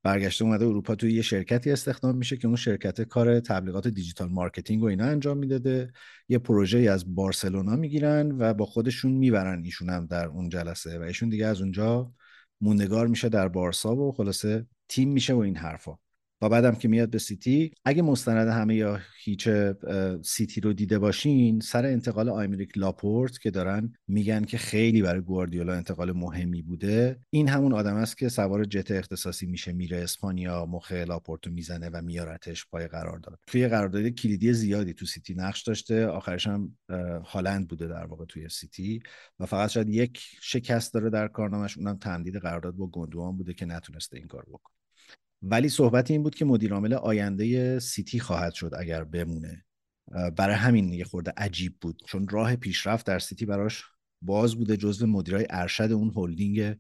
برگشته 0.03 0.45
اومده 0.45 0.65
اروپا 0.65 0.95
توی 0.95 1.13
یه 1.13 1.21
شرکتی 1.21 1.71
استخدام 1.71 2.17
میشه 2.17 2.38
که 2.38 2.47
اون 2.47 2.55
شرکت 2.55 3.01
کار 3.01 3.39
تبلیغات 3.39 3.88
digital 3.88 4.30
marketing 4.30 4.84
و 4.83 4.85
اینا 4.85 5.05
انجام 5.05 5.38
می‌داده. 5.38 5.91
یه 6.29 6.38
پروژه 6.38 6.79
از 6.79 7.15
بارسلونا 7.15 7.75
می‌گیرن 7.75 8.31
و 8.31 8.53
با 8.53 8.65
خودشون 8.65 9.11
می‌برن. 9.11 9.63
ایشون 9.63 9.89
هم 9.89 10.05
در 10.05 10.25
اون 10.25 10.49
جلسه 10.49 10.99
و 10.99 11.01
ایشون 11.01 11.29
دیگه 11.29 11.45
از 11.45 11.61
اونجا 11.61 12.11
موندگار 12.61 13.07
میشه 13.07 13.29
در 13.29 13.47
بارسا 13.47 13.95
و 13.95 14.11
خلاصه 14.11 14.65
تیم 14.89 15.09
میشه 15.09 15.33
و 15.33 15.39
این 15.39 15.55
حرفا. 15.55 15.97
و 16.41 16.49
بعدم 16.49 16.75
که 16.75 16.88
میاد 16.88 17.09
به 17.09 17.17
سیتی 17.17 17.71
اگه 17.85 18.01
مستند 18.01 18.47
همه 18.47 18.75
یا 18.75 18.99
هیچ 19.23 19.49
سیتی 20.23 20.61
رو 20.61 20.73
دیده 20.73 20.99
باشین 20.99 21.59
سر 21.59 21.85
انتقال 21.85 22.29
آیمریک 22.29 22.77
لاپورت 22.77 23.39
که 23.39 23.51
دارن 23.51 23.93
میگن 24.07 24.43
که 24.43 24.57
خیلی 24.57 25.01
برای 25.01 25.21
گواردیولا 25.21 25.73
انتقال 25.73 26.11
مهمی 26.11 26.61
بوده. 26.61 27.19
این 27.29 27.47
همون 27.49 27.73
آدم 27.73 27.95
است 27.95 28.17
که 28.17 28.29
سوار 28.29 28.65
جت 28.65 28.91
اختصاصی 28.91 29.45
میشه 29.45 29.73
میره 29.73 29.97
اسپانیا 29.97 30.65
مخ 30.65 30.91
لاپورتو 30.91 31.51
می‌زنه 31.51 31.89
و 31.89 32.01
میارتش 32.01 32.65
پای 32.71 32.88
قرارداد. 32.88 33.39
توی 33.47 33.67
قرارداد 33.67 34.07
کلیدی 34.07 34.53
زیادی 34.53 34.93
تو 34.93 35.05
سیتی 35.05 35.33
نقش 35.33 35.63
داشته 35.63 36.07
آخرش 36.07 36.47
هم 36.47 36.77
هالند 37.25 37.67
بوده 37.67 37.88
در 37.88 38.05
واقع 38.05 38.25
توی 38.25 38.49
سیتی 38.49 38.99
و 39.39 39.45
فقط 39.45 39.69
شاید 39.69 39.89
یک 39.89 40.19
شکست 40.41 40.93
داره 40.93 41.09
در 41.09 41.27
کارنامش 41.27 41.77
اونم 41.77 41.97
تمدید 41.97 42.35
قرارداد 42.35 42.75
با 42.75 42.88
گوندوغان 42.88 43.38
بوده 43.38 43.53
که 43.53 43.65
نتونسته 43.65 44.17
این 44.17 44.27
کار 44.27 44.45
بکنه. 44.49 44.76
ولی 45.41 45.69
صحبت 45.69 46.11
این 46.11 46.23
بود 46.23 46.35
که 46.35 46.45
مدیر 46.45 46.73
عامل 46.73 46.93
آینده 46.93 47.79
سیتی 47.79 48.19
خواهد 48.19 48.53
شد 48.53 48.71
اگر 48.77 49.03
بمونه. 49.03 49.65
برای 50.38 50.55
همین 50.55 50.93
یه 50.93 51.03
خورده 51.03 51.33
عجیب 51.38 51.75
بود. 51.81 52.03
چون 52.05 52.27
راه 52.27 52.55
پیشرفت 52.55 53.05
در 53.05 53.19
سیتی 53.19 53.45
براش 53.45 53.83
باز 54.21 54.55
بوده 54.55 54.77
جزو 54.77 55.07
مدیرای 55.07 55.47
ارشد 55.49 55.91
اون 55.91 56.13
هلدینگ 56.15 56.75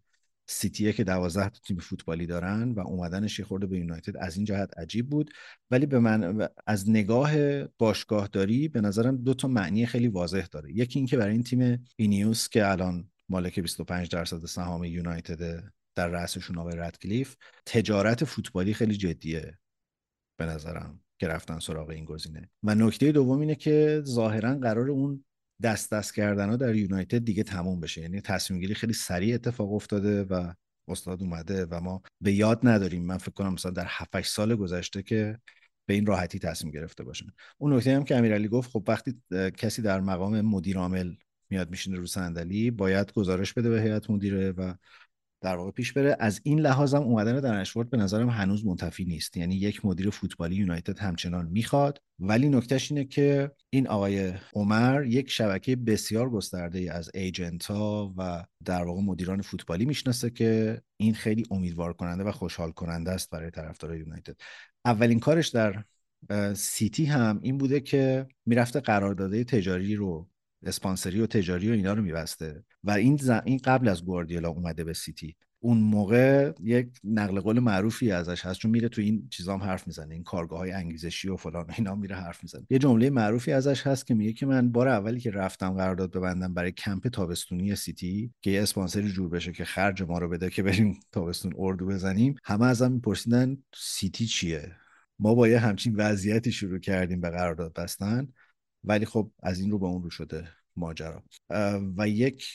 سیتیه 0.49 0.93
که 0.93 1.03
دوازده 1.03 1.49
تیم 1.49 1.77
فوتبالی 1.77 2.25
دارن 2.25 2.71
و 2.71 2.79
اومدنش 2.79 3.39
یه 3.39 3.45
خورده 3.45 3.67
به 3.67 3.77
یونایتد 3.77 4.17
از 4.17 4.35
این 4.35 4.45
جهت 4.45 4.77
عجیب 4.77 5.09
بود. 5.09 5.31
ولی 5.71 5.85
به 5.85 5.99
من 5.99 6.47
از 6.67 6.89
نگاه 6.89 7.63
باشگاهداری 7.63 8.67
به 8.67 8.81
نظرم 8.81 9.17
دو 9.17 9.33
تا 9.33 9.47
معنی 9.47 9.85
خیلی 9.85 10.07
واضح 10.07 10.45
داره. 10.51 10.71
یکی 10.73 10.99
اینکه 10.99 11.17
برای 11.17 11.33
این 11.33 11.43
تیم 11.43 11.85
INEOS 11.95 12.49
که 12.49 12.71
الان 12.71 13.09
مالک 13.29 13.59
25 13.59 14.09
درصد 14.09 14.45
سهام 14.45 14.83
یونایتد 14.83 15.63
در 15.97 16.07
رأسشون 16.07 16.57
آقای 16.57 16.75
ردکلیف 16.75 17.35
تجارت 17.65 18.23
فوتبالی 18.23 18.73
خیلی 18.73 18.97
جدیه 18.97 19.57
به 20.39 20.45
نظرم 20.45 20.99
که 21.19 21.27
رفتن 21.27 21.59
سراغ 21.59 21.89
این 21.89 22.05
گزینه. 22.05 22.49
و 22.63 22.75
نکته 22.75 23.11
دوم 23.11 23.39
اینه 23.39 23.55
که 23.55 24.01
ظاهرا 24.05 24.55
قرار 24.55 24.89
اون 24.89 25.25
دست 25.63 25.93
دست 25.93 26.15
کردن 26.15 26.49
ها 26.49 26.55
در 26.55 26.75
یونایتد 26.75 27.17
دیگه 27.17 27.43
تموم 27.43 27.79
بشه. 27.79 28.01
یعنی 28.01 28.21
تصمیم 28.21 28.59
گیری 28.59 28.73
خیلی 28.73 28.93
سریع 28.93 29.35
اتفاق 29.35 29.73
افتاده 29.73 30.23
و 30.23 30.53
استاد 30.87 31.21
اومده 31.21 31.65
و 31.65 31.79
ما 31.81 32.01
به 32.21 32.33
یاد 32.33 32.59
نداریم. 32.63 33.05
من 33.05 33.17
فکر 33.17 33.31
کنم 33.31 33.53
مثلا 33.53 33.71
در 33.71 33.85
7 33.87 34.21
سال 34.21 34.55
گذشته 34.55 35.03
که 35.03 35.39
به 35.85 35.93
این 35.93 36.05
راحتی 36.05 36.39
تصمیم 36.39 36.73
گرفته 36.73 37.03
باشن. 37.03 37.25
اون 37.57 37.73
نکته 37.73 37.95
هم 37.95 38.03
که 38.03 38.15
امیرعلی 38.15 38.47
گفت 38.47 38.71
خب 38.71 38.83
وقتی 38.87 39.21
کسی 39.57 39.81
در 39.81 39.99
مقام 39.99 40.41
مدیر 40.41 40.77
عامل 40.77 41.15
میاد 41.49 41.69
میشینه 41.69 41.97
رو 41.97 42.05
صندلی 42.05 42.71
باید 42.71 43.13
گزارش 43.13 43.53
بده 43.53 43.69
به 43.69 43.81
هیئت 43.81 44.09
مدیره 44.09 44.51
و 44.51 44.73
در 45.47 45.55
واقع 45.55 45.71
پیش 45.71 45.93
بره. 45.93 46.17
از 46.19 46.41
این 46.43 46.59
لحاظم 46.59 47.01
اومدن 47.01 47.39
در 47.39 47.61
اشورد 47.61 47.89
به 47.89 47.97
نظرم 47.97 48.29
هنوز 48.29 48.65
منتفی 48.65 49.05
نیست. 49.05 49.37
یعنی 49.37 49.55
یک 49.55 49.85
مدیر 49.85 50.09
فوتبالی 50.09 50.55
یونایتد 50.55 50.99
همچنان 50.99 51.47
می‌خواد. 51.47 52.01
ولی 52.19 52.49
نکتهش 52.49 52.91
اینه 52.91 53.05
که 53.05 53.51
این 53.69 53.87
آقای 53.87 54.33
عمر 54.53 55.05
یک 55.05 55.29
شبکه 55.29 55.75
بسیار 55.75 56.29
گسترده 56.29 56.93
از 56.93 57.11
ایجنت 57.13 57.65
ها 57.65 58.13
و 58.17 58.45
در 58.65 58.83
واقع 58.83 59.01
مدیران 59.01 59.41
فوتبالی 59.41 59.85
می‌شناسه 59.85 60.29
که 60.29 60.81
این 60.97 61.13
خیلی 61.13 61.45
امیدوار 61.51 61.93
کننده 61.93 62.23
و 62.23 62.31
خوشحال 62.31 62.71
کننده 62.71 63.11
است 63.11 63.29
برای 63.29 63.51
طرفدارای 63.51 63.99
یونایتد. 63.99 64.35
اولین 64.85 65.19
کارش 65.19 65.47
در 65.47 65.83
سیتی 66.53 67.05
هم 67.05 67.39
این 67.41 67.57
بوده 67.57 67.79
که 67.79 68.27
می‌رفته 68.45 68.79
قراردادهای 68.79 69.43
تجاری 69.43 69.95
رو 69.95 70.29
اسپانسری 70.63 71.21
و 71.21 71.27
تجاری 71.27 71.69
و 71.69 71.73
اینا 71.73 71.93
رو 71.93 72.01
میبسته. 72.01 72.63
و 72.83 72.91
این 72.91 73.19
این 73.45 73.59
قبل 73.63 73.87
از 73.87 74.05
گواردیولا 74.05 74.49
اومده 74.49 74.83
به 74.83 74.93
سیتی. 74.93 75.35
اون 75.59 75.77
موقع 75.77 76.53
یک 76.63 76.89
نقل 77.03 77.39
قول 77.39 77.59
معروفی 77.59 78.11
ازش 78.11 78.45
هست 78.45 78.59
چون 78.59 78.71
میره 78.71 78.89
تو 78.89 79.01
این 79.01 79.27
چیزا 79.29 79.53
هم 79.53 79.63
حرف 79.63 79.87
می‌زنه 79.87 80.13
این 80.13 80.23
کارگاه 80.23 80.59
های 80.59 80.71
انگیزشی 80.71 81.29
و 81.29 81.35
فلان 81.35 81.65
اینا 81.77 81.95
میره 81.95 82.15
حرف 82.15 82.43
می‌زنه. 82.43 82.67
یه 82.69 82.79
جمله 82.79 83.09
معروفی 83.09 83.51
ازش 83.51 83.87
هست 83.87 84.07
که 84.07 84.13
میگه 84.13 84.33
که 84.33 84.45
من 84.45 84.71
بار 84.71 84.87
اولی 84.87 85.19
که 85.19 85.31
رفتم 85.31 85.69
قرارداد 85.69 86.11
ببندم 86.11 86.53
برای 86.53 86.71
کمپ 86.71 87.07
تابستونی 87.07 87.75
سیتی 87.75 88.33
که 88.41 88.51
یه 88.51 88.61
اسپانسری 88.61 89.09
جور 89.09 89.29
بشه 89.29 89.51
که 89.51 89.65
خرج 89.65 90.03
ما 90.03 90.17
رو 90.17 90.29
بده 90.29 90.49
که 90.49 90.63
بریم 90.63 90.99
تابستون 91.11 91.53
اردو 91.57 91.85
بزنیم 91.85 92.35
همه 92.43 92.65
ازم 92.65 92.91
میپرسیدن 92.91 93.57
سیتی 93.75 94.25
چیه؟ 94.25 94.71
ما 95.19 95.35
با 95.35 95.47
یه 95.47 95.59
همچین 95.59 95.95
وضعیتی 95.95 96.51
شروع 96.51 96.79
کردیم 96.79 97.21
به 97.21 97.29
قرارداد 97.29 97.73
بستن. 97.73 98.27
ولی 98.87 99.05
خب 99.05 99.31
از 99.43 99.59
این 99.59 99.71
رو 99.71 99.79
به 99.79 99.85
اون 99.85 100.03
رو 100.03 100.09
شده 100.09 100.47
ماجرا. 100.75 101.23
و 101.97 102.07
یک 102.07 102.45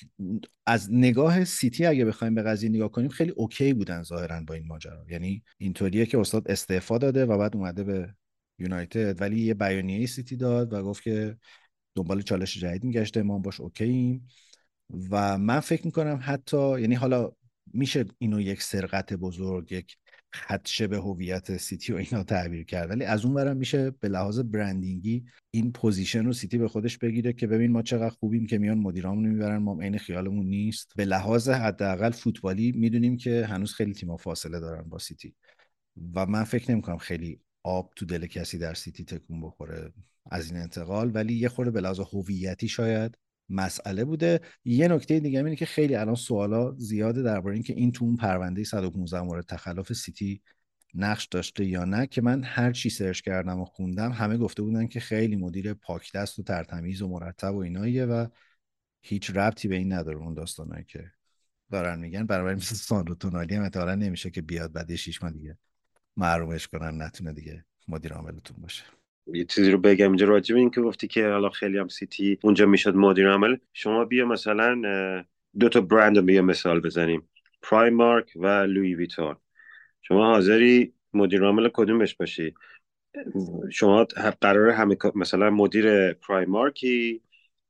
از 0.66 0.92
نگاه 0.92 1.44
سیتی 1.44 1.86
اگه 1.86 2.04
بخوایم 2.04 2.34
به 2.34 2.42
قضیه 2.42 2.70
نگاه 2.70 2.90
کنیم 2.90 3.08
خیلی 3.08 3.30
OK 3.30 3.72
بودن 3.72 4.02
ظاهرا 4.02 4.40
با 4.46 4.54
این 4.54 4.66
ماجرا. 4.66 5.04
یعنی 5.08 5.42
اینطوریه 5.58 6.06
که 6.06 6.18
استاد 6.18 6.50
استعفا 6.50 6.98
داده 6.98 7.26
و 7.26 7.38
بعد 7.38 7.56
اومده 7.56 7.84
به 7.84 8.14
یونایتد. 8.58 9.20
ولی 9.20 9.40
یه 9.40 9.54
بیانیه 9.54 10.06
سیتی 10.06 10.36
داد 10.36 10.72
و 10.72 10.82
گفت 10.82 11.02
که 11.02 11.36
دنبال 11.94 12.22
چالش 12.22 12.58
جدید 12.58 12.84
میگشته 12.84 13.22
ما 13.22 13.38
باش 13.38 13.60
OK 13.60 13.87
ییم 13.87 14.28
و 15.10 15.38
من 15.38 15.60
فکر 15.60 15.86
می‌کنم 15.86 16.20
حتی 16.22 16.80
یعنی 16.80 16.94
حالا 16.94 17.32
میشه 17.74 18.04
اینو 18.18 18.40
یک 18.40 18.62
سرقت 18.62 19.12
بزرگ 19.12 19.72
یک 19.72 19.96
خدشه 20.34 20.86
به 20.86 20.96
هویت 20.96 21.56
سیتی 21.56 21.92
و 21.92 21.96
اینا 21.96 22.24
تعبیر 22.24 22.64
کرد. 22.64 22.90
ولی 22.90 23.04
از 23.04 23.24
اون 23.24 23.34
ورم 23.34 23.56
میشه 23.56 23.90
به 23.90 24.08
لحاظ 24.08 24.38
branding 24.38 25.15
ی 25.15 25.24
این 25.50 25.72
position 25.72 26.24
رو 26.24 26.32
سیتی 26.32 26.58
به 26.58 26.68
خودش 26.68 26.98
بگیره 26.98 27.32
که 27.32 27.46
ببین 27.46 27.72
ما 27.72 27.82
چقدر 27.82 28.14
خوبیم 28.20 28.46
که 28.46 28.58
میان 28.58 28.78
مدیرامون 28.78 29.28
می‌برن 29.28 29.56
ما 29.56 29.80
عین 29.80 29.98
خیالمون 29.98 30.46
نیست. 30.46 30.92
به 30.96 31.04
لحاظ 31.04 31.48
حداقل 31.48 32.10
فوتبالی 32.10 32.72
می‌دونیم 32.72 33.16
که 33.16 33.46
هنوز 33.46 33.72
خیلی 33.72 33.92
تیم‌ها 33.92 34.16
فاصله 34.16 34.60
دارن 34.60 34.82
با 34.82 34.98
سیتی. 34.98 35.34
و 36.14 36.26
من 36.26 36.44
فکر 36.44 36.70
نمی‌کنم 36.70 36.98
خیلی 36.98 37.40
آب 37.62 37.92
تو 37.96 38.06
دل 38.06 38.26
کسی 38.26 38.58
در 38.58 38.74
سیتی 38.74 39.04
تکون 39.04 39.40
بخوره 39.40 39.92
از 40.30 40.50
این 40.50 40.60
انتقال. 40.60 41.10
ولی 41.14 41.34
یه 41.34 41.48
خورده 41.48 41.70
به 41.70 41.80
لحاظ 41.80 42.00
هویتی 42.00 42.68
شاید 42.68 43.18
مسئله 43.52 44.04
بوده. 44.04 44.40
یه 44.64 44.88
نکته 44.88 45.20
دیگه 45.20 45.38
اینه 45.38 45.56
که 45.56 45.66
خیلی 45.66 45.94
الان 45.94 46.14
سوالا 46.14 46.74
زیاده 46.78 47.22
درباره 47.22 47.54
اینکه 47.54 47.72
این 47.72 47.92
تو 47.92 48.04
اون 48.04 48.16
پرونده 48.16 48.64
115 48.64 49.20
مورد 49.20 49.44
تخلف 49.46 49.92
سیتی 49.92 50.42
نقش 50.94 51.26
داشته 51.26 51.64
یا 51.64 51.84
نه 51.84 52.06
که 52.06 52.22
من 52.22 52.44
هر 52.44 52.72
چی 52.72 52.90
سرچ 52.90 53.20
کردم 53.20 53.60
و 53.60 53.64
خوندم 53.64 54.12
همه 54.12 54.36
گفته 54.36 54.62
بودن 54.62 54.86
که 54.86 55.00
خیلی 55.00 55.36
مدیر 55.36 55.74
پاک 55.74 56.12
دست 56.12 56.38
و 56.38 56.42
ترتمیز 56.42 57.02
و 57.02 57.08
مرتب 57.08 57.54
و 57.54 57.58
ایناییه 57.58 58.04
و 58.04 58.26
هیچ 59.02 59.30
ربطی 59.30 59.68
به 59.68 59.76
این 59.76 59.92
نداره 59.92 60.18
اون 60.18 60.34
داستانایی 60.34 60.84
که 60.84 61.12
دارن 61.70 61.98
میگن. 61.98 62.26
برای 62.26 62.54
مثل 62.54 62.74
ساندرو 62.74 63.14
تونالی 63.14 63.54
هم 63.54 63.88
نمیشه 63.88 64.30
که 64.30 64.42
بیاد 64.42 64.72
بعد 64.72 64.94
شیش 64.94 65.22
ماه 65.22 65.32
دیگه 65.32 65.58
محرومش 66.16 66.68
کنن 66.68 67.02
نتونه 67.02 67.32
دیگه 67.32 67.64
مدیر 67.88 68.12
عاملتون 68.12 68.56
باشه. 68.60 68.84
یه 69.26 69.44
چیزی 69.44 69.70
رو 69.70 69.78
بگم. 69.78 70.08
اینجا 70.08 70.26
راجع 70.26 70.54
به 70.54 70.60
این 70.60 70.70
که 70.70 70.80
گفتی 70.80 71.08
که 71.08 71.28
حالا 71.28 71.48
خیلی 71.50 71.78
هم 71.78 71.88
سیتی 71.88 72.38
اونجا 72.42 72.66
می‌شد 72.66 72.94
مدیر 72.94 73.30
عامل. 73.30 73.56
شما 73.72 74.04
بیا 74.04 74.26
مثلا 74.26 74.82
دو 75.60 75.68
تا 75.68 75.80
برند 75.80 76.16
رو 76.16 76.22
بیا 76.22 76.42
مثال 76.42 76.80
بزنیم. 76.80 77.28
پرایمارک 77.62 78.32
و 78.36 78.46
لوی 78.46 78.94
ویتون 78.94 79.36
شما 80.02 80.26
حاضری 80.26 80.94
مدیر 81.14 81.44
عامل 81.44 81.68
کدومش 81.72 82.14
باشی؟ 82.14 82.54
شما 83.70 84.04
قرار 84.40 84.70
همه 84.70 84.96
مثلا 85.14 85.50
مدیر 85.50 86.12
پرایمارکی 86.12 87.22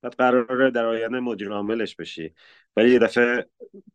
بعد 0.02 0.14
قراره 0.14 0.70
در 0.70 0.84
آینده 0.84 1.20
مدیر 1.20 1.48
عاملش 1.48 1.96
بشی. 1.96 2.34
ولی 2.76 2.90
یه 2.90 2.98
دفعه 2.98 3.46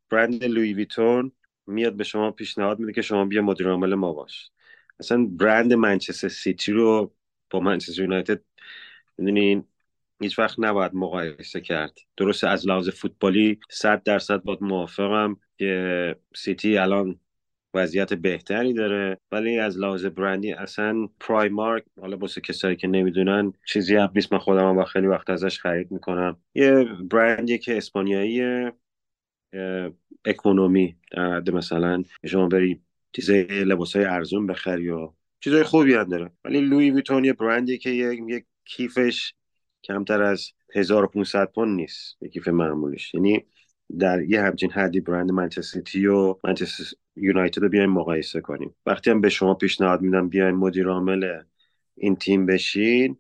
برند 0.10 0.44
لوی 0.44 0.74
ویتون 0.74 1.32
میاد 1.68 1.94
به 1.94 2.04
شما 2.04 2.32
پیشنهاد 2.32 2.80
میده 2.80 2.94
که 2.94 3.02
شما 3.02 3.26
بیا 3.26 3.42
مدیر 3.42 3.70
عامل 3.70 3.96
ما 3.96 4.14
باش. 4.14 4.52
اصلا 5.00 5.26
برند 5.26 5.74
منچستر 5.74 6.28
سیتی 6.28 6.72
رو 6.72 7.14
با 7.50 7.60
منچستر 7.60 8.02
یونایتد 8.02 8.42
می‌دونین 9.18 9.64
هیچ 10.22 10.40
وقت 10.40 10.56
نباید 10.60 10.96
مقایسه 10.96 11.62
کرد. 11.62 12.00
درست 12.18 12.44
از 12.44 12.68
لحاظ 12.68 12.90
فوتبالی 12.90 13.60
صد 13.70 14.04
درصد 14.04 14.44
باید 14.44 14.62
موافقم 14.62 15.38
که 15.58 16.16
سیتی 16.36 16.78
الان 16.78 17.20
وضعیت 17.74 18.14
بهتری 18.14 18.74
داره 18.74 19.18
ولی 19.32 19.60
از 19.60 19.78
لحاظ 19.78 20.06
برندی 20.06 20.52
اصلا 20.52 21.08
پرایمارک 21.20 21.84
حالا 22.02 22.18
واسه 22.18 22.42
کسایی 22.42 22.76
که 22.76 22.88
نمی‌دونن 22.88 23.54
چیزی 23.66 23.96
هم 23.96 24.12
نیست. 24.16 24.34
من 24.34 24.40
خودم 24.40 24.76
با 24.76 24.86
خیلی 24.86 25.08
وقت 25.08 25.30
ازش 25.30 25.60
خرید 25.60 25.92
می‌کنم. 25.92 26.38
یه 26.56 26.84
برندی 27.12 27.58
که 27.58 27.78
اسپانیایی 27.78 28.72
اکونومی. 30.26 30.96
در 31.12 31.36
حد 31.36 31.50
مثلا 31.50 32.04
شما 32.26 32.48
بری 32.48 32.82
چیزای 33.12 33.44
لباس 33.44 33.96
های 33.96 34.06
ارزون 34.06 34.48
بخری 34.48 34.90
و 34.90 35.12
چیزای 35.40 35.64
خوبی 35.64 35.94
هم 35.94 36.04
داره. 36.04 36.32
ولی 36.46 36.62
لوی 36.62 36.92
ویتون 36.92 37.26
یه 37.26 37.34
برندی 37.34 37.78
که 37.78 37.90
یک 37.90 38.46
کیفش 38.66 39.34
کمتر 39.84 40.22
از 40.24 40.52
1500 40.76 41.52
پوند 41.52 41.76
نیست 41.76 42.18
یک 42.22 42.32
کیف 42.32 42.48
معمولیش. 42.48 43.14
یعنی 43.14 43.46
در 44.00 44.22
یه 44.22 44.42
همچین 44.42 44.72
حدی 44.72 45.00
برند 45.00 45.32
منچستر 45.32 46.10
و 46.10 46.40
منچستر 46.44 46.98
یونایتد 47.16 47.62
رو 47.62 47.70
بیایم 47.70 47.90
مقایسه 47.90 48.42
کنیم. 48.42 48.76
وقتی 48.86 49.10
هم 49.10 49.22
به 49.22 49.30
شما 49.30 49.54
پیشنهاد 49.54 50.02
میدم 50.02 50.30
بیاین 50.30 50.56
مدیر 50.56 50.88
عامل 50.88 51.42
این 51.96 52.16
تیم 52.16 52.46
بشین 52.46 53.18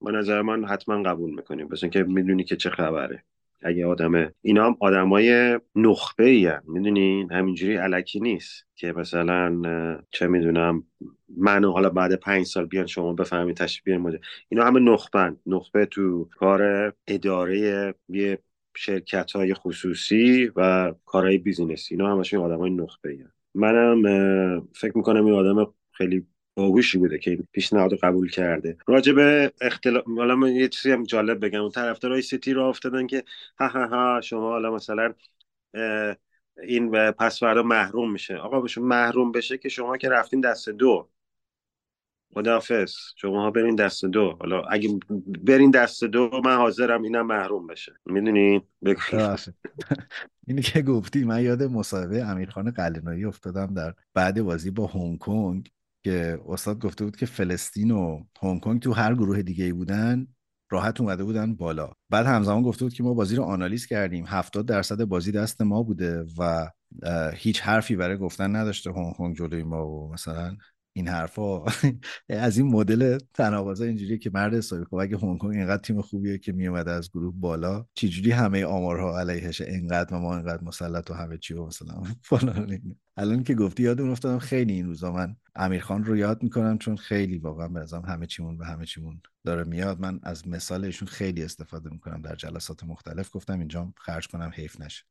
به 0.00 0.12
نظر 0.12 0.42
من 0.42 0.64
حتما 0.64 1.02
قبول 1.02 1.34
می‌کنیم. 1.34 1.68
بس 1.68 1.84
که 1.84 2.02
می‌دونی 2.02 2.44
که 2.44 2.56
چه 2.56 2.70
خبره. 2.70 3.24
اگه 3.64 3.86
آدمه. 3.86 4.32
اینا 4.42 4.66
هم 4.66 4.76
آدمای 4.80 5.60
نخبه 5.76 6.24
ای 6.24 6.52
می‌دونین 6.68 7.32
همینجوری 7.32 7.76
الکی 7.76 8.20
نیست 8.20 8.64
که 8.74 8.92
مثلا 8.92 10.00
چه 10.10 10.26
می‌دونم 10.26 10.84
من 11.36 11.64
حالا 11.64 11.90
بعد 11.90 12.14
پنج 12.14 12.46
سال 12.46 12.66
بیان 12.66 12.86
شما 12.86 13.12
بفهمید 13.12 13.56
تشریف 13.56 13.84
بیان 13.84 14.18
اینا 14.48 14.64
همه 14.64 14.80
نخبن 14.80 15.36
نخبه 15.46 15.86
تو 15.86 16.28
کار 16.38 16.92
اداره 17.06 17.94
یه 18.08 18.38
شرکت 18.76 19.32
های 19.32 19.54
خصوصی 19.54 20.50
و 20.56 20.92
کارهای 21.06 21.38
business 21.38 21.83
ی. 21.83 21.94
اینا 21.94 22.12
همشون 22.12 22.40
آدم 22.40 22.58
های 22.58 22.70
نخبه 22.70 23.10
ای 23.10 23.24
منم 23.54 24.02
فکر 24.74 24.96
می‌کنم 24.96 25.24
این 25.24 25.34
آدم 25.34 25.74
خیلی 25.92 26.26
باهوشی 26.54 26.98
بوده 26.98 27.18
که 27.18 27.38
پیشنهاد 27.52 27.94
قبول 27.94 28.30
کرده. 28.30 28.76
راجع 28.86 29.12
به 29.12 29.52
اختلاف 29.60 30.04
حالا 30.16 30.36
من 30.36 30.52
یه 30.52 30.68
چیزی 30.68 30.90
هم 30.92 31.02
جالب 31.02 31.44
بگم. 31.44 31.68
طرفدارای 31.68 32.22
سیتی 32.22 32.52
رو 32.52 32.64
افتادن 32.64 33.06
که 33.06 33.24
ها 33.58 33.68
ها 33.68 33.86
ها 33.86 34.20
شما 34.20 34.50
حالا 34.50 34.74
مثلا 34.74 35.14
این 36.62 37.10
پس 37.10 37.40
فردا 37.40 37.62
محروم 37.62 38.12
میشه. 38.12 38.36
آقا 38.36 38.60
بشه 38.60 38.80
محروم 38.80 39.32
بشه 39.32 39.58
که 39.58 39.68
شما 39.68 39.96
که 39.96 40.08
رفتین 40.08 40.40
دست 40.40 40.68
دو. 40.68 41.08
خداحافظ. 42.34 42.94
شما 43.16 43.42
ها 43.42 43.50
برین 43.50 43.74
دست 43.74 44.04
دو. 44.04 44.36
حالا 44.40 44.62
اگه 44.62 44.88
برین 45.44 45.70
دست 45.70 46.04
دو 46.04 46.40
من 46.44 46.56
حاضرم 46.56 47.02
اینم 47.02 47.26
محروم 47.26 47.66
بشه. 47.66 47.92
می‌دونین 48.06 48.62
اینی 50.46 50.62
که 50.62 50.82
گفتی 50.82 51.24
من 51.24 51.42
یاد 51.42 51.62
مصاحبه 51.62 52.24
امیرخان 52.24 52.70
قلنایی 52.70 53.24
افتادم 53.24 53.74
در 53.74 53.94
بعد 54.14 54.42
بازی 54.42 54.70
با 54.70 54.86
هنگ 54.86 55.18
کنگ. 55.18 55.70
که 56.04 56.38
استاد 56.48 56.78
گفته 56.78 57.04
بود 57.04 57.16
که 57.16 57.26
فلسطین 57.26 57.90
و 57.90 58.24
هنگ 58.42 58.60
کنگ 58.60 58.80
تو 58.80 58.92
هر 58.92 59.14
گروه 59.14 59.42
دیگه 59.42 59.72
بودن 59.72 60.26
راحت 60.70 61.00
اومده 61.00 61.24
بودن 61.24 61.54
بالا. 61.54 61.92
بعد 62.10 62.26
همزمان 62.26 62.62
گفته 62.62 62.84
بود 62.84 62.94
که 62.94 63.02
ما 63.02 63.14
بازی 63.14 63.36
رو 63.36 63.42
آنالیز 63.42 63.86
کردیم. 63.86 64.24
70 64.28 64.66
درصد 64.66 65.04
بازی 65.04 65.32
دست 65.32 65.62
ما 65.62 65.82
بوده 65.82 66.24
و 66.38 66.70
هیچ 67.34 67.60
حرفی 67.60 67.96
برای 67.96 68.16
گفتن 68.16 68.56
نداشته 68.56 68.92
هنگ 68.92 69.14
کنگ 69.14 69.36
جلوی 69.36 69.62
ما 69.62 69.88
و 69.88 70.12
مثلا 70.12 70.56
این 70.96 71.08
حرفا 71.08 71.64
از 72.28 72.58
این 72.58 72.66
مدل 72.66 73.18
تناقضا 73.34 73.84
اینجوریه 73.84 74.18
که 74.18 74.30
مرد 74.34 74.54
حسابی 74.54 74.84
خب 74.84 74.94
اگه 74.94 75.18
هنگ 75.18 75.38
کنگ 75.38 75.56
اینقدر 75.56 75.82
تیم 75.82 76.02
خوبیه 76.02 76.38
که 76.38 76.52
میومده 76.52 76.90
از 76.90 77.10
گروه 77.10 77.34
بالا 77.36 77.86
چجوری 77.94 78.30
همه 78.30 78.64
آمارها 78.64 79.20
علیهش 79.20 79.60
اینقدر 79.60 80.14
و 80.14 80.18
ما 80.18 80.36
اینقدر 80.36 80.64
مسلط 80.64 81.10
و 81.10 81.14
همه 81.14 81.38
چی 81.38 81.54
و 81.54 81.66
مثلا 81.66 82.02
فلان 82.28 82.96
الان 83.16 83.44
که 83.44 83.54
گفتی 83.54 83.82
یادم 83.82 84.10
افتادم 84.10 84.38
خیلی 84.38 84.72
این 84.72 84.86
روزا 84.86 85.12
من 85.12 85.36
امیرخان 85.56 86.04
رو 86.04 86.16
یاد 86.16 86.42
می‌کنم 86.42 86.78
چون 86.78 86.96
خیلی 86.96 87.38
واقعا 87.38 87.68
به 87.68 87.86
همه 88.06 88.26
چیمون 88.26 88.58
به 88.58 88.66
همه 88.66 88.86
چیمون 88.86 89.22
داره 89.44 89.64
میاد. 89.64 90.00
من 90.00 90.20
از 90.22 90.48
مثال 90.48 90.84
ایشون 90.84 91.08
خیلی 91.08 91.42
استفاده 91.42 91.90
می‌کنم 91.90 92.22
در 92.22 92.34
جلسات 92.34 92.84
مختلف. 92.84 93.36
گفتم 93.36 93.58
اینجا 93.58 93.92
خرج 93.96 94.28
کنم 94.28 94.50
حیف 94.54 94.80
نشه. 94.80 95.04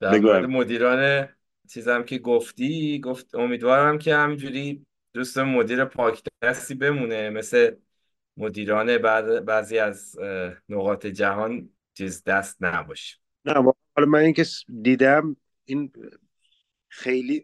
در 0.00 0.18
مورد 0.18 0.44
مدیران 0.44 1.28
چیزم 1.68 2.02
که 2.02 2.18
گفتی 2.18 3.00
گفت 3.00 3.34
امیدوارم 3.34 3.98
که 3.98 4.16
همینجوری 4.16 4.86
دوست 5.16 5.38
مدیر 5.38 5.84
پاکدستی 5.84 6.74
بمونه 6.74 7.30
مثل 7.30 7.74
مدیران 8.36 8.98
بعد 8.98 9.44
بعضی 9.44 9.78
از 9.78 10.16
نقاط 10.68 11.06
جهان 11.06 11.68
چیز 11.94 12.24
دست 12.24 12.56
نباشه. 12.60 13.16
نه 13.44 13.54
حالا 13.96 14.08
من 14.08 14.18
اینکه 14.18 14.44
دیدم 14.82 15.36
این 15.64 15.92
خیلی 16.88 17.42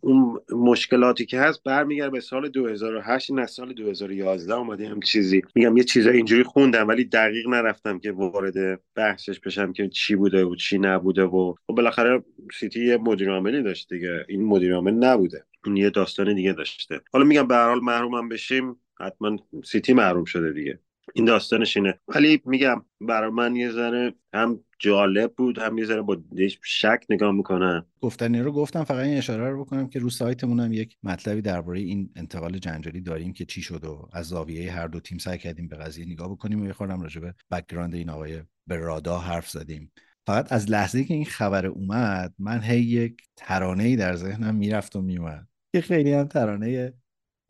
اون 0.00 0.40
مشکلاتی 0.52 1.26
که 1.26 1.40
هست 1.40 1.62
برمیگرده 1.62 2.10
به 2.10 2.20
سال 2.20 2.48
2008 2.48 3.30
نه 3.30 3.46
سال 3.46 3.72
2011 3.72 4.54
اومده 4.54 4.88
هم 4.88 5.00
چیزی. 5.00 5.42
میگم 5.54 5.76
یه 5.76 5.84
چیزای 5.84 6.16
اینجوری 6.16 6.42
خوندم 6.42 6.88
ولی 6.88 7.04
دقیق 7.04 7.48
نرفتم 7.48 7.98
که 7.98 8.12
وارد 8.12 8.80
بحثش 8.94 9.40
بشم 9.40 9.72
که 9.72 9.88
چی 9.88 10.16
بوده 10.16 10.44
و 10.44 10.54
چی 10.54 10.78
نبوده 10.78 11.22
و 11.22 11.54
خب 11.66 11.74
بالاخره 11.74 12.24
سیتی 12.58 12.86
یه 12.86 12.96
مدیر 12.96 13.30
عاملی 13.30 13.62
داشت 13.62 13.92
دیگه. 13.92 14.24
این 14.28 14.44
مدیر 14.44 14.74
عامل 14.74 14.94
نبوده. 14.94 15.44
اون 15.66 15.76
یه 15.76 15.90
داستان 15.90 16.34
دیگه 16.34 16.52
داشته. 16.52 17.00
حالا 17.12 17.24
میگم 17.24 17.46
به 17.46 17.54
هر 17.54 17.68
حال 17.68 17.80
محروم 17.80 18.28
بشیم 18.28 18.76
حتما 19.00 19.36
سیتی 19.64 19.92
محروم 19.92 20.24
شده 20.24 20.52
دیگه. 20.52 20.80
این 21.14 21.24
داستانش 21.24 21.76
اینه. 21.76 22.00
ولی 22.08 22.42
میگم 22.44 22.84
برای 23.00 23.30
من 23.30 23.56
یه 23.56 23.70
ذره 23.70 24.14
هم 24.34 24.60
جالب 24.78 25.34
بود 25.36 25.58
هم 25.58 25.78
یه 25.78 25.84
ذره 25.84 26.02
با 26.02 26.16
شک 26.62 27.00
نگاه 27.10 27.32
می‌کنم 27.32 27.86
گفتنی 28.00 28.40
رو 28.40 28.52
گفتم 28.52 28.84
فقط 28.84 29.04
این 29.04 29.18
اشاره 29.18 29.50
رو 29.50 29.64
بکنم 29.64 29.88
که 29.88 29.98
رو 29.98 30.10
سایتمون 30.10 30.60
هم 30.60 30.72
یک 30.72 30.96
مطلبی 31.02 31.42
درباره 31.42 31.80
این 31.80 32.10
انتقال 32.16 32.58
جنجالی 32.58 33.00
داریم 33.00 33.32
که 33.32 33.44
چی 33.44 33.62
شد 33.62 33.84
و 33.84 34.08
از 34.12 34.26
زاویه 34.26 34.72
هر 34.72 34.86
دو 34.86 35.00
تیم 35.00 35.18
سعی 35.18 35.38
کردیم 35.38 35.68
به 35.68 35.76
قضیه 35.76 36.06
نگاه 36.06 36.30
بکنیم 36.30 36.62
و 36.62 36.66
یه 36.66 36.72
خوردم 36.72 37.02
راجع 37.02 37.20
به 37.20 37.34
background 37.50 37.94
این 37.94 38.10
آقای 38.10 38.42
برادا 38.66 39.18
حرف 39.18 39.50
زدیم. 39.50 39.92
فقط 40.26 40.52
از 40.52 40.70
لحظه 40.70 41.04
که 41.04 41.14
این 41.14 41.24
خبر 41.24 41.66
اومد 41.66 42.34
من 42.38 42.62
هی 42.62 42.80
یک 42.80 43.22
ترانه 43.36 43.84
ای 43.84 43.96
در 43.96 44.16
ذهنم 44.16 44.54
می‌رفت 44.54 44.96
و 44.96 45.02
میومد 45.02 45.46
که 45.72 45.80
خیلی 45.80 46.12
هم 46.12 46.24
ترانه 46.24 46.94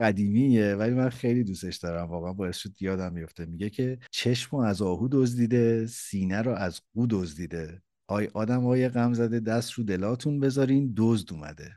قدیمیه 0.00 0.74
ولی 0.74 0.94
من 0.94 1.08
خیلی 1.08 1.44
دوستش 1.44 1.76
دارم. 1.76 2.08
واقعا 2.08 2.32
باعث 2.32 2.56
شد 2.56 2.82
یادم 2.82 3.12
میفته 3.12 3.46
میگه 3.46 3.70
که 3.70 3.98
چشم 4.10 4.56
از 4.56 4.82
آهو 4.82 5.08
دزدیده 5.12 5.86
سینه 5.86 6.42
رو 6.42 6.50
از 6.50 6.80
قو 6.94 7.06
دزدیده. 7.10 7.82
آی 8.08 8.28
آدم 8.34 8.60
های 8.60 8.88
غم 8.88 9.12
زده 9.12 9.40
دست 9.40 9.72
رو 9.72 9.84
دلاتون 9.84 10.40
بذارین 10.40 10.94
دزد 10.96 11.32
اومده. 11.32 11.72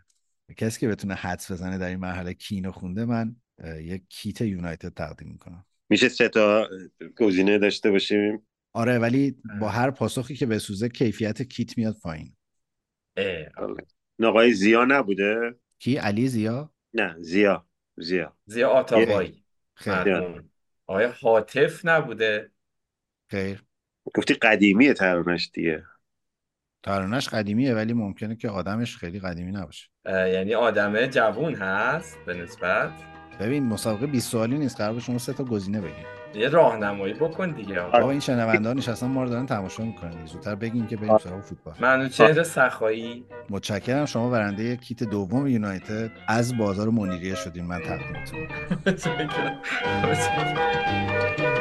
کسی 0.58 0.80
که 0.80 0.88
بتونه 0.88 1.14
حدس 1.14 1.52
بزنه 1.52 1.78
در 1.78 1.88
این 1.88 2.00
مرحله 2.00 2.34
کینو 2.34 2.72
خونده 2.72 3.06
من 3.06 3.36
یک 3.80 4.04
کیت 4.10 4.42
یونایتد 4.42 4.94
تقدیم 4.94 5.28
می‌کنم. 5.32 5.66
میشه 5.90 6.10
سه 6.10 6.30
تا 6.30 6.68
گزینه 7.18 7.58
داشته 7.58 7.92
باشیم؟ 7.92 8.48
آره 8.74 9.00
ولی 9.00 9.36
با 9.60 9.70
هر 9.70 9.92
پاسخی 9.92 10.36
که 10.36 10.46
بسوزه 10.46 10.90
کیفیت 10.90 11.42
کیت 11.42 11.78
میاد 11.78 11.98
پایین. 12.04 12.36
آقای 14.24 14.54
زیا 14.54 14.86
نبوده؟ 14.86 15.56
کی؟ 15.84 15.98
علی 15.98 16.28
زیا؟ 16.28 16.70
نه 16.94 17.16
زیا 17.20 17.66
زیا. 17.98 18.34
زیا 18.46 18.70
آتابایی 18.70 19.44
آیا 20.86 21.14
حاطف 21.22 21.86
نبوده. 21.86 22.52
خیر. 23.30 23.64
گفتی 24.16 24.34
قدیمیه 24.34 24.94
ترانش 24.94 25.52
دیگه. 25.54 25.84
ترانش 26.84 27.30
قدیمیه 27.30 27.74
ولی 27.74 27.94
ممکنه 27.94 28.36
که 28.36 28.50
آدمش 28.50 28.98
خیلی 28.98 29.20
قدیمی 29.20 29.52
نباشه. 29.52 29.90
یعنی 30.06 30.54
آدمه 30.56 31.08
جوون 31.08 31.56
هست 31.56 32.18
به 32.26 32.34
نسبت. 32.34 32.92
ببین 33.40 33.64
مسابقه 33.64 34.08
20 34.08 34.32
سوالی 34.32 34.58
نیست. 34.58 34.78
قرار 34.78 35.00
شما 35.00 35.18
سه 35.18 35.34
تا 35.34 35.44
گزینه 35.44 35.82
بگین 35.82 36.06
یه 36.36 36.50
راهنمایی 36.50 37.14
بکن 37.14 37.52
دیگه 37.52 37.82
آقا. 37.82 38.10
این 38.10 38.20
شنوندان 38.20 38.78
نشستن 38.78 39.08
ما 39.08 39.24
رو 39.24 39.30
دارن 39.30 39.46
تماشا 39.46 39.84
می‌کنن 39.84 40.26
زودتر 40.26 40.56
بگین 40.56 40.88
که 40.88 40.98
بریم 40.98 41.18
سراغ 41.18 41.42
فوتبال. 41.42 41.74
منوچهر 41.80 42.44
سخایی؟ 42.44 43.26
متشکرم. 43.50 44.06
شما 44.06 44.30
برنده 44.30 44.76
کیت 44.76 45.04
دوم 45.04 45.48
یونایتد 45.48 46.12
از 46.28 46.58
بازار 46.58 46.90
منیریه 46.90 47.36
شدین. 47.36 47.66
من 47.66 47.80
تقدیمتون 47.80 48.48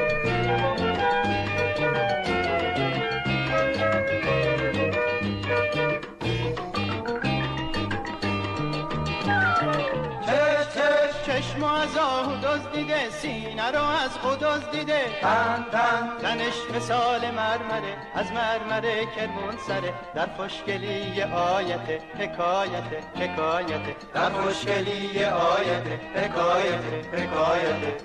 سینه 13.22 13.70
رو 13.70 13.84
از 13.84 14.10
خود 14.10 14.70
دیده. 14.70 15.20
تن 15.20 15.66
تن. 15.72 16.18
تنش 16.22 16.54
مثال 16.76 17.30
مرمره 17.30 17.96
از 18.14 18.32
مرمره 18.32 19.06
کرمون 19.16 19.56
سره. 19.66 19.94
در 20.14 20.26
خوشگلی 20.36 21.22
آیت 21.22 22.02
حکایت 22.18 22.84
حکایت 23.16 24.12
در 24.14 24.30
خوشگلی 24.30 25.24
آیت 25.24 25.86
حکایت 26.14 26.84
حکایت 27.12 28.02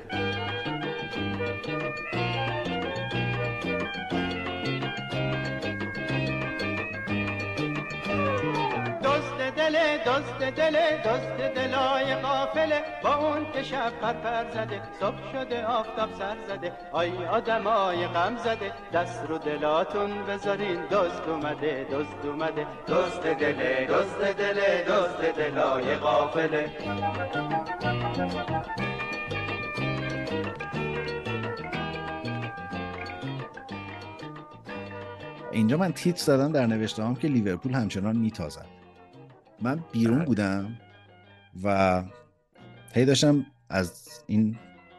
دل 9.57 9.97
دزد 9.97 10.55
دل 10.55 10.77
دزد 11.05 11.53
دلای 11.53 12.15
قافله 12.15 12.81
با 13.03 13.15
اون 13.15 13.51
که 13.53 13.63
شب 13.63 13.91
پر 14.01 14.51
زده 14.53 14.81
صبح 14.99 15.31
شده 15.31 15.65
آفتاب 15.65 16.09
سر 16.19 16.35
زده. 16.47 16.71
آی 16.91 17.25
آدمای 17.25 18.07
غم 18.07 18.37
زده 18.37 18.71
دست 18.93 19.23
رو 19.29 19.37
دلاتون 19.37 20.25
بذارین. 20.25 20.85
دزد 20.91 21.29
اومده 21.29 21.87
دزد 21.91 22.25
اومده. 22.25 22.65
دزد 22.87 23.37
دل 23.37 23.85
دزد 23.85 24.35
دل 24.37 24.83
دزد 24.83 25.35
دلای 25.37 25.95
قافله 25.95 26.71
اینجا 35.51 35.77
من 35.77 35.93
تیتر 35.93 36.23
زدم 36.23 36.51
در 36.51 36.65
نوشته 36.65 37.03
که 37.21 37.27
لیورپول 37.27 37.73
همچنان 37.73 38.15
میتازد. 38.15 38.76
من 39.61 39.83
بیرون 39.91 40.25
بودم 40.25 40.77
و 41.63 42.03
هی 42.93 43.05
داشتم 43.05 43.45
از 43.69 44.07
این 44.27 44.57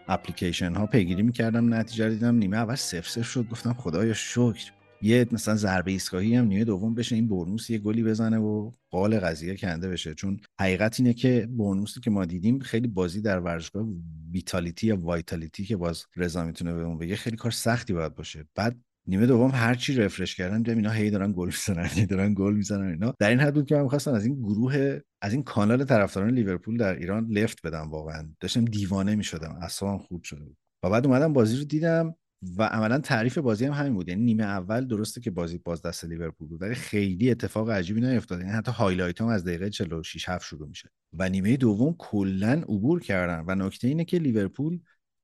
اپلیکیشن 0.09 0.75
ها 0.75 0.87
پیگیری 0.87 1.23
می‌کردم 1.23 1.75
نتیجه 1.75 2.09
دیدم 2.09 2.35
نیمه 2.35 2.57
اول 2.57 2.75
صفر 2.75 3.09
صفر 3.09 3.27
شد. 3.29 3.49
گفتم 3.49 3.73
خدایا 3.73 4.13
شکر. 4.15 4.73
یه 5.03 5.27
مثلا 5.33 5.55
ضربه 5.55 5.91
ایستگاهی 5.91 6.35
هم 6.35 6.47
نیمه 6.47 6.65
دوم 6.65 6.95
بشه 6.95 7.15
این 7.15 7.29
بورنموث 7.29 7.71
یه 7.71 7.79
گلی 7.79 8.03
بزنه 8.03 8.39
و 8.39 8.71
قال 8.91 9.21
قضیه 9.21 9.57
کنده 9.57 9.89
بشه. 9.89 10.15
چون 10.15 10.41
حقیقت 10.61 11.01
اینه 11.01 11.15
که 11.15 11.49
بورنموثی 11.51 12.01
که 12.01 12.11
ما 12.11 12.25
دیدیم 12.25 12.59
خیلی 12.59 12.89
بازی 12.89 13.21
در 13.21 13.41
ورزشگاه 13.41 13.87
ویتالیتی 14.33 14.87
یا 14.87 14.97
وایتالیتی 14.97 15.65
که 15.65 15.77
باز 15.77 16.05
رضا 16.17 16.45
می‌تونه 16.45 16.73
بهمون 16.73 16.99
بگه 16.99 17.17
خیلی 17.17 17.37
کار 17.37 17.51
سختی 17.51 17.93
باید 17.93 18.15
باشه. 18.15 18.45
بعد 18.55 18.77
نیمه 19.09 19.27
دوم 19.27 19.51
هر 19.55 19.75
چی 19.75 19.95
refresh 19.95 20.37
کردن 20.37 20.63
دیدم 20.63 20.77
اینا 20.77 20.91
هی 20.91 21.11
دارن 21.11 21.33
گل 21.37 21.47
می‌زنن 21.47 21.87
هی 21.87 22.07
دارن 22.07 22.35
گل 22.35 22.55
می‌زنن 22.55 22.89
اینا. 22.89 23.15
در 23.19 23.31
این 23.31 23.41
حد 23.41 23.55
بود 23.55 23.67
که 23.67 23.75
من 23.75 23.83
می‌خواستم 23.83 24.13
از 24.13 24.25
این 24.25 24.35
گروه 24.35 25.01
از 25.23 25.33
این 25.33 25.43
کانال 25.43 25.85
طرفداران 25.85 26.31
لیورپول 26.31 26.77
در 26.77 26.97
ایران 26.97 27.27
لفت 27.31 27.67
بدم 27.67 27.91
واقعا. 27.91 28.31
داشتم 28.41 28.65
دیوانه 28.65 29.17
می‌شدم 29.17 29.59
اعصابم 29.63 29.99
خورد 29.99 30.23
شده 30.23 30.45
بود. 30.45 30.57
و 30.83 30.91
بعد 30.91 31.07
اومدم 31.07 31.33
بازی 31.33 31.57
رو 31.57 31.65
دیدم 31.65 32.15
و 32.57 32.63
عملا 32.63 32.99
تعریف 32.99 33.39
بازی 33.39 33.65
هم 33.65 33.73
همین 33.73 33.95
بود. 33.95 34.09
یعنی 34.09 34.25
نیمه 34.25 34.45
اول 34.45 34.87
درسته 34.87 35.21
که 35.21 35.31
بازی 35.31 35.59
باز 35.59 35.83
دست 35.83 36.05
لیورپول 36.05 36.49
بود 36.49 36.63
ولی 36.63 36.75
خیلی 36.75 37.31
اتفاق 37.31 37.71
عجیبی 37.71 38.01
نیفتاد. 38.01 38.41
یعنی 38.41 38.53
حتی 38.53 38.73
highlight 38.73 39.21
هم 39.21 39.27
از 39.27 39.45
دقیقه 39.45 39.71
46 39.71 40.29
7 40.29 40.45
شروع 40.45 40.69
میشه 40.69 40.91
و 41.13 41.29
نیمه 41.29 41.57
دوم 41.57 41.95
کلا 41.99 42.53
عبور 42.69 43.01
کردن 43.01 43.45
و 43.47 43.67
نکته 43.67 43.89
اینه 43.89 44.05
که 44.05 44.19
لیورپول 44.19 44.81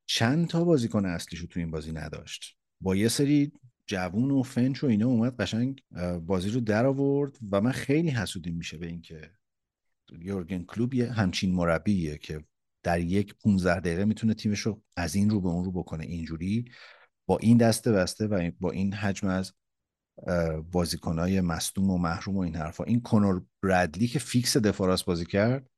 چند 0.07 0.49
تا 0.49 0.65
بازیکن 0.65 1.07
اصلیشو 1.07 1.47
تو 1.47 1.61
این 1.61 1.71
بازی 1.71 1.93
نداشت. 1.93 2.57
با 2.81 2.97
یه 2.97 3.09
سری 3.09 3.53
جوون 3.87 4.31
و 4.31 4.43
فنچ 4.43 4.85
و 4.85 4.87
اینا 4.87 5.07
اومد 5.07 5.37
قشنگ 5.37 5.83
بازی 6.27 6.51
رو 6.51 6.61
در 6.61 6.87
آورد 6.87 7.39
و 7.53 7.61
من 7.61 7.73
خیلی 7.73 8.11
حسودیم 8.11 8.57
میشه 8.57 8.79
به 8.79 8.87
اینکه 8.87 9.31
یورگن 10.21 10.63
کلوپ 10.63 10.95
یه 10.95 11.13
همچین 11.13 11.55
مربیه 11.55 12.19
که 12.19 12.45
در 12.83 13.01
یک 13.01 13.35
15 13.35 13.81
دقیقه 13.81 14.05
می‌تونه 14.05 14.35
تیمش 14.35 14.61
رو 14.61 14.83
از 14.97 15.15
این 15.15 15.31
رو 15.31 15.41
به 15.41 15.49
اون 15.49 15.65
رو 15.65 15.73
بکنه 15.73 16.05
اینجوری. 16.05 16.65
با 17.27 17.39
این 17.39 17.57
دسته 17.57 17.93
بسته 17.93 18.27
و 18.27 18.51
با 18.61 18.71
این 18.71 18.93
حجم 18.93 19.29
از 19.29 19.53
بازیکنهای 20.73 21.41
مصدوم 21.41 21.91
و 21.91 21.99
محروم 21.99 22.37
و 22.37 22.41
این 22.41 22.57
حرفا 22.57 22.85
این 22.85 23.01
کنور 23.01 23.43
برادلی 23.63 24.09
که 24.09 24.19
فیکس 24.19 24.57
دفاع 24.57 24.81
راست 24.81 25.05
بازی 25.05 25.25
کرد 25.27 25.71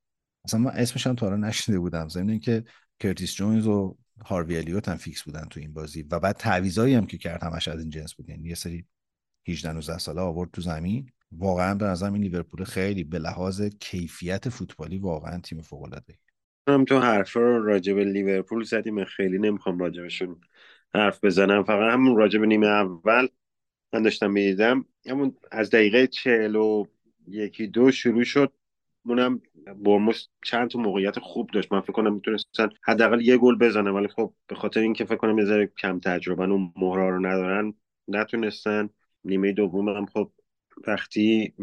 اصلا 0.44 0.60
من 0.60 0.70
اسمش 0.70 1.06
هم 1.06 1.14
تا 1.14 1.26
حالا 1.26 1.48
نشنیده 1.48 1.78
بودم. 1.78 2.08
ضمن 2.08 2.30
اینکه 2.30 2.64
کرتیس 3.00 3.34
جونز 3.34 3.66
و 3.66 3.98
هاروی 4.24 4.56
الیوت 4.56 4.88
هم 4.88 4.96
فیکس 4.96 5.22
بودن 5.22 5.44
تو 5.50 5.60
این 5.60 5.72
بازی 5.72 6.02
و 6.02 6.18
بعد 6.20 6.36
تعویضایی 6.36 6.94
هم 6.94 7.06
که 7.06 7.18
کرد 7.18 7.42
همش 7.42 7.68
از 7.68 7.80
این 7.80 7.90
جنس 7.90 8.14
بود. 8.14 8.28
یعنی 8.28 8.48
یه 8.48 8.54
سری 8.54 8.86
18 9.48 9.72
19 9.72 9.98
ساله 9.98 10.20
آورد 10.20 10.50
تو 10.50 10.60
زمین. 10.60 11.10
واقعا 11.32 11.74
به 11.74 11.84
نظرم 11.84 12.12
این 12.12 12.22
لیورپول 12.22 12.64
خیلی 12.64 13.04
به 13.04 13.18
لحاظ 13.18 13.62
کیفیت 13.62 14.48
فوتبالی 14.48 14.98
واقعا 14.98 15.40
تیم 15.40 15.62
فوق 15.62 15.82
العاده 15.82 16.18
هم 16.68 16.84
تو 16.84 17.00
حرف 17.00 17.32
رو 17.32 17.64
راجع 17.64 17.92
به 17.92 18.04
لیورپول 18.04 18.64
زدیم. 18.64 19.04
خیلی 19.04 19.38
نمی‌خوام 19.38 19.78
راجبشون 19.78 20.40
حرف 20.94 21.24
بزنم. 21.24 21.64
فقط 21.64 21.92
همون 21.92 22.16
راجع 22.16 22.38
به 22.38 22.46
نیمه 22.46 22.66
اول 22.66 23.28
من 23.92 24.02
داشتم 24.02 24.30
می‌دیدم. 24.30 24.84
همون 25.06 25.36
از 25.52 25.70
دقیقه 25.70 26.06
چهل 26.06 26.56
و 26.56 26.84
یکی 27.28 27.66
دو 27.66 27.90
شروع 27.90 28.24
شد. 28.24 28.52
اونم 29.04 29.40
برموس 29.74 30.26
چند 30.44 30.70
تا 30.70 30.78
موقعیت 30.78 31.18
خوب 31.18 31.50
داشت. 31.50 31.72
من 31.72 31.80
فکر 31.80 31.92
کنم 31.92 32.14
می‌تونستن 32.14 32.68
حداقل 32.82 33.20
یه 33.20 33.36
گل 33.36 33.58
بزنن 33.58 33.90
ولی 33.90 34.08
خب 34.08 34.32
به 34.46 34.54
خاطر 34.54 34.80
اینکه 34.80 35.04
فکر 35.04 35.16
کنم 35.16 35.38
یه 35.38 35.70
کم 35.78 36.00
تجربه 36.00 36.44
اون 36.44 36.72
مهرا 36.76 37.10
رو 37.10 37.26
ندارن 37.26 37.74
نتونستن. 38.08 38.88
نیمه 39.24 39.52
دوم 39.52 39.88
هم 39.88 40.06
خب 40.06 40.30
وقتی 40.86 41.54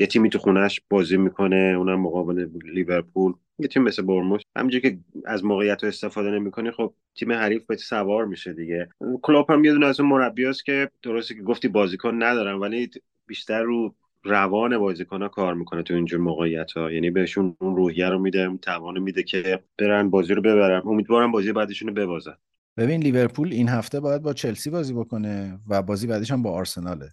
یه 0.00 0.06
تیمی 0.06 0.30
تو 0.30 0.38
خونش 0.38 0.80
بازی 0.90 1.16
می‌کنه 1.16 1.74
اونم 1.78 2.00
مقابل 2.00 2.48
لیورپول 2.64 3.34
یه 3.58 3.68
تیم 3.68 3.82
مثل 3.82 4.02
برموس 4.02 4.42
همینجوری 4.56 4.90
که 4.90 4.98
از 5.24 5.44
موقعیت 5.44 5.82
رو 5.82 5.88
استفاده 5.88 6.30
نمی‌کنی 6.30 6.70
خب 6.70 6.94
تیم 7.14 7.32
حریف 7.32 7.66
به 7.66 7.76
سوار 7.76 8.24
میشه 8.24 8.52
دیگه. 8.52 8.88
کلوب 9.22 9.50
هم 9.50 9.64
یه 9.64 9.72
دونه 9.72 9.86
از 9.86 10.00
اون 10.00 10.08
مربیاست 10.08 10.64
که 10.64 10.90
درسته 11.02 11.34
که 11.34 11.42
گفتی 11.42 11.68
بازیکن 11.68 12.22
ندارن 12.22 12.54
ولی 12.54 12.90
بیشتر 13.26 13.62
رو 13.62 13.94
روان 14.24 14.78
بازیکن 14.78 15.22
ها 15.22 15.28
کار 15.28 15.54
می‌کنه 15.54 15.82
تو 15.82 15.94
اینجور 15.94 16.20
موقعیت 16.20 16.72
ها 16.72 16.92
یعنی 16.92 17.10
بهشون 17.10 17.56
اون 17.60 17.76
روحیه 17.76 18.08
رو 18.08 18.18
میده 18.18 18.38
اون 18.40 18.58
توان 18.58 18.98
میده 18.98 19.22
که 19.22 19.62
برن 19.78 20.10
بازی 20.10 20.34
رو 20.34 20.42
ببرن. 20.42 20.82
امیدوارم 20.84 21.32
بازی 21.32 21.52
بعدشون 21.52 21.88
رو 21.88 21.94
ببازن. 21.94 22.36
ببین 22.76 23.02
لیورپول 23.02 23.52
این 23.52 23.68
هفته 23.68 24.00
باید 24.00 24.22
با 24.22 24.32
چلسی 24.32 24.70
بازی 24.70 24.94
بکنه 24.94 25.60
و 25.68 25.82
بازی 25.82 26.06
بعدش 26.06 26.30
هم 26.30 26.42
با 26.42 26.52
آرسناله. 26.52 27.12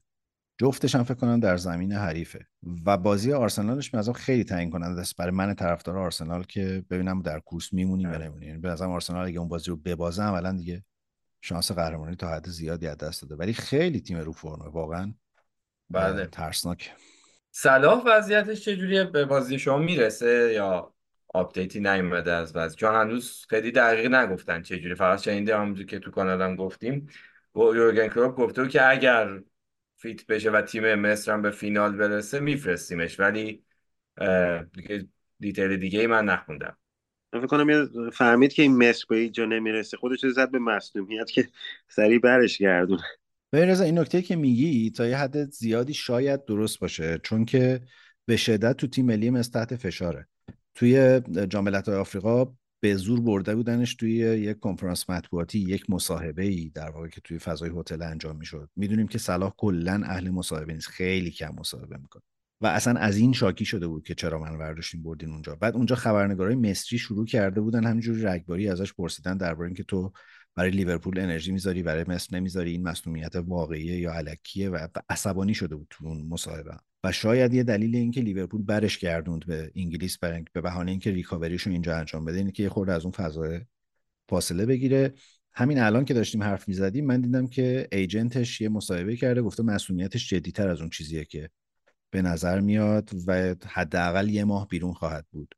جفتش 0.59 0.95
هم 0.95 1.03
فکر 1.03 1.13
کنم 1.13 1.39
در 1.39 1.57
زمین 1.57 1.91
حریفه. 1.91 2.47
و 2.85 2.97
بازی 2.97 3.33
آرسنالش 3.33 3.89
به 3.89 4.13
خیلی 4.13 4.43
تعیین 4.43 4.69
کننده 4.69 5.01
است. 5.01 5.17
برای 5.17 5.31
من 5.31 5.53
طرفدار 5.53 5.97
آرسنال 5.97 6.43
که 6.43 6.85
ببینم 6.89 7.21
در 7.21 7.39
کورس 7.39 7.73
میمونیم 7.73 8.11
یا 8.11 8.17
نمیمونیم 8.17 8.47
یعنی 8.49 8.61
به 8.61 8.69
نظرم 8.69 8.91
آرسنال 8.91 9.25
اگه 9.25 9.39
اون 9.39 9.47
بازی 9.47 9.71
رو 9.71 9.77
ببازه 9.77 10.23
عملا 10.23 10.51
دیگه 10.51 10.83
شانس 11.41 11.71
قهرمانی 11.71 12.15
تا 12.15 12.27
حد 12.27 12.49
زیادی 12.49 12.87
از 12.87 12.97
دست 12.97 13.21
داده. 13.21 13.35
ولی 13.35 13.53
خیلی 13.53 13.99
تیم 13.99 14.17
رو 14.17 14.31
فرمه 14.31 14.65
واقعا. 14.65 15.13
بله. 15.89 16.25
ترسناک. 16.25 16.91
صلاح 17.51 18.03
وضعیتش 18.05 18.61
چجوریه؟ 18.61 19.03
به 19.03 19.25
بازی 19.25 19.59
شما 19.59 19.77
می‌رسه 19.77 20.53
یا 20.53 20.93
update 21.27 21.72
ی 21.72 21.79
نیومده 21.79 22.31
از 22.31 22.55
وضع؟ 22.55 22.75
چون 22.75 22.95
هنوز 22.95 23.45
خیلی 23.49 23.71
دقیق 23.71 24.05
نگفتن 24.05 24.61
چجوری. 24.61 24.95
فقط 24.95 25.21
شنیده 25.21 25.57
همونجور 25.57 25.85
که 25.85 25.99
تو 25.99 26.11
کانالم 26.11 26.55
گفتیم 26.55 27.09
یورگن 27.55 28.07
کلوپ 28.07 28.35
گفته 28.35 28.67
که 28.67 28.89
اگر 28.89 29.39
fit 29.97 30.25
بشه 30.25 30.51
و 30.51 30.61
تیم 30.61 30.95
مصر 30.95 31.31
هم 31.31 31.41
به 31.41 31.51
فینال 31.51 31.97
برسه 31.97 32.39
میفرستیمش. 32.39 33.19
ولی 33.19 33.63
دیگه 34.73 35.07
detail 35.39 35.77
دیگه 35.77 35.99
ای 35.99 36.07
من 36.07 36.25
نخوندم. 36.25 36.77
من 37.33 37.39
فکر 37.39 37.47
کنم 37.47 38.09
فهمید 38.09 38.53
که 38.53 38.61
این 38.61 38.89
مصر 38.89 39.05
به 39.09 39.15
اینجا 39.15 39.45
نمی‌رسه. 39.45 39.97
خودش 39.97 40.25
زد 40.25 40.51
به 40.51 40.59
مصدومیت 40.59 41.31
که 41.31 41.47
سریع 41.87 42.19
برش 42.19 42.57
گردونه. 42.57 43.03
به 43.49 43.65
رضا 43.65 43.83
این 43.83 43.99
نکته 43.99 44.21
که 44.21 44.35
میگی 44.35 44.91
تا 44.91 45.07
یه 45.07 45.17
حد 45.17 45.51
زیادی 45.51 45.93
شاید 45.93 46.45
درست 46.45 46.79
باشه 46.79 47.19
چون 47.23 47.45
که 47.45 47.81
به 48.25 48.37
شدت 48.37 48.77
تو 48.77 48.87
تیم 48.87 49.05
ملی 49.05 49.29
مصر 49.29 49.51
تحت 49.51 49.75
فشاره. 49.75 50.27
توی 50.75 51.21
جام 51.49 51.67
آفریقا 51.67 52.45
به 52.79 52.95
زور 52.95 53.21
برده 53.21 53.55
بودنش 53.55 53.95
توی 53.95 54.13
یک 54.17 54.59
کنفرانس 54.59 55.09
مطبوعاتی 55.09 55.59
یک 55.59 55.89
مصاحبه 55.89 56.43
ای 56.43 56.71
در 56.73 56.89
واقع 56.89 57.07
که 57.07 57.21
توی 57.21 57.39
فضای 57.39 57.71
هتل 57.75 58.01
انجام 58.01 58.35
می‌شد. 58.35 58.69
می‌دونیم 58.75 59.07
که 59.07 59.17
صلاح 59.17 59.53
کلا 59.57 60.01
اهل 60.05 60.29
مصاحبه 60.29 60.73
نیست 60.73 60.87
خیلی 60.87 61.31
کم 61.31 61.55
مصاحبه 61.59 61.97
می‌کنه. 61.97 62.23
و 62.61 62.67
اصلا 62.67 62.99
از 62.99 63.17
این 63.17 63.33
شاکی 63.33 63.65
شده 63.65 63.87
بود 63.87 64.03
که 64.03 64.15
چرا 64.15 64.39
من 64.39 64.55
ورداشتیم 64.55 65.03
بردین 65.03 65.29
اونجا. 65.29 65.55
بعد 65.55 65.75
اونجا 65.75 65.95
خبرنگارای 65.95 66.55
مصری 66.55 66.99
شروع 66.99 67.25
کرده 67.25 67.61
بودن 67.61 67.85
همینجوری 67.85 68.21
رگباری 68.23 68.69
ازش 68.69 68.93
پرسیدن 68.93 69.37
درباره 69.37 69.67
اینکه 69.67 69.83
تو 69.83 70.11
برای 70.57 70.71
لیورپول 70.71 71.19
انرژی 71.19 71.51
می‌ذاری 71.51 71.83
برای 71.83 72.05
مصر 72.07 72.37
نمی‌ذاری؟ 72.37 72.71
این 72.71 72.83
مسئولیت 72.83 73.35
واقعیه 73.35 73.99
یا 73.99 74.13
علکیه 74.13 74.69
و 74.69 74.87
عصبانی 75.09 75.53
شده 75.53 75.75
بود 75.75 75.87
تو 75.89 76.07
اون 76.07 76.27
مصاحبه. 76.29 76.75
و 77.03 77.11
شاید 77.11 77.53
یه 77.53 77.63
دلیل 77.63 77.95
اینکه 77.95 78.21
لیورپول 78.21 78.61
برش 78.61 78.97
گردوند 78.97 79.45
به 79.45 79.71
انگلیس 79.75 80.17
به 80.17 80.61
بهانه 80.61 80.91
اینکه 80.91 81.11
ریکاوریشو 81.11 81.69
اینجا 81.69 81.97
انجام 81.97 82.25
بده 82.25 82.37
اینه 82.37 82.51
که 82.51 82.63
یه 82.63 82.69
خورده 82.69 82.93
از 82.93 83.03
اون 83.03 83.11
فضا 83.11 83.59
فاصله 84.29 84.65
بگیره. 84.65 85.13
همین 85.53 85.79
الان 85.79 86.05
که 86.05 86.13
داشتیم 86.13 86.43
حرف 86.43 86.67
می‌زدیم 86.67 87.05
من 87.05 87.21
دیدم 87.21 87.47
که 87.47 87.87
ایجنتش 87.91 88.61
یه 88.61 88.69
مصاحبه 88.69 89.15
کرده 89.15 89.41
گفته 89.41 89.63
مسئولیتش 89.63 90.29
جدیتر 90.29 90.67
از 90.67 90.81
اون 90.81 90.89
چیزیه 90.89 91.25
که 91.25 91.49
به 92.11 92.21
نظر 92.21 92.59
میاد 92.59 93.09
و 93.27 93.55
حداقل 93.67 94.29
یه 94.29 94.43
ماه 94.43 94.67
بیرون 94.67 94.93
خواهد 94.93 95.25
بود. 95.31 95.55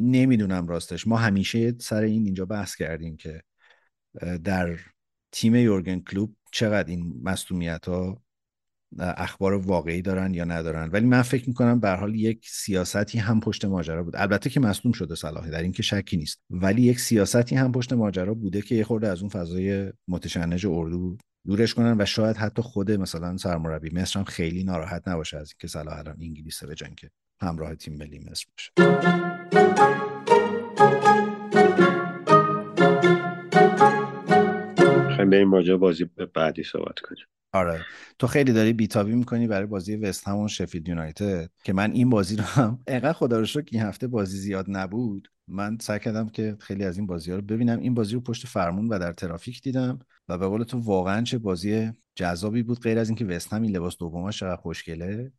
نمی‌دونم 0.00 0.68
راستش. 0.68 1.06
ما 1.06 1.16
همیشه 1.16 1.74
سر 1.78 2.02
این 2.02 2.24
اینجا 2.24 2.44
بحث 2.44 2.76
کردیم 2.76 3.16
که 3.16 3.42
در 4.44 4.78
تیم 5.32 5.54
یورگن 5.54 6.00
کلوب 6.00 6.36
چقدر 6.52 6.88
این 6.90 7.20
مصومیت 7.22 7.88
ها 7.88 8.22
اخبار 8.98 9.52
واقعی 9.52 10.02
دارن 10.02 10.34
یا 10.34 10.44
ندارن. 10.44 10.90
ولی 10.90 11.06
من 11.06 11.22
فکر 11.22 11.48
می‌کنم 11.48 11.80
به 11.80 11.90
حال 11.90 12.14
یک 12.14 12.48
سیاستی 12.48 13.18
هم 13.18 13.40
پشت 13.40 13.64
ماجرا 13.64 14.02
بود. 14.02 14.16
البته 14.16 14.50
که 14.50 14.60
مصدوم 14.60 14.92
شده 14.92 15.14
صلاحی 15.14 15.50
در 15.50 15.62
این 15.62 15.72
که 15.72 15.82
شکی 15.82 16.16
نیست. 16.16 16.40
ولی 16.50 16.82
یک 16.82 17.00
سیاستی 17.00 17.56
هم 17.56 17.72
پشت 17.72 17.92
ماجرا 17.92 18.34
بوده 18.34 18.62
که 18.62 18.74
یه 18.74 18.84
خورده 18.84 19.08
از 19.08 19.20
اون 19.20 19.28
فضای 19.28 19.92
متشنج 20.08 20.66
اردو 20.66 21.16
دورش 21.46 21.74
کنن 21.74 22.00
و 22.00 22.04
شاید 22.04 22.36
حتی 22.36 22.62
خود 22.62 22.90
مثلا 22.90 23.36
سرمربی 23.36 23.90
مصر 23.90 24.18
هم 24.18 24.24
خیلی 24.24 24.64
ناراحت 24.64 25.08
نباشه 25.08 25.36
از 25.36 25.52
اینکه 25.52 25.68
صلاح 25.68 25.98
الان 25.98 26.16
انگلیسه 26.20 26.66
به 26.66 26.74
که 26.74 27.10
همراه 27.40 27.74
تیم 27.74 27.94
ملی 27.94 28.18
مصر 28.18 28.46
باشه. 28.52 30.09
بریم 35.30 35.52
راجع 35.52 35.76
بازی 35.76 36.04
بعدی 36.34 36.62
صحبت 36.62 36.98
کنیم. 37.00 37.24
آره. 37.52 37.84
تو 38.18 38.26
خیلی 38.26 38.52
داری 38.52 38.72
بیتابی 38.72 39.14
می‌کنی 39.14 39.46
برای 39.46 39.66
بازی 39.66 39.96
وست 39.96 40.28
هم 40.28 40.38
و 40.38 40.48
شفیلد 40.48 40.88
یونایتد 40.88 41.50
که 41.64 41.72
من 41.72 41.92
این 41.92 42.10
بازی 42.10 42.36
رو 42.36 42.44
هم 42.44 42.78
انقدر 42.86 43.12
خدا 43.12 43.38
رو 43.38 43.44
شکر 43.44 43.68
این 43.72 43.82
هفته 43.82 44.06
بازی 44.06 44.38
زیاد 44.38 44.66
نبود. 44.68 45.28
من 45.48 45.78
سعی 45.80 45.98
کردم 45.98 46.28
که 46.28 46.56
خیلی 46.60 46.84
از 46.84 46.98
این 46.98 47.06
بازی 47.06 47.30
ها 47.30 47.36
رو 47.36 47.42
ببینم. 47.42 47.80
این 47.80 47.94
بازی 47.94 48.14
رو 48.14 48.20
پشت 48.20 48.46
فرمون 48.46 48.88
و 48.88 48.98
در 48.98 49.12
ترافیک 49.12 49.62
دیدم 49.62 49.98
و 50.28 50.38
به 50.38 50.46
قول 50.46 50.62
تو 50.62 50.78
واقعا 50.78 51.22
چه 51.22 51.38
بازی 51.38 51.92
جذابی 52.14 52.62
بود. 52.62 52.80
غیر 52.80 52.98
از 52.98 53.08
اینکه 53.08 53.24
وست 53.24 53.52
هم 53.52 53.62
این 53.62 53.76
لباس 53.76 53.96
دوماش 53.98 54.40
چقدر 54.40 54.56
خوشگله 54.56 55.32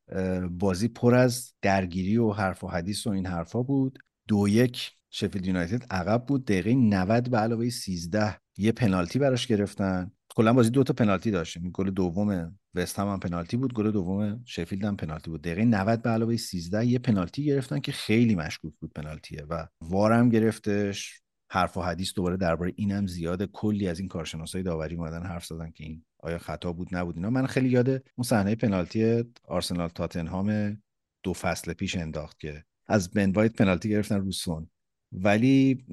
بازی 0.51 0.87
پر 0.87 1.15
از 1.15 1.53
درگیری 1.61 2.17
و 2.17 2.31
حرف 2.31 2.63
و 2.63 2.67
حدیث 2.67 3.07
و 3.07 3.09
این 3.09 3.25
حرفا 3.25 3.63
بود. 3.63 3.99
دو 4.27 4.47
یک 4.47 4.91
شفیلد 5.11 5.45
یونایتد 5.45 5.83
عقب 5.89 6.25
بود. 6.25 6.45
دقیقه 6.45 6.73
90 6.73 7.29
به 7.29 7.37
علاوه 7.37 7.69
13 7.69 8.37
یه 8.57 8.71
پنالتی 8.71 9.19
براش 9.19 9.47
گرفتن. 9.47 10.11
کلا 10.35 10.53
بازی 10.53 10.69
دو 10.69 10.83
تا 10.83 10.93
پنالتی 10.93 11.31
داشتیم. 11.31 11.71
گل 11.71 11.89
دوم 11.89 12.57
وست 12.75 12.99
هم, 12.99 13.07
هم 13.07 13.19
پنالتی 13.19 13.57
بود. 13.57 13.73
گل 13.73 13.91
دوم 13.91 14.43
شفیلد 14.45 14.85
هم 14.85 14.95
پنالتی 14.95 15.29
بود. 15.29 15.41
دقیقه 15.41 15.65
90 15.65 16.01
به 16.01 16.09
علاوه 16.09 16.37
13 16.37 16.85
یه 16.85 16.99
پنالتی 16.99 17.45
گرفتن 17.45 17.79
که 17.79 17.91
خیلی 17.91 18.35
مشکوک 18.35 18.73
بود 18.79 18.91
پنالتیه 18.93 19.43
و 19.49 19.67
وارم 19.81 20.29
گرفتش. 20.29 21.21
حرف 21.51 21.77
و 21.77 21.81
حدیث 21.81 22.13
دوباره 22.15 22.37
درباره 22.37 22.73
اینم 22.75 23.07
زیاده. 23.07 23.47
کلی 23.47 23.87
از 23.87 23.99
این 23.99 24.07
کارشناسای 24.07 24.63
داوری 24.63 24.95
اومدن 24.95 25.23
حرف 25.23 25.45
زدن 25.45 25.71
که 25.71 25.83
این 25.83 26.05
آیا 26.19 26.37
خطا 26.37 26.73
بود 26.73 26.95
نبود 26.95 27.15
اینا. 27.15 27.29
من 27.29 27.45
خیلی 27.45 27.69
یاد 27.69 27.89
اون 27.89 28.23
صحنه 28.25 28.55
پنالتی 28.55 29.23
آرسنال 29.47 29.89
تاتنهام 29.89 30.77
دو 31.23 31.33
فصل 31.33 31.73
پیش 31.73 31.95
انداخت 31.95 32.39
که 32.39 32.63
از 32.87 33.11
بن 33.11 33.31
وایت 33.31 33.53
پنالتی 33.53 33.89
گرفتن 33.89 34.19
روسون 34.19 34.69
ولی 35.11 35.85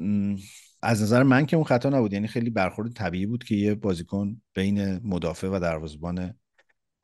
از 0.82 1.02
نظر 1.02 1.22
من 1.22 1.46
که 1.46 1.56
اون 1.56 1.64
خطا 1.64 1.88
نبود. 1.88 2.12
یعنی 2.12 2.28
خیلی 2.28 2.50
برخورد 2.50 2.92
طبیعی 2.92 3.26
بود 3.26 3.44
که 3.44 3.54
یه 3.54 3.74
بازیکن 3.74 4.40
بین 4.54 5.00
مدافع 5.04 5.48
و 5.48 5.58
دروازه‌بان 5.60 6.34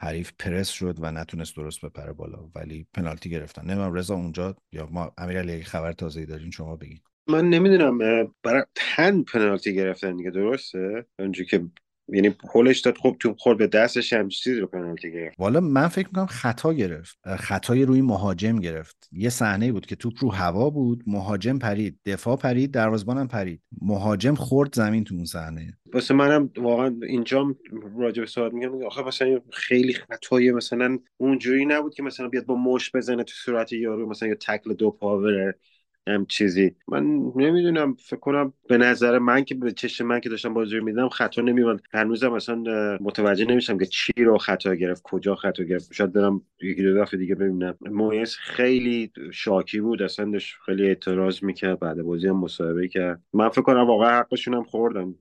حریف 0.00 0.32
پرس 0.38 0.68
شد 0.68 0.96
و 1.00 1.10
نتونست 1.10 1.56
درست 1.56 1.84
بپره 1.84 2.12
بالا. 2.12 2.50
ولی 2.54 2.86
پنالتی 2.94 3.30
گرفتن. 3.30 3.62
نمی‌دونم 3.62 3.92
رضا 3.92 4.14
اونجا 4.14 4.56
یا 4.72 4.88
ما 4.92 5.12
امیرعلی 5.18 5.52
اگه 5.52 5.64
خبر 5.64 5.92
تازه‌ای 5.92 6.26
دارین 6.26 6.50
شما 6.50 6.76
بگین. 6.76 7.00
من 7.28 7.48
نمی‌دونم 7.48 7.98
برای 8.42 8.62
تن 8.74 9.22
پنالتی 9.22 9.74
گرفتن 9.74 10.16
دیگه 10.16 10.30
درسته؟ 10.30 11.06
اونجوری 11.18 11.48
که 11.48 11.64
یعنی 12.09 12.30
پلش 12.30 12.80
داد 12.80 12.96
خوب 12.96 13.16
تو 13.18 13.34
خورد 13.38 13.59
به 13.59 13.66
دستش 13.66 14.12
هم 14.12 14.28
چیزی 14.28 14.61
رو 14.61 14.66
پنالتی 14.66 15.12
گرفت. 15.12 15.34
والا 15.38 15.61
من 15.61 15.88
فکر 15.88 16.07
می‌کنم 16.07 16.26
خطا 16.26 16.72
گرفت. 16.74 17.18
خطای 17.38 17.84
روی 17.84 18.02
مهاجم 18.02 18.57
گرفت. 18.57 19.09
یه 19.12 19.28
صحنه 19.28 19.72
بود 19.72 19.86
که 19.86 19.96
توپ 19.96 20.12
رو 20.20 20.32
هوا 20.32 20.70
بود 20.70 21.05
مهاجم 21.07 21.59
پرید 21.59 21.98
دفاع 22.07 22.36
پرید 22.36 22.70
دروازه‌بانم 22.70 23.28
پرید. 23.28 23.62
مهاجم 23.82 24.34
خورد 24.34 24.74
زمین 24.74 25.05
تو 25.05 25.14
اون 25.14 25.24
صحنه. 25.24 25.78
واسه 25.92 26.14
منم 26.14 26.50
واقعا 26.57 26.96
اینجا 27.02 27.55
راجع 27.98 28.20
به 28.20 28.26
صحبت 28.26 28.52
میگم 28.52 28.86
آخه 28.86 29.02
مثلا 29.02 29.40
خیلی 29.52 29.92
خطای 29.92 30.52
مثلا 30.52 30.98
اونجوری 31.16 31.66
نبود 31.66 31.94
که 31.94 32.02
مثلا 32.02 32.28
بیاد 32.28 32.46
با 32.46 32.55
مش 32.55 32.90
بزنه 32.94 33.24
تو 33.24 33.32
صورت 33.34 33.72
یارو 33.72 34.11
مثلا 34.11 34.28
یا 34.28 34.34
تکل 34.34 34.74
دو 34.74 34.90
پا 34.90 35.18
بره 35.18 35.59
هم 36.07 36.26
چیزی. 36.26 36.74
من 36.88 37.32
نمی‌دونم 37.36 37.94
فکر 37.94 38.20
کنم 38.20 38.52
به 38.68 38.78
نظر 38.78 39.18
من 39.18 39.44
که 39.44 39.55
به 39.55 39.72
چشم 39.72 40.07
من 40.07 40.20
که 40.20 40.28
داشتم 40.28 40.55
بازی 40.55 40.80
میدم 40.80 41.09
خطا 41.09 41.42
نمیومد 41.42 41.80
هنوزم 41.92 42.28
مثلا 42.28 42.98
متوجه 43.00 43.44
نمیشم 43.44 43.78
که 43.78 43.86
چی 43.86 44.12
رو 44.16 44.38
خطا 44.38 44.74
گرفت 44.74 45.02
کجا 45.02 45.34
خطا 45.34 45.64
گرفت. 45.64 45.92
شاید 45.92 46.12
برم 46.12 46.42
یکی 46.62 46.82
دو 46.82 47.00
دفعه 47.00 47.18
دیگه 47.18 47.34
ببینم. 47.34 47.74
مویس 47.80 48.36
خیلی 48.36 49.12
شاکی 49.32 49.80
بود 49.80 50.02
اصلا 50.02 50.30
داشت 50.30 50.57
خیلی 50.66 50.86
اعتراض 50.86 51.42
می‌کرد 51.42 51.80
بعد 51.80 52.02
بازی 52.02 52.28
هم 52.28 52.36
مصاحبه 52.36 52.88
کرد. 52.88 53.22
من 53.32 53.48
فکر 53.48 53.62
کنم 53.62 53.86
واقعا 53.86 54.18
حقشون 54.18 54.55
هم 54.55 54.64
خوردم 54.64 55.14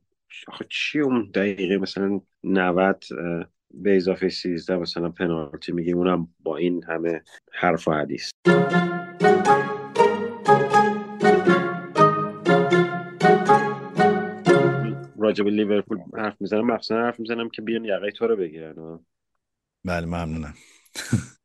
آخه 0.48 0.66
چی 0.70 1.00
اون 1.00 1.32
دقیقه 1.34 1.78
مثلا 1.78 2.22
90 2.44 3.04
به 3.74 3.96
اضافه 3.96 4.30
13 4.30 4.78
مثلا 4.78 5.10
پنالتی 5.10 5.72
میگیم 5.72 5.98
اونم 5.98 6.28
با 6.44 6.58
این 6.58 6.84
همه 6.84 7.22
حرف 7.54 7.88
و 7.88 7.92
حدیث. 7.92 8.30
راجب 15.18 15.48
لیورپول 15.48 15.98
حرف 16.18 16.42
می‌زنم. 16.42 16.68
مخصوصا 16.68 16.96
حرف 16.96 17.20
می‌زنم 17.20 17.50
که 17.50 17.62
بیان 17.62 17.86
یقه 17.86 18.12
تو 18.12 18.28
رو 18.28 18.36
بگیرن. 18.36 19.00
بله 19.86 20.06
ممنونم. 20.06 20.54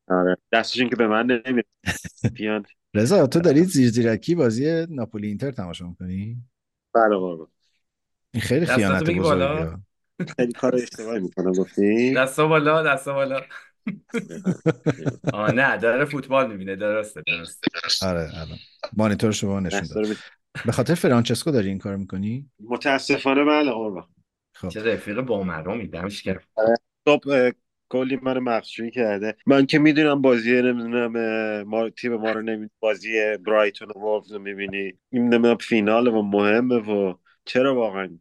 آره 0.09 0.37
دستشون 0.53 0.89
که 0.89 0.97
به 0.97 1.07
من 1.07 1.27
نمیره 1.47 1.69
بیان. 2.33 2.65
رضا 2.95 3.27
تو 3.27 3.41
داری 3.41 3.65
زیر 3.65 3.89
زیرکی 3.89 4.35
بازی 4.35 4.87
ناپولی 4.91 5.29
اینتر 5.29 5.51
تماشا 5.51 5.87
می‌کنی؟ 5.87 6.37
بله 6.95 7.17
قربان 7.17 7.47
این 8.35 8.41
خیلی 8.41 8.67
خیانت. 8.67 9.11
بزرگی 9.11 9.67
خیلی 10.37 10.53
کار 10.53 10.75
اشتباهی 10.75 11.21
می‌کنم 11.21 11.53
گفتی؟ 11.53 12.15
دستا 12.15 12.47
بالا 12.47 12.83
دستا 12.83 13.15
بالا. 13.15 13.41
آه 15.33 15.53
نه 15.53 15.77
داره 15.77 16.05
فوتبال 16.05 16.51
می‌بینه 16.51 16.77
درسته 16.77 17.23
درسته. 17.27 18.07
آره 18.07 18.21
الان 18.35 18.59
مانیتور 18.97 19.33
شما 19.33 19.61
نشون 19.61 19.83
داد. 19.95 20.17
به 20.67 20.73
خاطر 20.73 20.95
فرانچسکو 20.95 21.51
داری 21.51 21.69
این 21.69 21.79
کار 21.79 21.97
می‌کنی؟ 21.97 22.51
متاسفانه 22.61 23.45
بله 23.45 23.71
قربان 23.71 24.07
خب. 24.55 24.69
چه 24.69 24.95
رفیق 24.95 25.21
بامرو 25.21 25.75
میدمش 25.75 26.23
کرد 26.23 26.45
خب 27.09 27.21
کلی 27.89 28.19
من 28.23 28.39
مخشوی 28.39 28.91
کرده. 28.91 29.37
من 29.47 29.67
که 29.67 29.79
می‌دونم 29.79 30.23
بازی 30.23 30.63
نمی‌دونم 30.63 31.13
ما 31.63 31.91
تیم 31.91 32.15
ما 32.15 32.33
رو 32.33 32.43
نمی 32.43 32.69
بازی 32.81 33.37
برایتون 33.47 33.89
و 33.89 33.99
وولفز 33.99 34.33
رو 34.33 34.39
می‌بینی. 34.39 34.93
این 35.13 35.29
نمی‌دونم 35.29 35.57
فینال 35.57 36.07
و 36.07 36.23
مهمه 36.23 36.75
و 36.75 37.15
چرا 37.49 37.75
واقعا؟ 37.75 38.19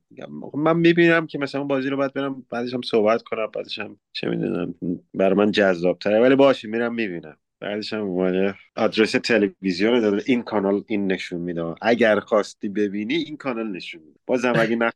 من 0.54 0.78
می‌بینم 0.78 1.28
که 1.28 1.40
مثلا 1.40 1.64
بازی 1.64 1.90
رو 1.90 1.98
باید 1.98 2.14
برم 2.14 2.46
بعدش 2.50 2.74
هم 2.74 2.82
صحبت 2.82 3.24
کنم 3.24 3.48
بعدش 3.56 3.80
هم 3.80 4.00
چه 4.14 4.30
می‌دونم 4.30 4.76
برای 5.14 5.34
من 5.36 5.52
جذاب 5.52 6.00
تره 6.00 6.20
ولی 6.20 6.36
باشه 6.36 6.68
میرم 6.68 6.96
می‌بینم. 6.96 7.38
بعدش 7.60 7.94
هم 7.94 8.02
اومده 8.02 8.56
آدرس 8.76 9.12
تلویزیون 9.12 10.00
داده 10.00 10.24
این 10.26 10.44
کانال 10.44 10.84
این 10.88 11.12
نشون 11.12 11.42
میده. 11.42 11.76
اگر 11.82 12.20
خواستی 12.20 12.70
ببینی 12.70 13.14
این 13.14 13.38
کانال 13.38 13.68
نشون 13.68 14.02
میده. 14.02 14.20
بازم 14.26 14.54
اگه 14.58 14.76
نه 14.76 14.92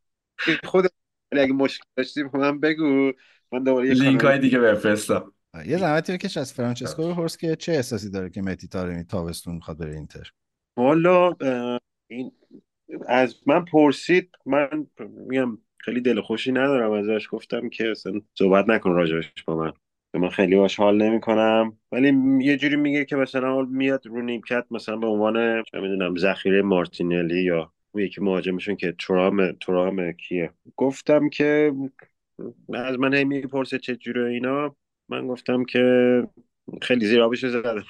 خود 0.63 0.85
ولی 1.31 1.41
اگه 1.41 1.53
مشکل 1.53 1.83
داشتی 1.95 2.23
به 2.23 2.37
من 2.37 2.59
بگو. 2.59 3.11
من 3.51 3.63
دوباره 3.63 3.87
یه 3.87 3.93
لینک 3.93 4.21
کانال 4.21 4.31
های 4.31 4.41
دیگه 4.41 4.59
بفرستم. 4.59 5.33
یه 5.65 5.77
زحمتی 5.77 6.13
بکش 6.13 6.37
از 6.37 6.53
فرانچسکو 6.53 7.13
بپرس 7.13 7.37
که 7.37 7.55
چه 7.55 7.71
احساسی 7.71 8.09
داره 8.09 8.29
که 8.29 8.41
متی 8.41 8.67
تارمی 8.67 9.03
تابستون 9.03 9.55
می‌خواد 9.55 9.77
بره 9.77 9.95
اینتر. 9.95 10.31
والا 10.77 11.35
این 12.07 12.31
از 13.07 13.35
من 13.45 13.65
پرسید 13.65 14.29
من 14.45 14.87
میگم 15.27 15.57
خیلی 15.77 16.01
دل 16.01 16.21
خوشی 16.21 16.51
ندارم 16.51 16.91
ازش 16.91 17.27
گفتم 17.31 17.69
که 17.69 17.91
اصلا 17.91 18.21
صحبت 18.33 18.69
نکن 18.69 18.91
راجبش 18.91 19.33
با 19.47 19.55
من. 19.55 19.73
من 20.13 20.29
خیلی 20.29 20.55
باش 20.55 20.75
حال 20.75 20.97
نمی 20.97 21.21
کنم 21.21 21.77
ولی 21.91 22.13
یه 22.45 22.57
جوری 22.57 22.75
میگه 22.75 23.05
که 23.05 23.15
مثلا 23.15 23.61
میاد 23.61 24.07
رو 24.07 24.21
نیمکت 24.21 24.65
مثلا 24.71 24.97
به 24.97 25.07
عنوان 25.07 25.63
چه 25.63 25.79
می‌دونم 25.79 26.17
ذخیره 26.17 26.61
مارتینلی 26.61 27.43
یا 27.43 27.73
یکی 27.95 28.21
مهاجمشون 28.21 28.75
که 28.75 28.95
ترام 29.07 29.51
ترام 29.51 30.11
کیه. 30.11 30.51
گفتم 30.77 31.29
که 31.29 31.73
از 32.73 32.99
من 32.99 33.13
هی 33.13 33.23
می‌پرسه 33.23 33.79
چه 33.79 33.95
جوره 33.95 34.29
اینا. 34.31 34.75
من 35.09 35.27
گفتم 35.27 35.63
که 35.63 35.83
خیلی 36.81 37.05
زیر 37.05 37.21
آبشو 37.21 37.49
زدم. 37.49 37.83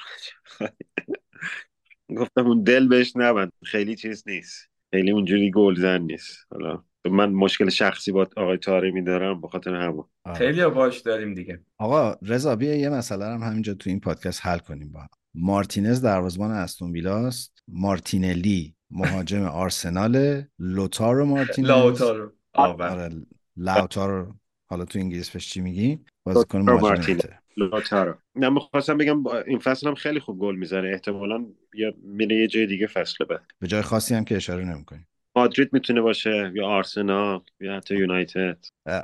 گفتم 2.18 2.48
اون 2.48 2.64
دل 2.64 2.88
بهش 2.88 3.14
نبند 3.16 3.52
خیلی 3.64 3.96
چیز 3.96 4.24
نیست. 4.28 4.71
خیلی 4.92 5.12
اونجوری 5.12 5.52
گلزن 5.52 6.02
نیست. 6.02 6.38
حالا 6.52 6.84
من 7.12 7.30
مشکل 7.34 7.70
شخصی 7.70 8.12
با 8.12 8.28
آقای 8.38 8.58
تارمی 8.58 9.02
دارم 9.04 9.42
به 9.42 9.48
خاطر 9.48 9.76
همون. 9.76 10.06
آره. 10.24 10.38
خیلی 10.38 10.66
باش 10.66 11.00
داریم 11.00 11.34
دیگه. 11.34 11.62
آقا 11.78 12.16
رضا 12.22 12.56
بیا 12.56 12.76
یه 12.76 12.90
مسئله 12.90 13.26
رو 13.26 13.34
هم 13.34 13.44
همینجا 13.44 13.74
تو 13.74 13.90
این 13.90 14.00
پادکست 14.00 14.46
حل 14.46 14.58
کنیم 14.58 14.92
با 14.92 15.00
هم. 15.00 15.08
مارتینز 15.36 16.02
دروازه‌بان 16.02 16.52
استون 16.52 16.92
ویلاست. 16.92 17.64
مارتینلی 17.68 18.76
مهاجم 18.92 19.44
آرسنال. 19.44 20.44
لوتارو 20.60 21.26
مارتینز. 21.26 21.68
لاوتارو 21.68 22.32
آور 22.54 22.88
آره 22.88 23.10
لاوتارو 23.58 24.34
حالا 24.70 24.86
تو 24.86 25.00
انگلیس 25.00 25.30
بهش 25.30 25.50
چی 25.50 25.62
میگی؟ 25.62 26.00
بازیکن 26.24 26.60
مهاجم 26.60 27.18
لوتارو 27.58 28.16
نه 28.36 28.50
می‌خواستم 28.50 28.98
بگم 28.98 29.24
با- 29.24 29.42
این 29.42 29.60
فصل 29.60 29.88
هم 29.88 29.96
خیلی 29.96 30.20
خوب 30.20 30.40
گل 30.40 30.56
می‌زنه. 30.56 30.90
احتمالا 30.90 31.46
یا 31.74 31.94
میره 32.04 32.36
یه 32.36 32.48
جای 32.48 32.66
دیگه 32.68 32.88
فصل 32.88 33.26
بعد. 33.26 33.42
به 33.60 33.68
جای 33.68 33.82
خاصی 33.82 34.16
هم 34.16 34.26
که 34.26 34.36
اشاره 34.36 34.66
نمی‌کنی. 34.66 35.06
مادرید 35.36 35.74
می‌تونه 35.74 36.02
باشه 36.02 36.52
یا 36.56 36.68
آرسنال 36.68 37.42
یا 37.60 37.76
حتی 37.76 37.96
یونایتد. 37.96 38.58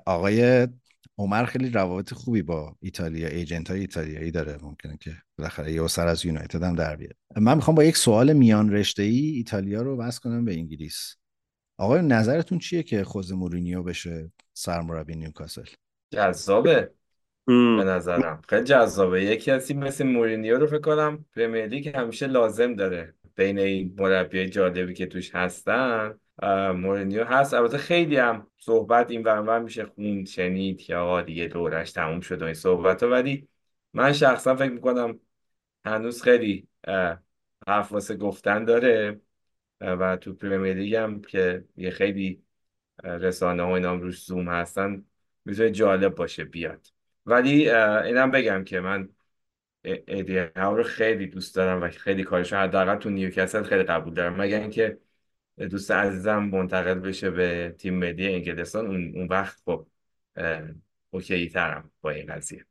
آقای 0.06 0.68
عمر 1.18 1.46
خیلی 1.46 1.70
روابط 1.70 2.14
خوبی 2.14 2.42
با 2.42 2.76
ایتالیا 2.80 3.28
ایجنت 3.28 3.70
های 3.72 3.80
ایتالیایی 3.80 4.32
داره. 4.32 4.58
ممکنه 4.62 4.98
که 4.98 5.12
بالاخره 5.38 5.72
یه 5.72 5.88
سر 5.88 6.08
از 6.08 6.26
یونایتد 6.26 6.64
هم 6.64 6.76
در 6.76 6.96
بیاد 6.96 7.16
من 7.38 7.56
می‌خوام 7.56 7.76
با 7.76 7.84
یک 7.84 7.98
سوال 7.98 8.34
میان 8.34 8.74
رشته 8.74 9.04
ای 9.04 9.20
ایتالیا 9.20 9.82
رو 9.82 9.98
وصل 9.98 10.20
کنم 10.22 10.46
به 10.46 10.54
انگلیس. 10.54 11.16
آقای 11.80 12.02
نظرتون 12.02 12.60
چیه 12.60 12.84
که 12.84 13.04
خوزه 13.04 13.36
مورینیو 13.36 13.84
بشه 13.84 14.32
سرمربی 14.54 15.16
نیوکاسل؟ 15.16 15.66
جذابه. 16.14 16.92
به. 17.48 17.54
نظرم. 17.84 18.42
خیلی 18.50 18.64
جذابه. 18.64 19.24
یکی 19.24 19.52
از 19.52 19.68
تیم 19.68 19.80
مثل 19.80 20.08
مورینیو 20.08 20.58
رو 20.58 20.68
فکر 20.68 20.80
کنم 20.80 21.26
پرمیر 21.36 21.66
لیگ 21.66 21.88
همیشه 21.88 22.28
لازم 22.28 22.76
داره 22.76 23.14
بین 23.36 23.60
این 23.60 23.96
مربیای 24.00 24.50
جالبی 24.50 24.94
که 24.94 25.06
توش 25.06 25.36
هستن. 25.36 26.20
مورینیو 26.76 27.24
هست. 27.24 27.54
البته 27.54 27.78
خیلی 27.78 28.18
هم 28.18 28.48
صحبت 28.58 29.12
این 29.12 29.24
ور 29.24 29.60
میشه 29.60 29.86
خوند 29.86 30.26
شنید 30.26 30.82
که 30.82 30.96
آقا 30.96 31.22
دیگه 31.22 31.48
دورش 31.48 31.92
تموم 31.92 32.20
شد 32.20 32.42
و 32.42 32.46
این 32.46 32.54
صحبت 32.54 33.04
ولی 33.04 33.48
من 33.94 34.14
شخصا 34.14 34.56
فکر 34.56 34.72
می‌کنم 34.72 35.20
هنوز 35.86 36.22
خیلی 36.22 36.68
حرف 37.68 37.92
واسه 37.92 38.16
گفتن 38.16 38.66
داره. 38.66 39.22
و 39.82 40.18
تو 40.18 40.34
پرمیر 40.34 40.74
لیگ 40.74 40.96
هم 40.96 41.22
که 41.22 41.64
یه 41.78 41.90
خیلی 41.90 42.42
رسانه 43.04 43.64
ها 43.64 43.76
اینا 43.76 43.96
روش 43.96 44.26
زوم 44.26 44.48
هستن 44.48 45.06
می‌تونه 45.46 45.72
جالب 45.72 46.16
باشه 46.16 46.44
بیاد. 46.44 46.88
ولی 47.28 47.70
اینم 47.72 48.32
بگم 48.32 48.64
که 48.64 48.80
من 48.80 49.10
ا- 49.86 49.96
ادی 50.08 50.38
هاو 50.38 50.78
رو 50.78 50.84
خیلی 50.84 51.28
دوست 51.28 51.56
دارم 51.56 51.84
و 51.84 51.90
خیلی 51.90 52.24
کارش 52.24 52.54
حداقل 52.54 52.96
تو 52.96 53.10
نیوکاسل 53.10 53.64
خیلی 53.64 53.84
قبول 53.84 54.14
دارم. 54.14 54.42
مگر 54.42 54.60
اینکه 54.60 54.98
دوست 55.58 55.92
عزیزم 55.92 56.38
منتقل 56.44 56.94
بشه 56.94 57.32
به 57.32 57.76
تیم 57.78 57.94
ملی 57.94 58.34
انگلستان 58.34 58.88
اون, 58.88 59.28
وقت 59.28 59.62
خب 59.66 59.88
OK 61.10 61.50
ترم 61.50 61.92
با 62.02 62.10
این 62.10 62.34
قضیه. 62.34 62.66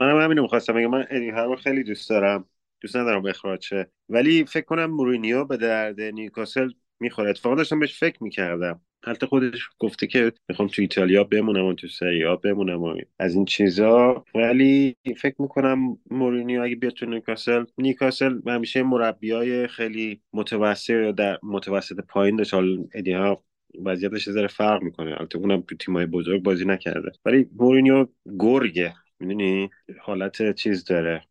منم 0.00 0.20
همینو 0.20 0.42
می‌خواستم 0.42 0.72
بگم. 0.72 0.86
من 0.86 1.06
ادی 1.10 1.30
هاو 1.30 1.50
رو 1.50 1.56
خیلی 1.56 1.84
دوست 1.84 2.10
دارم. 2.10 2.48
دوست 2.80 2.96
ندارم 2.96 3.26
اخراج 3.26 3.62
شه. 3.62 3.90
ولی 4.08 4.44
فکر 4.44 4.64
کنم 4.64 4.84
مورینیو 4.84 5.44
به 5.44 5.56
درد 5.56 6.00
نیوکاسل 6.00 6.70
می‌خوره. 7.00 7.30
اتفاقا 7.30 7.54
داشتم 7.54 7.78
بهش 7.78 8.00
فکر 8.00 8.24
می‌کردم. 8.24 8.80
البته 9.04 9.26
خودش 9.26 9.68
گفته 9.78 10.06
که 10.06 10.32
می‌خوام 10.48 10.68
تو 10.68 10.82
ایتالیا 10.82 11.24
بمونم 11.24 11.64
و 11.64 11.74
تو 11.74 11.88
سری 11.88 12.24
آ 12.24 12.36
بمونم 12.36 12.82
و 12.82 12.96
از 13.18 13.34
این 13.34 13.44
چیزا. 13.44 14.24
ولی 14.34 14.96
فکر 15.16 15.42
می‌کنم 15.42 15.98
مورینیو 16.10 16.62
اگه 16.62 16.76
بیاد 16.76 16.92
تو 16.92 17.06
نیوکاسل 17.06 17.64
نیوکاسل 17.78 18.40
همیشه 18.46 18.82
مربیای 18.82 19.66
خیلی 19.66 20.20
متوسط 20.32 21.10
در 21.10 21.38
متوسط 21.42 22.00
پایین 22.08 22.36
داشت. 22.36 22.54
حالا 22.54 23.36
وضعیتش 23.84 24.30
ذره 24.30 24.46
فرق 24.46 24.82
می‌کنه. 24.82 25.10
البته 25.10 25.38
اونم 25.38 25.60
تو 25.60 25.76
تیمای 25.76 26.06
بزرگ 26.06 26.42
بازی 26.42 26.64
نکرده. 26.64 27.12
ولی 27.24 27.46
مورینیو 27.56 28.06
گرگه 28.38 28.94
می‌دونی؟ 29.20 29.70
حالت 30.00 30.54
چیز 30.54 30.84
داره. 30.84 31.24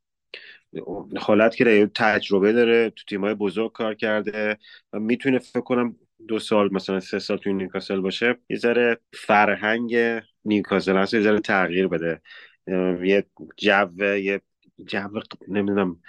حالت 1.18 1.56
که 1.56 1.92
تجربه 1.96 2.54
داره 2.54 2.90
تو 2.90 3.04
تیمای 3.08 3.34
بزرگ 3.34 3.72
کار 3.72 3.96
کرده. 3.96 4.58
و 4.94 5.00
می‌تونه 5.00 5.40
فکر 5.40 5.62
کنم 5.62 5.96
دو 6.28 6.40
سال 6.40 6.70
مثلا 6.74 7.00
سه 7.00 7.20
سال 7.20 7.38
توی 7.38 7.54
نیوکاسل 7.54 8.00
باشه 8.00 8.36
یه 8.50 8.58
ذره 8.58 9.00
فرهنگ 9.14 10.22
نیوکاسل 10.46 10.98
هست 10.98 11.14
یه 11.14 11.22
ذره 11.22 11.40
تغییر 11.40 11.88
بده. 11.88 12.22
یه 13.04 13.26
جو 13.58 14.06
یه 14.18 14.42
جو 14.86 15.20
نمی‌دونم 15.48 16.00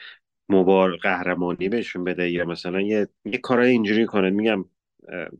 مبار 0.48 0.96
قهرمانی 0.96 1.68
بهشون 1.68 2.04
بده 2.04 2.30
یا 2.30 2.44
مثلا 2.44 2.80
یه 2.80 3.08
یه 3.24 3.38
کارای 3.38 3.70
اینجوری 3.70 4.06
کنه. 4.06 4.30
میگم 4.30 4.64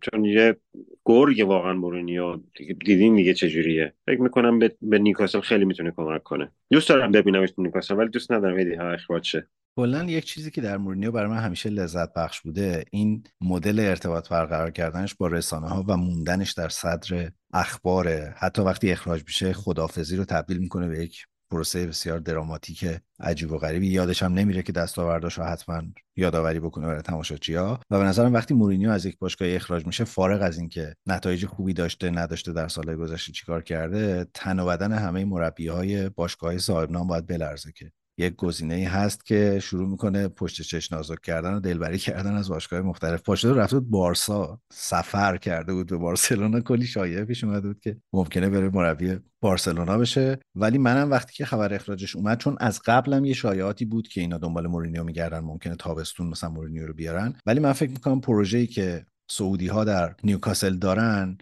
چون 0.01 0.25
یه 0.25 0.57
گرگ 1.05 1.45
واقعا 1.49 1.73
مورینیو 1.73 2.37
دیدیم 2.85 3.17
دیگه 3.17 3.35
چجوریه. 3.35 3.95
فکر 4.07 4.21
می‌کنم 4.21 4.59
به, 4.59 4.77
به 4.83 4.99
نیوکاسل 4.99 5.41
خیلی 5.41 5.65
می‌تونه 5.65 5.91
کمک 5.91 6.23
کنه. 6.23 6.53
دوست 6.71 6.89
دارم 6.89 7.13
ببینمش 7.13 7.51
تو 7.51 7.63
نیوکاسل 7.63 7.95
ولی 7.95 8.09
دوست 8.09 8.33
ندارم 8.33 8.57
ایدی 8.57 8.75
ها 8.75 8.91
اخراج 8.91 9.25
شه. 9.25 9.47
کلا 9.77 10.05
یک 10.05 10.25
چیزی 10.25 10.51
که 10.51 10.61
در 10.61 10.77
مورینیو 10.77 11.13
برای 11.13 11.31
من 11.31 11.39
همیشه 11.39 11.71
لذت 11.71 12.13
بخش 12.13 12.41
بوده 12.41 12.85
این 12.91 13.25
مدل 13.41 13.81
ارتباط 13.81 14.29
برقرار 14.29 14.71
کردنش 14.71 15.15
با 15.15 15.27
رسانه 15.27 15.69
ها 15.69 15.85
و 15.89 15.97
موندنش 15.97 16.53
در 16.53 16.69
صدر 16.69 17.31
اخباره. 17.53 18.35
حتی 18.37 18.63
وقتی 18.63 18.93
اخراج 18.93 19.23
میشه 19.27 19.53
خدافزی 19.53 20.17
رو 20.17 20.25
تبدیل 20.25 20.59
می‌کنه 20.59 20.89
به 20.89 21.03
یک 21.03 21.27
پروسه 21.51 21.87
بسیار 21.87 22.19
دراماتیک 22.19 22.87
عجیب 23.21 23.53
و 23.53 23.59
غریبی. 23.59 23.89
یادش 23.89 24.23
هم 24.23 24.35
نمیره 24.35 24.63
که 24.63 24.73
دستاورداش 24.73 25.39
رو 25.39 25.45
حتما 25.45 25.83
یادآوری 26.17 26.61
بکنه 26.61 26.87
برای 26.87 27.03
تماشاچی‌ها. 27.03 27.81
و 27.91 27.99
به 27.99 28.05
نظرم 28.05 28.35
وقتی 28.35 28.55
مورینیو 28.55 28.91
از 28.91 29.07
یک 29.07 29.19
باشگاه 29.19 29.49
اخراج 29.49 29.87
میشه 29.87 30.05
فارغ 30.05 30.43
از 30.43 30.59
اینکه 30.59 30.97
نتایج 31.07 31.47
خوبی 31.47 31.73
داشته 31.73 32.11
نداشته 32.11 32.53
در 32.53 32.69
سالهای 32.69 32.97
گذشته 32.97 33.33
چیکار 33.33 33.63
کرده 33.63 34.27
تن 34.35 34.61
و 34.61 34.67
بدن 34.67 34.93
همه 34.93 35.25
مربیهای 35.25 36.09
باشگاه 36.09 36.59
صاحب 36.59 36.91
نام 36.91 37.07
باید 37.07 37.27
بلرزه 37.27 37.73
که 37.73 37.93
یک 38.21 38.37
گزینه 38.37 38.75
ای 38.75 38.85
هست 38.85 39.27
که 39.27 39.61
شروع 39.63 39.89
می‌کنه 39.89 40.29
پشت 40.29 40.63
چش 40.63 40.93
نازک 40.93 41.21
کردن 41.21 41.55
و 41.55 41.61
دلبری 41.61 41.99
کردن 41.99 42.35
از 42.35 42.49
باشگاه 42.49 42.81
مختلف. 42.81 43.23
پاشده 43.23 43.55
رفته 43.55 43.79
بود 43.79 43.91
بارسا 43.91 44.61
سفر 44.73 45.37
کرده 45.37 45.73
بود 45.73 45.87
به 45.87 45.97
بارسلونا. 45.97 46.61
کلی 46.61 46.87
شایعه 46.87 47.25
پیش 47.25 47.45
اومده 47.45 47.69
بود 47.69 47.81
که 47.81 47.97
ممکنه 48.13 48.49
بره 48.49 48.69
مربی 48.69 49.19
بارسلونا 49.41 49.99
بشه. 49.99 50.39
ولی 50.55 50.79
منم 50.79 51.11
وقتی 51.11 51.33
که 51.35 51.45
خبر 51.45 51.75
اخراجش 51.75 52.17
اومد 52.17 52.39
چون 52.39 52.57
از 52.61 52.81
قبلم 52.85 53.25
یه 53.25 53.35
شایعاتی 53.35 53.85
بود 53.85 54.09
که 54.09 54.21
اینا 54.21 54.39
دنبال 54.39 54.67
مورینیو 54.67 55.05
میگردن 55.05 55.39
ممکنه 55.39 55.77
تابستون 55.77 56.27
مثلا 56.27 56.51
مورینیو 56.51 56.87
رو 56.87 56.95
بیارن. 56.95 57.35
ولی 57.47 57.61
من 57.61 57.73
فکر 57.73 57.91
می‌کنم 57.91 58.21
پروژه‌ای 58.21 58.67
که 58.67 59.07
سعودی 59.31 59.67
ها 59.67 59.85
در 59.85 60.15
نیوکاسل 60.25 60.77
دارن 60.77 61.39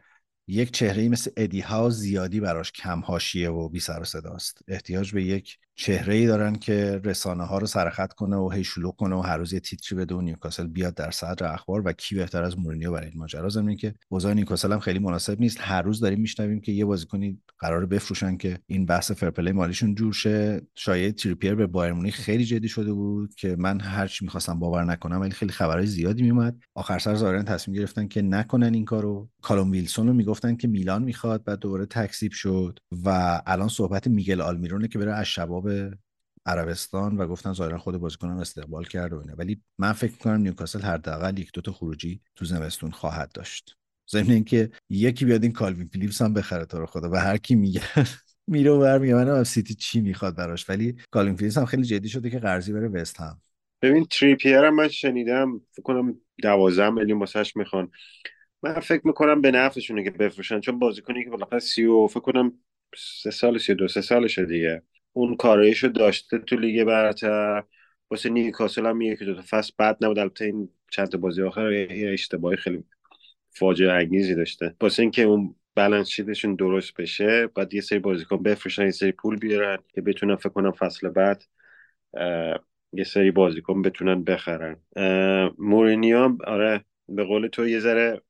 یک 0.49 0.71
چهره 0.71 1.09
مثل 1.09 1.31
ادی 1.37 1.61
هاو 1.61 1.91
زیادی 1.91 2.41
براش 2.41 2.73
کم 2.73 3.01
حاشیه 3.01 3.51
و 3.51 3.69
بی 3.69 3.81
سر 3.81 4.01
و 4.01 4.05
صداست 4.05 4.59
احتیاج 4.69 5.13
به 5.13 5.25
یک 5.25 5.59
چهره 5.81 6.15
ای 6.15 6.27
دارن 6.27 6.55
که 6.55 7.01
رسانه 7.05 7.45
ها 7.45 7.59
رو 7.59 7.67
سرخط 7.67 8.13
کنه 8.13 8.37
و 8.37 8.51
هی 8.51 8.65
شلوغ 8.65 8.97
کنه 8.97 9.17
و 9.17 9.21
هر 9.21 9.37
روز 9.37 9.53
یه 9.53 9.61
تیتری 9.61 9.99
بده 9.99 10.15
و 10.15 10.21
نیوکاسل 10.21 10.67
بیاد 10.67 10.95
در 10.95 11.11
صدر 11.11 11.53
اخبار 11.53 11.83
و 11.85 11.93
کی 11.93 12.15
بهتر 12.15 12.43
از 12.43 12.59
مورینیو 12.59 12.93
برای 12.93 13.09
این 13.09 13.19
ماجرا 13.19 13.49
ضمن 13.49 13.66
این 13.66 13.77
که 13.77 13.95
اوضاع 14.09 14.35
نیوکاسل 14.35 14.73
هم 14.73 14.79
خیلی 14.79 14.99
مناسب 14.99 15.41
نیست. 15.41 15.57
هر 15.61 15.83
روز 15.83 16.01
داریم 16.01 16.21
میشنویم 16.21 16.61
که 16.61 16.73
یه 16.73 16.85
بازیکنی 16.85 17.41
قرار 17.59 17.87
بفروشن 17.87 18.37
که 18.37 18.59
این 18.67 18.87
بحث 18.87 19.13
fair 19.13 19.33
play 19.33 19.53
مالیشون 19.53 19.95
جور 19.95 20.13
شه. 20.13 20.61
شایعه 20.75 21.13
تریپیر 21.13 21.55
به 21.55 21.67
بایرن 21.67 22.11
خیلی 22.11 22.45
جدی 22.45 22.69
شده 22.69 22.93
بود 22.93 23.35
که 23.35 23.57
من 23.59 23.81
هر 23.81 24.07
چی 24.07 24.25
می‌خواستم 24.25 24.59
باور 24.59 24.85
نکنم 24.85 25.21
ولی 25.21 25.31
خیلی 25.31 25.53
خبرهای 25.53 25.87
زیادی 25.87 26.23
میومد 26.23 26.57
آخر 26.75 26.99
سر 26.99 27.15
ظاهرا 27.15 27.43
تصمیم 27.43 27.77
گرفتن 27.77 28.09
که 28.09 28.23
نکنن 28.23 28.75
این 28.75 28.85
کارو. 28.85 29.29
کالوم 29.43 29.71
ویلسون 29.71 30.07
رو 30.07 30.13
می‌گفتن 30.13 30.57
که 30.57 30.69
میلان 30.69 31.03
می‌خواد 31.03 31.45
بعد 31.45 31.59
دوباره 31.59 31.87
تکذیب 31.87 32.33
شد 32.33 32.79
و 33.05 33.41
الان 33.47 33.69
صحبت 33.69 34.07
میگل 34.07 34.41
آلمیرونه 34.41 34.89
که 34.89 34.99
بره 34.99 35.13
الشباب 35.13 35.68
عربستان 36.47 37.17
و 37.17 37.27
گفتن 37.27 37.53
ظاهرا 37.53 37.79
خود 37.79 37.97
بازیکنم 37.97 38.37
استقبال 38.39 38.85
کرد 38.85 39.13
و 39.13 39.19
اینا. 39.19 39.35
ولی 39.39 39.63
من 39.79 39.93
فکر 39.93 40.13
می‌کنم 40.13 40.41
نیوکاسل 40.41 40.81
حداقل 40.81 41.39
یک 41.39 41.53
دو 41.53 41.61
تا 41.61 41.73
خروجی 41.73 42.21
تو 42.37 42.45
زمستون 42.45 42.91
خواهد 42.91 43.33
داشت. 43.33 43.77
ضمن 44.11 44.31
اینکه 44.31 44.71
یکی 44.91 45.25
بیاد 45.25 45.43
این 45.43 45.53
کالوین 45.53 45.89
فیلیپس 45.89 46.23
هم 46.23 46.35
بخره 46.35 46.65
تو 46.65 46.79
رو 46.79 46.87
خدا 46.87 47.11
و 47.11 47.17
هر 47.17 47.37
کی 47.37 47.55
میگه 47.55 47.83
میره 48.47 48.71
و 48.71 48.81
برمیگه 48.81 49.15
من 49.15 49.45
سیتی 49.45 49.75
چی 49.75 50.01
می‌خواد 50.01 50.37
براش 50.37 50.71
ولی 50.71 50.97
کالوین 51.11 51.37
فیلیپس 51.37 51.59
هم 51.59 51.65
خیلی 51.65 51.83
جدی 51.83 52.09
شده 52.09 52.31
که 52.31 52.39
قرضی 52.39 52.73
بره 52.73 52.89
وست 52.89 53.21
هم. 53.21 53.41
ببین 53.83 54.07
تریپیر 54.11 54.65
هم 54.65 54.75
من 54.75 54.89
شنیدم 54.89 55.61
فکر 55.73 55.83
کنم 55.83 56.15
12 56.43 56.91
میلیون 56.91 57.19
واسش 57.19 57.57
می‌خوان. 57.57 57.91
من 58.63 58.81
فکر 58.81 59.07
می‌کنم 59.07 59.41
به 59.41 59.51
نفعشونه 59.51 60.05
که 60.05 60.11
بفروشن 60.11 60.61
چون 60.61 60.79
بازیکنی 60.79 61.25
که 61.25 61.31
بالاخره 61.31 61.59
سی 61.59 61.85
و 61.85 62.07
فکر 62.07 62.21
کنم 62.21 62.53
سه 62.97 63.31
سال 63.31 63.59
سی 63.59 63.75
دو 63.75 63.89
سه 63.89 64.01
سالشه 64.01 64.47
دیگه. 64.47 64.83
اون 65.19 65.37
کارایشو 65.37 65.89
داشته 65.89 66.39
تو 66.39 66.57
لیگ 66.57 66.85
برتر. 66.85 67.65
واسه 68.11 68.31
نیوکاسل 68.31 68.87
هم 68.87 69.01
یکی 69.01 69.25
دو 69.25 69.43
فصل 69.43 69.73
بعد 69.79 70.05
نبود. 70.05 70.19
البته 70.19 70.45
این 70.45 70.69
چند 70.91 71.21
بازی 71.21 71.43
آخر 71.43 71.73
یه 71.73 72.13
اشتباهی 72.13 72.57
خیلی 72.57 72.85
فاجعه 73.51 73.93
انگیزی 73.93 74.35
داشته. 74.35 74.75
واسه 74.81 75.03
اینکه 75.03 75.23
اون 75.23 75.55
بالانس 75.77 76.09
شیتشون 76.09 76.55
درست 76.55 76.95
بشه 76.95 77.47
بعد 77.47 77.75
یه 77.75 77.81
سری 77.81 77.99
بازیکن 77.99 78.43
بفروشن 78.43 78.85
یه 78.85 78.91
سری 78.91 79.13
پول 79.13 79.37
بیارن 79.37 79.79
که 79.95 80.01
بتونن 80.01 80.37
فکر 80.37 80.49
کنم 80.49 80.73
فصل 80.73 81.09
بعد 81.09 81.43
یه 82.93 83.05
سری 83.05 83.31
بازیکن 83.31 83.83
بتونن 83.83 84.25
بخرن. 84.25 84.77
مورینیو 85.59 86.37
آره 86.47 86.85
به 87.09 87.25
قول 87.25 87.49
تو 87.49 87.69
یه 87.69 87.81
ذره 87.81 88.23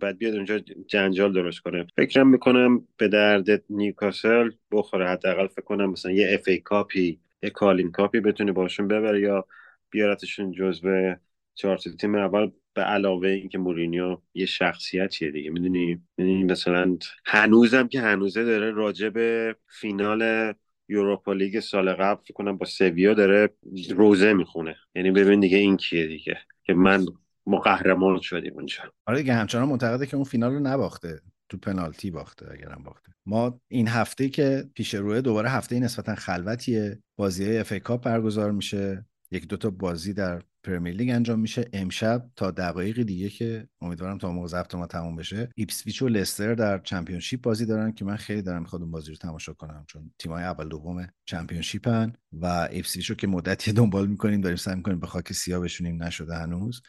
بعد 0.00 0.18
بیاد 0.18 0.34
اونجا 0.34 0.58
جنجال 0.86 1.32
درست 1.32 1.60
کنه. 1.60 1.86
فکرم 1.96 2.28
می‌کنم 2.28 2.88
به 2.96 3.08
درد 3.08 3.64
نیوکاسل 3.70 4.50
بخوره. 4.72 5.08
حداقل 5.08 5.46
فکر 5.46 5.62
کنم 5.62 5.90
مثلا 5.90 6.12
یه 6.12 6.28
FA 6.34 6.48
Cup 6.48 6.58
ی 6.58 7.20
یه 7.42 7.50
Carling 7.50 7.90
Cup 7.90 8.12
ی 8.12 8.20
بتونه 8.20 8.52
باشون 8.52 8.88
ببره 8.88 9.20
یا 9.20 9.46
بیارتشون 9.90 10.52
جزو 10.52 11.14
چهار 11.54 11.78
تیم 11.78 12.14
اول 12.14 12.50
به 12.74 12.82
علاوه 12.82 13.28
اینکه 13.28 13.58
مورینیو 13.58 14.18
یه 14.34 14.46
شخصیتیه 14.46 15.30
دیگه. 15.30 15.50
می‌دونی؟ 15.50 16.00
می‌دونی 16.16 16.44
مثلا 16.44 16.96
هنوزم 17.24 17.88
که 17.88 18.00
هنوزه 18.00 18.44
داره 18.44 18.70
راجع 18.70 19.08
به 19.08 19.56
فینال 19.68 20.52
Europa 20.88 21.32
League 21.32 21.60
سال 21.60 21.92
قبل 21.92 22.22
فکر 22.22 22.34
کنم 22.34 22.56
با 22.56 22.66
سویا 22.66 23.14
داره 23.14 23.48
روضه 23.90 24.32
می‌خونه. 24.32 24.76
یعنی 24.94 25.10
ببین 25.10 25.40
دیگه 25.40 25.58
این 25.58 25.76
کیه 25.76 26.06
دیگه. 26.06 26.38
که 26.64 26.74
من 26.74 27.06
ما 27.46 27.58
قهرمان 27.58 28.20
شدیم 28.20 28.54
اونجا. 28.54 28.82
آره 29.06 29.18
دیگه 29.18 29.34
همچنان 29.34 29.68
معتقده 29.68 30.06
که 30.06 30.16
اون 30.16 30.24
فینال 30.24 30.52
رو 30.52 30.60
نباخته 30.60 31.20
تو 31.48 31.56
پنالتی 31.56 32.10
باخته 32.10 32.52
اگرم 32.52 32.82
باخته. 32.82 33.12
ما 33.26 33.60
این 33.68 33.88
هفته 33.88 34.28
که 34.28 34.64
پیش 34.74 34.94
روی 34.94 35.22
دوباره 35.22 35.50
هفته 35.50 35.80
نسبتا 35.80 36.14
خلوتیه. 36.14 36.98
بازی 37.16 37.44
های 37.44 37.58
FA 37.58 37.72
Cup 37.72 38.04
برگزار 38.04 38.52
میشه. 38.52 39.06
یک 39.30 39.48
دو 39.48 39.56
تا 39.56 39.70
بازی 39.70 40.12
در 40.12 40.42
Premier 40.64 40.94
League 40.94 41.10
انجام 41.10 41.40
میشه. 41.40 41.68
امشب 41.72 42.30
تا 42.36 42.50
دقایقی 42.50 43.04
دیگه 43.04 43.28
که 43.28 43.68
امیدوارم 43.80 44.18
تا 44.18 44.32
موقع 44.32 44.46
ضبط 44.46 44.74
ما 44.74 44.86
تموم 44.86 45.16
بشه 45.16 45.48
ایپسویچ 45.54 46.02
و 46.02 46.08
لستر 46.08 46.54
در 46.54 46.78
Championship 46.78 47.42
بازی 47.42 47.66
دارن 47.66 47.92
که 47.92 48.04
من 48.04 48.16
خیلی 48.16 48.42
دلم 48.42 48.62
می‌خواد 48.62 48.82
بازی 48.82 49.10
رو 49.10 49.16
تماشا 49.16 49.52
کنم 49.52 49.84
چون 49.88 50.10
تیمای 50.18 50.44
اول 50.44 50.68
دوم 50.68 51.06
Championship 51.26 52.05
ن 52.05 52.12
و 52.32 52.68
ایپسویچ 52.70 53.10
رو 53.10 53.16
که 53.16 53.26
مدتی 53.26 53.72
دنبال 53.72 54.06
می‌کنیم 54.06 54.40
داریم 54.40 54.56
سعی 54.56 54.74
می‌کنیم 54.74 55.00
به 55.00 55.06
خاک 55.06 55.32
سیاه 55.32 55.60
بشونیم 55.60 56.02
نشده 56.02 56.34
هنوز. 56.34 56.82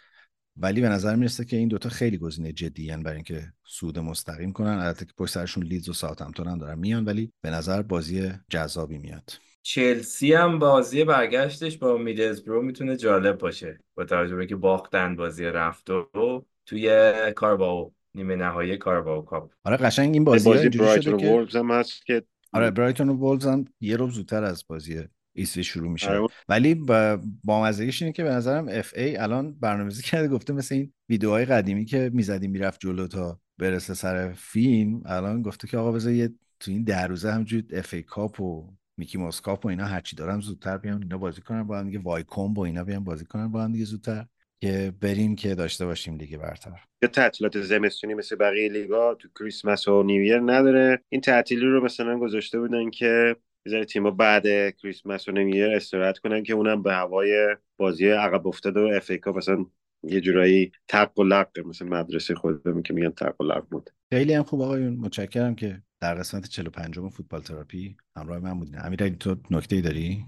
ولی 0.60 0.82
به 0.82 0.89
نظر 0.89 1.16
می‌رسه 1.16 1.45
که 1.45 1.58
این 1.58 1.68
دوتا 1.68 1.89
خیلی 1.89 2.18
گزینه 2.18 2.51
جدی 2.51 2.88
برای 2.88 3.16
اینکه 3.16 3.43
صعود 3.65 3.99
مستقیم 3.99 4.53
کنن. 4.53 4.80
البته 4.80 5.05
که 5.05 5.12
پشت 5.18 5.34
سرشون 5.34 5.64
لیدز 5.64 5.89
و 5.89 5.93
ساوثهمپتون 5.93 6.47
هم 6.47 6.58
دارن 6.58 6.80
میان 6.80 7.05
ولی 7.05 7.32
به 7.41 7.49
نظر 7.49 7.82
بازی 7.82 8.32
جذابی 8.49 8.97
میاد. 8.97 9.32
چلسی 9.62 10.34
هم 10.34 10.60
بازی 10.60 11.03
برگشتش 11.03 11.78
با 11.78 11.97
میدلزبرو 11.97 12.62
می‌تونه 12.62 12.97
جالب 12.97 13.38
باشه. 13.38 13.80
با 13.95 14.05
توجه 14.05 14.36
به 14.36 14.45
که 14.45 14.55
باختن 14.55 15.16
بازی 15.16 15.45
رفت 15.45 15.89
و 15.89 16.45
توی 16.66 17.14
کارباو 17.36 17.93
نیمه 18.16 18.36
نهایی 18.36 18.78
Carabao 18.78 19.26
Cup. 19.26 19.51
آره 19.64 19.78
قشنگ 19.78 20.14
این 20.14 20.24
بازی, 20.24 20.49
بازی 20.49 20.70
برایتون 20.70 21.14
و 21.14 21.18
که 21.18 21.28
وولفز 21.28 21.55
هم 21.55 21.72
هست 21.72 22.05
که 22.05 22.24
آره 22.53 22.72
برایتون 22.72 23.10
و 23.10 23.14
وولز 23.14 23.45
هم 23.45 23.66
یه 23.82 23.97
ربع 23.97 24.11
زودتر 24.12 24.43
از 24.43 24.64
بازی 24.68 25.03
ایپسویچ 25.38 25.63
شروع 25.63 25.91
میشه. 25.91 26.09
آره. 26.09 26.27
ولی 26.49 26.75
با 26.75 27.19
بامزگیش 27.43 28.01
اینه 28.01 28.13
که 28.13 28.23
به 28.23 28.29
نظرم 28.29 28.67
FA 28.70 29.18
الان 29.17 29.53
برنامه‌ریزی 29.59 30.03
کرده 30.03 30.27
گفته 30.27 30.53
مثل 30.53 30.75
این 30.75 30.93
ویدیوهای 31.09 31.45
قدیمی 31.45 31.85
که 31.85 32.11
می‌زدیم 32.13 32.51
می‌رفت 32.51 32.79
جلو 32.79 33.07
تا 33.07 33.39
برسه 33.57 33.93
سر 33.93 34.33
فیلم 34.33 35.01
الان 35.05 35.41
گفته 35.41 35.67
که 35.67 35.77
آقا 35.77 35.91
بذار 35.91 36.13
یه 36.13 36.29
تو 36.59 36.71
این 36.71 36.83
ده 36.83 37.03
روزه 37.03 37.31
همجور 37.31 37.63
FA 37.72 37.93
Cup 37.93 38.41
و 38.41 38.73
Mickey 38.97 39.18
Mouse 39.18 39.41
Cup 39.41 39.65
و 39.65 39.67
اینا 39.67 39.85
هرچی 39.85 40.15
دارم 40.15 40.41
زودتر 40.41 40.77
بیان 40.77 41.01
اینا 41.01 41.17
بازی 41.17 41.41
کنن 41.41 41.63
با 41.63 41.79
هم 41.79 41.85
دیگه 41.85 41.99
وایکوم 41.99 42.53
و 42.53 42.59
اینا 42.59 42.83
بیان 42.83 43.03
بازی 43.03 43.25
کنن 43.25 43.47
با 43.51 43.63
هم 43.63 43.71
دیگه 43.71 43.85
زودتر 43.85 44.25
که 44.61 44.93
بریم 45.01 45.35
که 45.35 45.55
داشته 45.55 45.85
باشیم 45.85 46.17
لیگ 46.17 46.38
برتر. 46.38 46.71
یا 47.01 47.09
تعطیلات 47.09 47.61
زمستونی 47.61 48.13
مثل 48.13 48.35
بقیه 48.35 48.69
لیگا 48.69 49.15
تو 49.15 49.27
کریسمس 49.39 49.88
و 49.88 50.03
New 50.03 50.19
Year 50.19 50.39
نداره. 50.39 51.03
این 51.09 51.21
تعطیلی 51.21 51.65
رو 51.65 51.83
مثلا 51.85 52.19
گذاشته 52.19 52.59
بودن 52.59 52.89
که 52.89 53.35
بذاره 53.66 53.86
تیم‌ها 53.86 54.12
بعد 54.12 54.43
کریسمس 54.76 55.28
و 55.28 55.32
New 55.32 55.50
Year 55.50 55.76
استراحت 55.76 56.18
کنن 56.18 56.43
که 56.43 56.53
اونم 56.53 56.84
به 56.84 56.93
هوای 56.93 57.55
بازی 57.78 58.10
عقب 58.10 58.47
افتاده 58.47 58.80
و 58.80 58.84
FA 58.84 59.09
Cup 59.09 59.38
مثلا 59.38 59.66
یه 60.03 60.22
جورایی 60.22 60.72
تق 60.88 61.20
و 61.20 61.24
لق 61.24 61.60
مثل 61.66 61.86
مدرسه 61.86 62.36
خودمون 62.36 62.84
که 62.84 62.93
میگن 62.93 63.10
تق 63.10 63.41
و 63.41 63.43
لق 63.43 63.66
بود. 63.70 63.89
خیلی 64.14 64.34
هم 64.34 64.43
خوب 64.43 64.62
آقایون 64.62 64.93
متشکرم 64.93 65.55
که 65.55 65.82
در 66.01 66.16
قسمت 66.16 66.47
45 66.47 66.99
م 66.99 67.10
فوتبال 67.10 67.41
تراپی 67.41 67.97
همراه 68.18 68.39
من 68.39 68.60
بودین. 68.60 68.80
امیر 68.80 69.10
تو 69.10 69.36
نکته 69.51 69.76
ای 69.76 69.82
داری؟ 69.82 70.26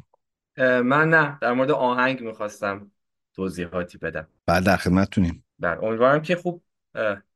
اه، 0.57 0.81
من 0.81 1.09
نه 1.09 1.37
در 1.41 1.53
مورد 1.53 1.71
آهنگ 1.71 2.21
می‌خواستم 2.21 2.91
توضیحاتی 3.35 3.97
بدم. 3.97 4.27
بعد 4.45 4.65
در 4.65 4.77
خدمتتونیم. 4.77 5.43
بر 5.59 5.85
امیدوارم 5.85 6.21
که 6.21 6.35
خوب 6.35 6.63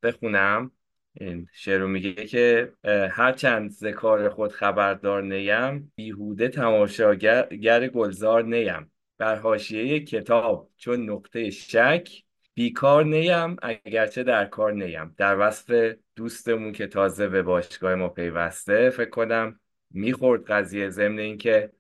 بخونم. 0.03 0.71
این 1.19 1.47
شعر 1.53 1.85
میگه 1.85 2.13
که 2.13 2.73
هرچند 3.11 3.69
ز 3.69 3.85
کار 3.85 4.29
خود 4.29 4.51
خبردار 4.51 5.23
نیم 5.23 5.91
بیهوده 5.95 6.47
تماشاگر 6.47 7.87
گلزار 7.87 8.43
نیم. 8.43 8.91
بر 9.17 9.35
حاشیه 9.35 9.99
کتاب 9.99 10.69
چون 10.77 11.09
نقطه 11.09 11.49
شک 11.49 12.09
بیکار 12.53 13.05
نیم 13.05 13.55
اگرچه 13.61 14.23
در 14.23 14.45
کار 14.45 14.73
نیم. 14.73 15.15
در 15.17 15.39
وصف 15.39 15.95
دوستمون 16.15 16.71
که 16.71 16.87
تازه 16.87 17.27
به 17.27 17.41
باشگاه 17.41 17.95
ما 17.95 18.09
پیوسته 18.09 18.89
فکر 18.89 19.09
کنم 19.09 19.59
می‌خورد 19.89 20.45
قضیه 20.45 20.89
ضمن 20.89 21.19
اینکه 21.19 21.71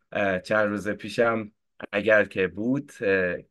چند 0.43 0.69
روز 0.69 0.89
پیشم 0.89 1.51
اگر 1.91 2.25
که 2.25 2.47
بود 2.47 2.91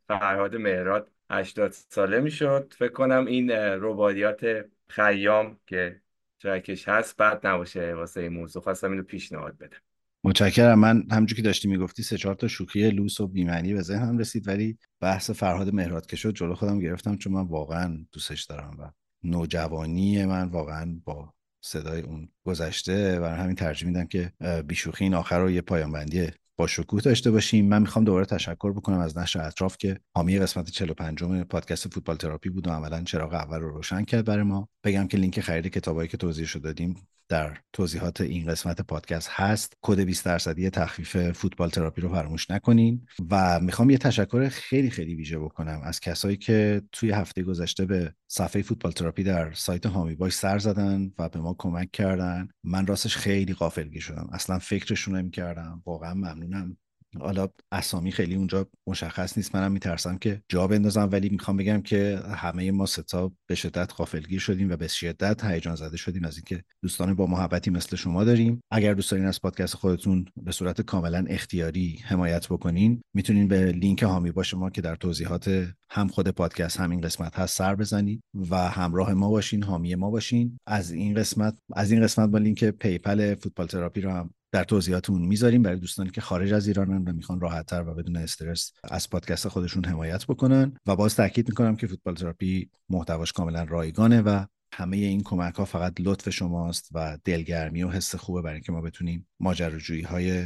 فرهاد 0.08 0.56
مهراد 0.56 1.10
80 1.30 1.70
ساله 1.70 2.20
می‌شد. 2.20 2.74
فکر 2.78 2.92
کنم 2.92 3.26
این 3.26 3.50
رباعیات 3.50 4.64
خیام 4.92 5.58
که 5.66 6.00
ترکش 6.40 6.88
هست 6.88 7.16
بعد 7.16 7.46
نباشه 7.46 7.94
واسه 7.94 8.20
این 8.20 8.32
موضوع. 8.32 8.62
خواستم 8.62 8.90
اینو 8.90 9.02
پیشنهاد 9.02 9.58
بدم. 9.58 9.76
متشکرم. 10.24 10.78
من 10.78 11.04
همونجور 11.10 11.36
که 11.36 11.42
داشتی 11.42 11.68
می‌گفتی 11.68 12.02
سه 12.02 12.16
چهار 12.16 12.34
تا 12.34 12.48
شوخی 12.48 12.90
لوس 12.90 13.20
و 13.20 13.28
بیمعنی 13.28 13.74
به 13.74 13.82
ذهنم 13.82 14.18
رسید 14.18 14.48
ولی 14.48 14.78
بحث 15.00 15.30
فرهاد 15.30 15.74
مهراد 15.74 16.06
که 16.06 16.16
شد 16.16 16.34
جلو 16.34 16.54
خودم 16.54 16.78
گرفتم 16.78 17.16
چون 17.16 17.32
من 17.32 17.46
واقعا 17.46 18.06
دوستش 18.12 18.44
دارم 18.44 18.76
و 18.78 18.90
نوجوانی 19.22 20.24
من 20.24 20.48
واقعا 20.48 21.00
با 21.04 21.34
صدای 21.60 22.00
اون 22.00 22.28
گذشته 22.44 23.20
و 23.20 23.24
همین 23.24 23.56
ترجیح 23.56 23.88
میدم 23.88 24.06
که 24.06 24.32
بیشوخی 24.66 25.04
این 25.04 25.14
آخر 25.14 25.38
رو 25.38 25.50
یه 25.50 25.60
پایان 25.60 25.92
بندی 25.92 26.26
با 26.56 26.66
شکوه 26.66 27.00
داشته 27.00 27.30
باشیم. 27.30 27.68
من 27.68 27.82
می‌خوام 27.82 28.04
دوباره 28.04 28.26
تشکر 28.26 28.72
بکنم 28.72 28.98
از 28.98 29.18
نشر 29.18 29.40
اطراف 29.40 29.76
که 29.76 30.00
حامی 30.14 30.38
قسمت 30.38 30.70
45 30.70 31.22
م 31.22 31.44
پادکست 31.44 31.94
فوتبال 31.94 32.16
تراپی 32.16 32.50
بود 32.50 32.66
و 32.66 32.70
عملا 32.70 33.02
چراغ 33.02 33.34
اول 33.34 33.60
رو 33.60 33.70
روشن 33.70 34.04
کرد 34.04 34.24
برای 34.24 34.42
ما. 34.42 34.68
بگم 34.84 35.08
که 35.08 35.18
لینک 35.18 35.40
خرید 35.40 35.66
کتابایی 35.66 36.08
که 36.08 36.16
توضیحش 36.16 36.56
دادیم 36.56 36.96
در 37.28 37.56
توضیحات 37.72 38.20
این 38.20 38.46
قسمت 38.46 38.80
پادکست 38.80 39.28
هست. 39.30 39.76
کد 39.82 40.00
20 40.00 40.24
درصدی 40.24 40.70
تخفیف 40.70 41.30
فوتبال 41.30 41.70
تراپی 41.70 42.00
رو 42.00 42.08
فراموش 42.08 42.50
نکنین. 42.50 43.06
و 43.30 43.60
می‌خوام 43.60 43.90
یه 43.90 43.98
تشکر 43.98 44.48
خیلی 44.48 44.90
خیلی 44.90 45.14
ویژه 45.14 45.38
بکنم 45.38 45.80
از 45.84 46.00
کسایی 46.00 46.36
که 46.36 46.82
توی 46.92 47.10
هفته 47.10 47.42
گذشته 47.42 47.84
به 47.84 48.14
صفحه 48.28 48.62
فوتبال 48.62 48.92
تراپی 48.92 49.22
در 49.22 49.52
سایت 49.52 49.86
حامی 49.86 50.14
باش 50.14 50.32
سر 50.32 50.58
زدن 50.58 51.12
و 51.18 51.28
به 51.28 51.38
ما 51.38 51.54
کمک 51.58 51.90
کردن. 51.90 52.48
من 52.64 52.86
راستش 52.86 53.16
خیلی 53.16 53.54
غافلگیر 53.54 54.02
شدم. 54.02 54.28
اصلا 54.32 54.58
فکرشون 54.58 55.16
نمی‌کردم. 55.16 55.82
واقعا 55.86 56.14
ممنونم. 56.14 56.76
حالا 57.20 57.48
اسامی 57.72 58.12
خیلی 58.12 58.34
اونجا 58.34 58.68
مشخص 58.86 59.36
نیست. 59.36 59.54
منم 59.54 59.72
میترسم 59.72 60.18
که 60.18 60.42
جا 60.48 60.66
بندازم 60.66 61.08
ولی 61.12 61.28
می‌خوام 61.28 61.56
بگم 61.56 61.82
که 61.82 62.20
همه 62.34 62.70
ما 62.70 62.86
سه‌تا 62.86 63.32
به 63.46 63.54
شدت 63.54 63.92
غافلگیر 63.96 64.40
شدیم 64.40 64.72
و 64.72 64.76
به 64.76 64.88
شدت 64.88 65.44
هیجان 65.44 65.74
زده 65.74 65.96
شدیم 65.96 66.24
از 66.24 66.36
اینکه 66.36 66.64
دوستان 66.82 67.14
با 67.14 67.26
محبتی 67.26 67.70
مثل 67.70 67.96
شما 67.96 68.24
داریم. 68.24 68.60
اگر 68.70 68.94
دوست 68.94 69.10
دارین 69.10 69.26
از 69.26 69.40
پادکست 69.40 69.74
خودتون 69.74 70.24
به 70.42 70.52
صورت 70.52 70.80
کاملا 70.80 71.24
اختیاری 71.28 71.98
حمایت 72.04 72.48
بکنین 72.48 73.02
می‌تونین 73.14 73.48
به 73.48 73.72
لینک 73.72 74.02
حامی 74.02 74.30
باش 74.30 74.54
ما 74.54 74.70
که 74.70 74.80
در 74.80 74.96
توضیحات 74.96 75.68
هم 75.94 76.08
خود 76.08 76.28
پادکست 76.28 76.80
همین 76.80 77.00
قسمت 77.00 77.38
هست 77.38 77.56
سر 77.56 77.74
بزنید 77.74 78.22
و 78.50 78.56
همراه 78.56 79.14
ما 79.14 79.30
باشین 79.30 79.62
حامی 79.62 79.94
ما 79.94 80.10
باشین. 80.10 80.58
از 80.66 80.90
این 80.90 81.14
قسمت 81.14 81.56
از 81.72 81.92
این 81.92 82.02
قسمت 82.02 82.30
با 82.30 82.38
لینک 82.38 82.64
PayPal 82.64 83.34
فوتبال 83.34 83.66
تراپی 83.66 84.00
رو 84.00 84.10
هم 84.10 84.30
در 84.52 84.64
توضیحاتمون 84.64 85.22
می‌ذاریم. 85.22 85.62
برای 85.62 85.78
دوستانی 85.78 86.10
که 86.10 86.20
خارج 86.20 86.52
از 86.52 86.66
ایرانن 86.66 87.08
و 87.08 87.12
می‌خوان 87.12 87.40
راحتتر 87.40 87.88
و 87.88 87.94
بدون 87.94 88.16
استرس 88.16 88.72
از 88.90 89.10
پادکست 89.10 89.48
خودشون 89.48 89.84
حمایت 89.84 90.26
بکنن. 90.26 90.76
و 90.86 90.96
باز 90.96 91.16
تاکید 91.16 91.48
می‌کنم 91.48 91.76
که 91.76 91.86
فوتبال 91.86 92.14
تراپی 92.14 92.70
محتواش 92.88 93.32
کاملا 93.32 93.64
رایگانه 93.64 94.22
و 94.22 94.44
همه 94.74 94.96
این 94.96 95.22
کمک 95.22 95.54
ها 95.54 95.64
فقط 95.64 95.92
لطف 96.00 96.30
شماست 96.30 96.88
و 96.92 97.18
دلگرمی 97.24 97.82
و 97.82 97.90
حس 97.90 98.14
خوبه 98.14 98.42
برای 98.42 98.54
اینکه 98.54 98.72
ما 98.72 98.80
بتونیم 98.80 99.28
ماجراجویی 99.40 100.02
های 100.02 100.44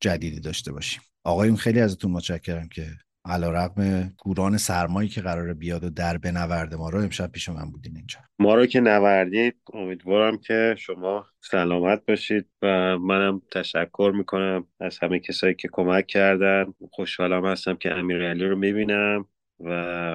جدیدی 0.00 0.40
داشته 0.40 0.72
باشیم. 0.72 1.02
آقایون 1.24 1.56
خیلی 1.56 1.80
ازتون 1.80 2.10
متشکرم 2.10 2.68
که 2.68 2.90
علا 3.26 3.50
رقم 3.50 4.12
گوران 4.18 4.56
سرمایی 4.56 5.08
که 5.08 5.20
قرار 5.20 5.54
بیاد 5.54 5.84
و 5.84 5.90
در 5.90 6.18
بنورده 6.18 6.76
ما 6.76 6.88
رو 6.88 6.98
امشب 6.98 7.32
پیش 7.32 7.48
من 7.48 7.70
بودین 7.70 7.96
اینجا. 7.96 8.18
ما 8.38 8.54
رو 8.54 8.66
که 8.66 8.80
نوردید 8.80 9.56
امیدوارم 9.72 10.38
که 10.38 10.74
شما 10.78 11.26
سلامت 11.40 12.02
باشید 12.08 12.46
و 12.62 12.98
منم 12.98 13.42
تشکر 13.52 14.12
می‌کنم 14.14 14.66
از 14.80 14.98
همه 14.98 15.18
کسایی 15.18 15.54
که 15.54 15.68
کمک 15.72 16.06
کردن. 16.06 16.74
خوشحالم 16.90 17.46
هستم 17.46 17.74
که 17.74 17.94
امیرعلی 17.94 18.44
رو 18.44 18.56
می‌بینم 18.56 19.24
و 19.60 19.70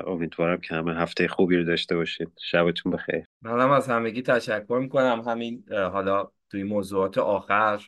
امیدوارم 0.07 0.57
که 0.62 0.76
همه 0.76 0.95
هفته 0.95 1.28
خوبی 1.28 1.57
رو 1.57 1.64
داشته 1.64 1.95
باشید. 1.95 2.32
شبتون 2.41 2.91
بخیر. 2.91 3.24
منم 3.41 3.72
از 3.72 3.88
همگی 3.89 4.22
تشکر 4.22 4.80
می‌کنم. 4.82 5.22
همین 5.28 5.64
حالا 5.72 6.32
توی 6.49 6.64
موضوعات 6.64 7.18
آخر 7.18 7.88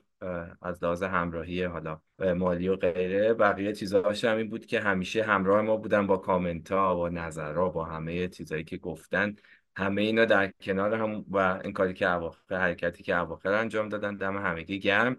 از 0.61 0.83
لحاظ 0.83 1.03
همراهی 1.03 1.63
حالا 1.63 2.01
مالی 2.19 2.67
و 2.67 2.75
غیره 2.75 3.33
بقیه 3.33 3.73
چیزهاش 3.73 4.25
هم 4.25 4.37
این 4.37 4.49
بود 4.49 4.65
که 4.65 4.79
همیشه 4.79 5.23
همراه 5.23 5.61
ما 5.61 5.77
بودن 5.77 6.07
با 6.07 6.17
کامنت 6.17 6.71
ها 6.71 6.95
با 6.95 7.09
نظرها 7.09 7.69
با 7.69 7.85
همه 7.85 8.27
چیزهایی 8.27 8.63
که 8.63 8.77
گفتن. 8.77 9.35
همه 9.75 10.01
اینا 10.01 10.25
در 10.25 10.51
کنار 10.61 10.93
هم 10.93 11.25
و 11.31 11.37
این 11.63 11.73
کاری 11.73 11.93
که 11.93 12.09
اواخر 12.09 12.55
حرکتی 12.55 13.03
که 13.03 13.17
اواخر 13.17 13.53
انجام 13.53 13.89
دادن 13.89 14.15
دم 14.15 14.37
همگی 14.37 14.79
گرم. 14.79 15.17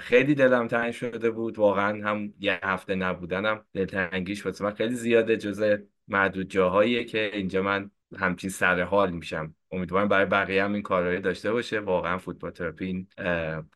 خیلی 0.00 0.34
دلم 0.34 0.68
تنگ 0.68 0.92
شده 0.92 1.30
بود. 1.30 1.58
واقعا 1.58 2.08
هم 2.08 2.34
یه 2.38 2.60
هفته 2.62 2.94
نبودنم 2.94 3.64
دلتنگیش 3.72 4.46
واسه 4.46 4.64
من 4.64 4.74
خیلی 4.74 4.94
زیاده 4.94 5.36
جز 5.36 5.78
معدود 6.08 6.48
جاهاییه 6.48 7.04
که 7.04 7.30
اینجا 7.34 7.62
من 7.62 7.90
همچین 8.16 8.50
سر 8.50 8.82
حال 8.82 9.10
میشم. 9.10 9.54
امیدوارم 9.72 10.08
برای 10.08 10.26
بقیه 10.26 10.64
هم 10.64 10.72
این 10.72 10.82
کارهایی 10.82 11.20
داشته 11.20 11.52
باشه. 11.52 11.80
واقعا 11.80 12.18
فوتبال 12.18 12.50
تراپی 12.50 12.84
این 12.84 13.06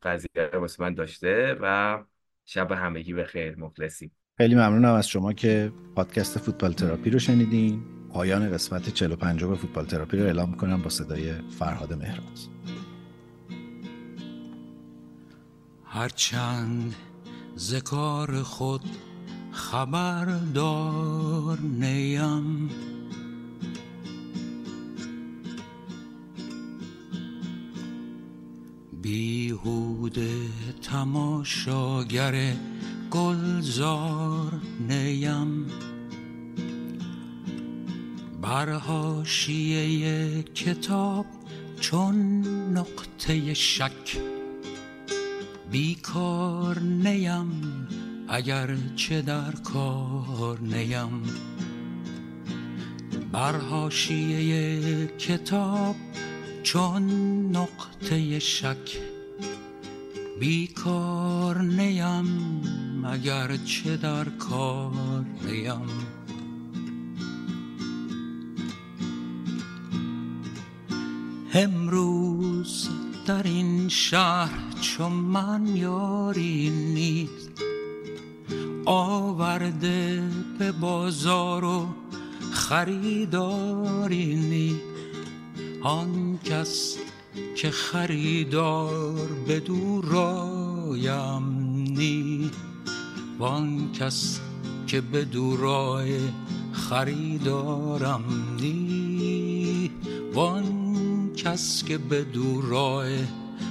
قضیه 0.02 0.50
واسه 0.54 0.82
من 0.82 0.94
داشته 0.94 1.56
و 1.60 1.98
شب 2.44 2.72
همگی 2.72 3.12
به 3.12 3.24
خیر 3.24 3.58
مخلصیم. 3.58 4.12
خیلی 4.38 4.54
ممنونم 4.54 4.94
از 4.94 5.08
شما 5.08 5.32
که 5.32 5.72
پادکست 5.96 6.38
فوتبال 6.38 6.72
تراپی 6.72 7.10
رو 7.10 7.18
شنیدین. 7.18 7.82
پایان 8.12 8.50
قسمت 8.50 8.88
45 8.88 9.44
فوتبال 9.44 9.86
تراپی 9.86 10.16
رو 10.16 10.24
اعلام 10.24 10.54
کنم 10.54 10.82
با 10.82 10.90
صدای 10.90 11.32
فرهاد 11.58 11.92
مهراز 11.92 12.48
هرچند 15.84 16.94
ذکار 17.56 18.42
خود 18.42 18.84
خبردار 19.52 20.78
نیم 21.60 22.70
بیهوده 29.02 30.30
تماشاگر 30.82 32.52
گلزار 33.10 34.60
نیم. 34.88 35.66
بر 38.42 38.72
حاشیه 38.72 40.42
کتاب 40.42 41.26
چون 41.80 42.16
نقطه 42.78 43.54
شک. 43.54 44.18
بیکار 45.70 46.78
نیم 46.78 47.88
اگر 48.28 48.76
چه 48.96 49.22
در 49.22 49.52
کار 49.52 50.60
نیم. 50.60 51.22
بر 53.32 53.56
حاشیه 53.56 55.06
کتاب 55.06 55.96
چون 56.62 57.02
نقطه 57.56 58.38
شک 58.38 58.98
بیکار 60.40 61.62
نیم 61.62 63.04
اگر 63.04 63.56
چه 63.56 63.96
در 63.96 64.24
کار 64.24 65.24
نیم. 65.44 65.88
امروز 71.54 72.88
در 73.26 73.42
این 73.42 73.88
شهر 73.88 74.58
چون 74.80 75.12
من 75.12 75.76
یاری 75.76 76.70
نیست 76.70 77.50
آورده 78.84 80.22
به 80.58 80.72
بازار 80.72 81.64
و 81.64 81.88
خریداری 82.52 84.34
نیست. 84.34 85.01
آن 85.82 86.38
کس 86.44 86.96
که 87.56 87.70
خریدار 87.70 89.28
به 89.46 89.60
دور 89.60 90.04
رایم 90.04 91.42
نی 91.98 92.50
وان 93.38 93.92
کس 93.92 94.40
که 94.86 95.00
به 95.00 95.24
دورای 95.24 96.18
خریدارم 96.72 98.24
نی 98.60 99.90
وان 100.34 101.30
کس 101.36 101.84
که 101.84 101.98
به 101.98 102.24
دورای 102.24 103.18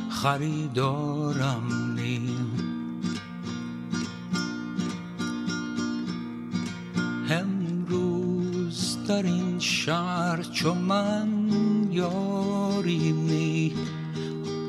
خریدارم 0.10 1.96
نی 1.96 2.36
امروز 7.30 8.98
در 9.08 9.24
این 9.24 9.60
شهر 9.60 10.42
چون 10.44 10.78
من 10.78 11.71
یاری 11.92 13.12
می 13.12 13.74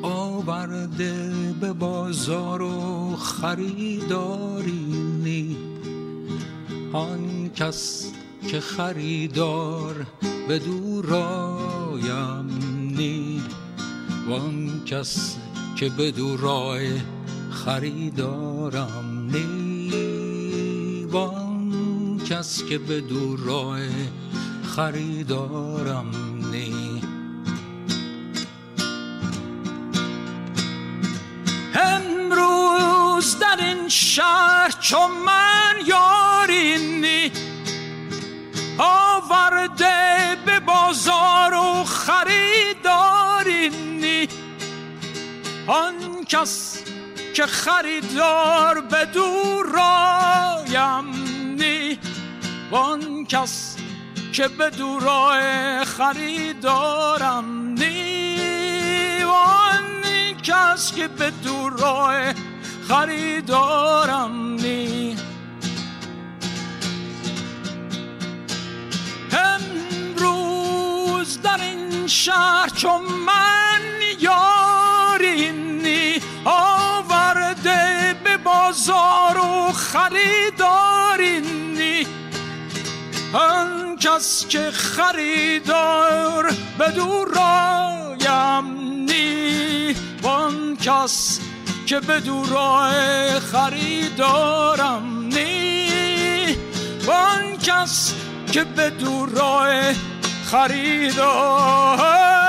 آورده 0.02 1.32
به 1.60 1.72
بازار 1.72 2.62
و 2.62 3.16
خریداری 3.16 4.86
نی. 5.24 5.56
آن 6.92 7.50
کس 7.56 8.12
که 8.48 8.60
خریدار 8.60 10.06
به 10.48 10.58
دورایم 10.58 12.46
نی. 12.96 13.42
وان 14.28 14.84
کس 14.86 15.36
که 15.76 15.88
به 15.88 16.10
دورای 16.10 17.00
خریدارم 17.50 19.30
نی. 19.32 21.04
وان 21.04 21.72
کس 22.28 22.64
که 22.64 22.78
به 22.78 23.00
دور 23.00 23.42
خریدارم 24.76 26.31
شهر 34.14 34.70
چون 34.80 35.10
من 35.10 35.74
یارینی. 35.86 37.32
آورده 38.78 40.36
به 40.46 40.60
بازار 40.60 41.54
و 41.54 41.84
خریدارینی. 41.84 42.68
آن 45.66 46.24
کس 46.28 46.82
که 47.34 47.46
خریدار 47.46 48.80
به 48.80 49.04
دور 49.04 49.66
رایم 49.66 51.04
نی 51.58 51.98
وان 52.70 53.26
کس 53.26 53.76
که 54.32 54.48
به 54.48 54.70
دورای 54.70 55.84
خریدارم 55.84 57.68
نی 57.78 59.24
وان 59.24 60.02
کس 60.42 60.94
که 60.94 61.08
به 61.08 61.30
دورای 61.30 62.34
خریدارم 62.92 64.54
نی. 64.54 65.16
امروز 69.32 70.22
در 71.42 71.60
این 71.60 72.06
شهر 72.06 72.68
چون 72.68 73.00
من 73.26 73.80
یارینی 74.20 76.20
آورده 76.44 78.14
به 78.24 78.36
بازار 78.36 79.38
و 79.38 79.72
خریدارینی 79.72 82.06
آن 83.32 83.96
کس 83.96 84.46
که 84.48 84.70
خریدار 84.70 86.52
به 86.78 86.92
رایم 87.34 88.64
نی 89.10 89.96
وان 90.22 90.76
کس 90.76 91.40
که 91.92 92.00
به 92.00 92.20
دورای 92.20 93.40
خریدارم 93.40 95.28
نی. 95.32 96.56
وان 97.06 97.56
کس 97.56 98.14
که 98.52 98.64
به 98.64 98.90
دورای 98.90 99.94
خریدار. 100.50 102.41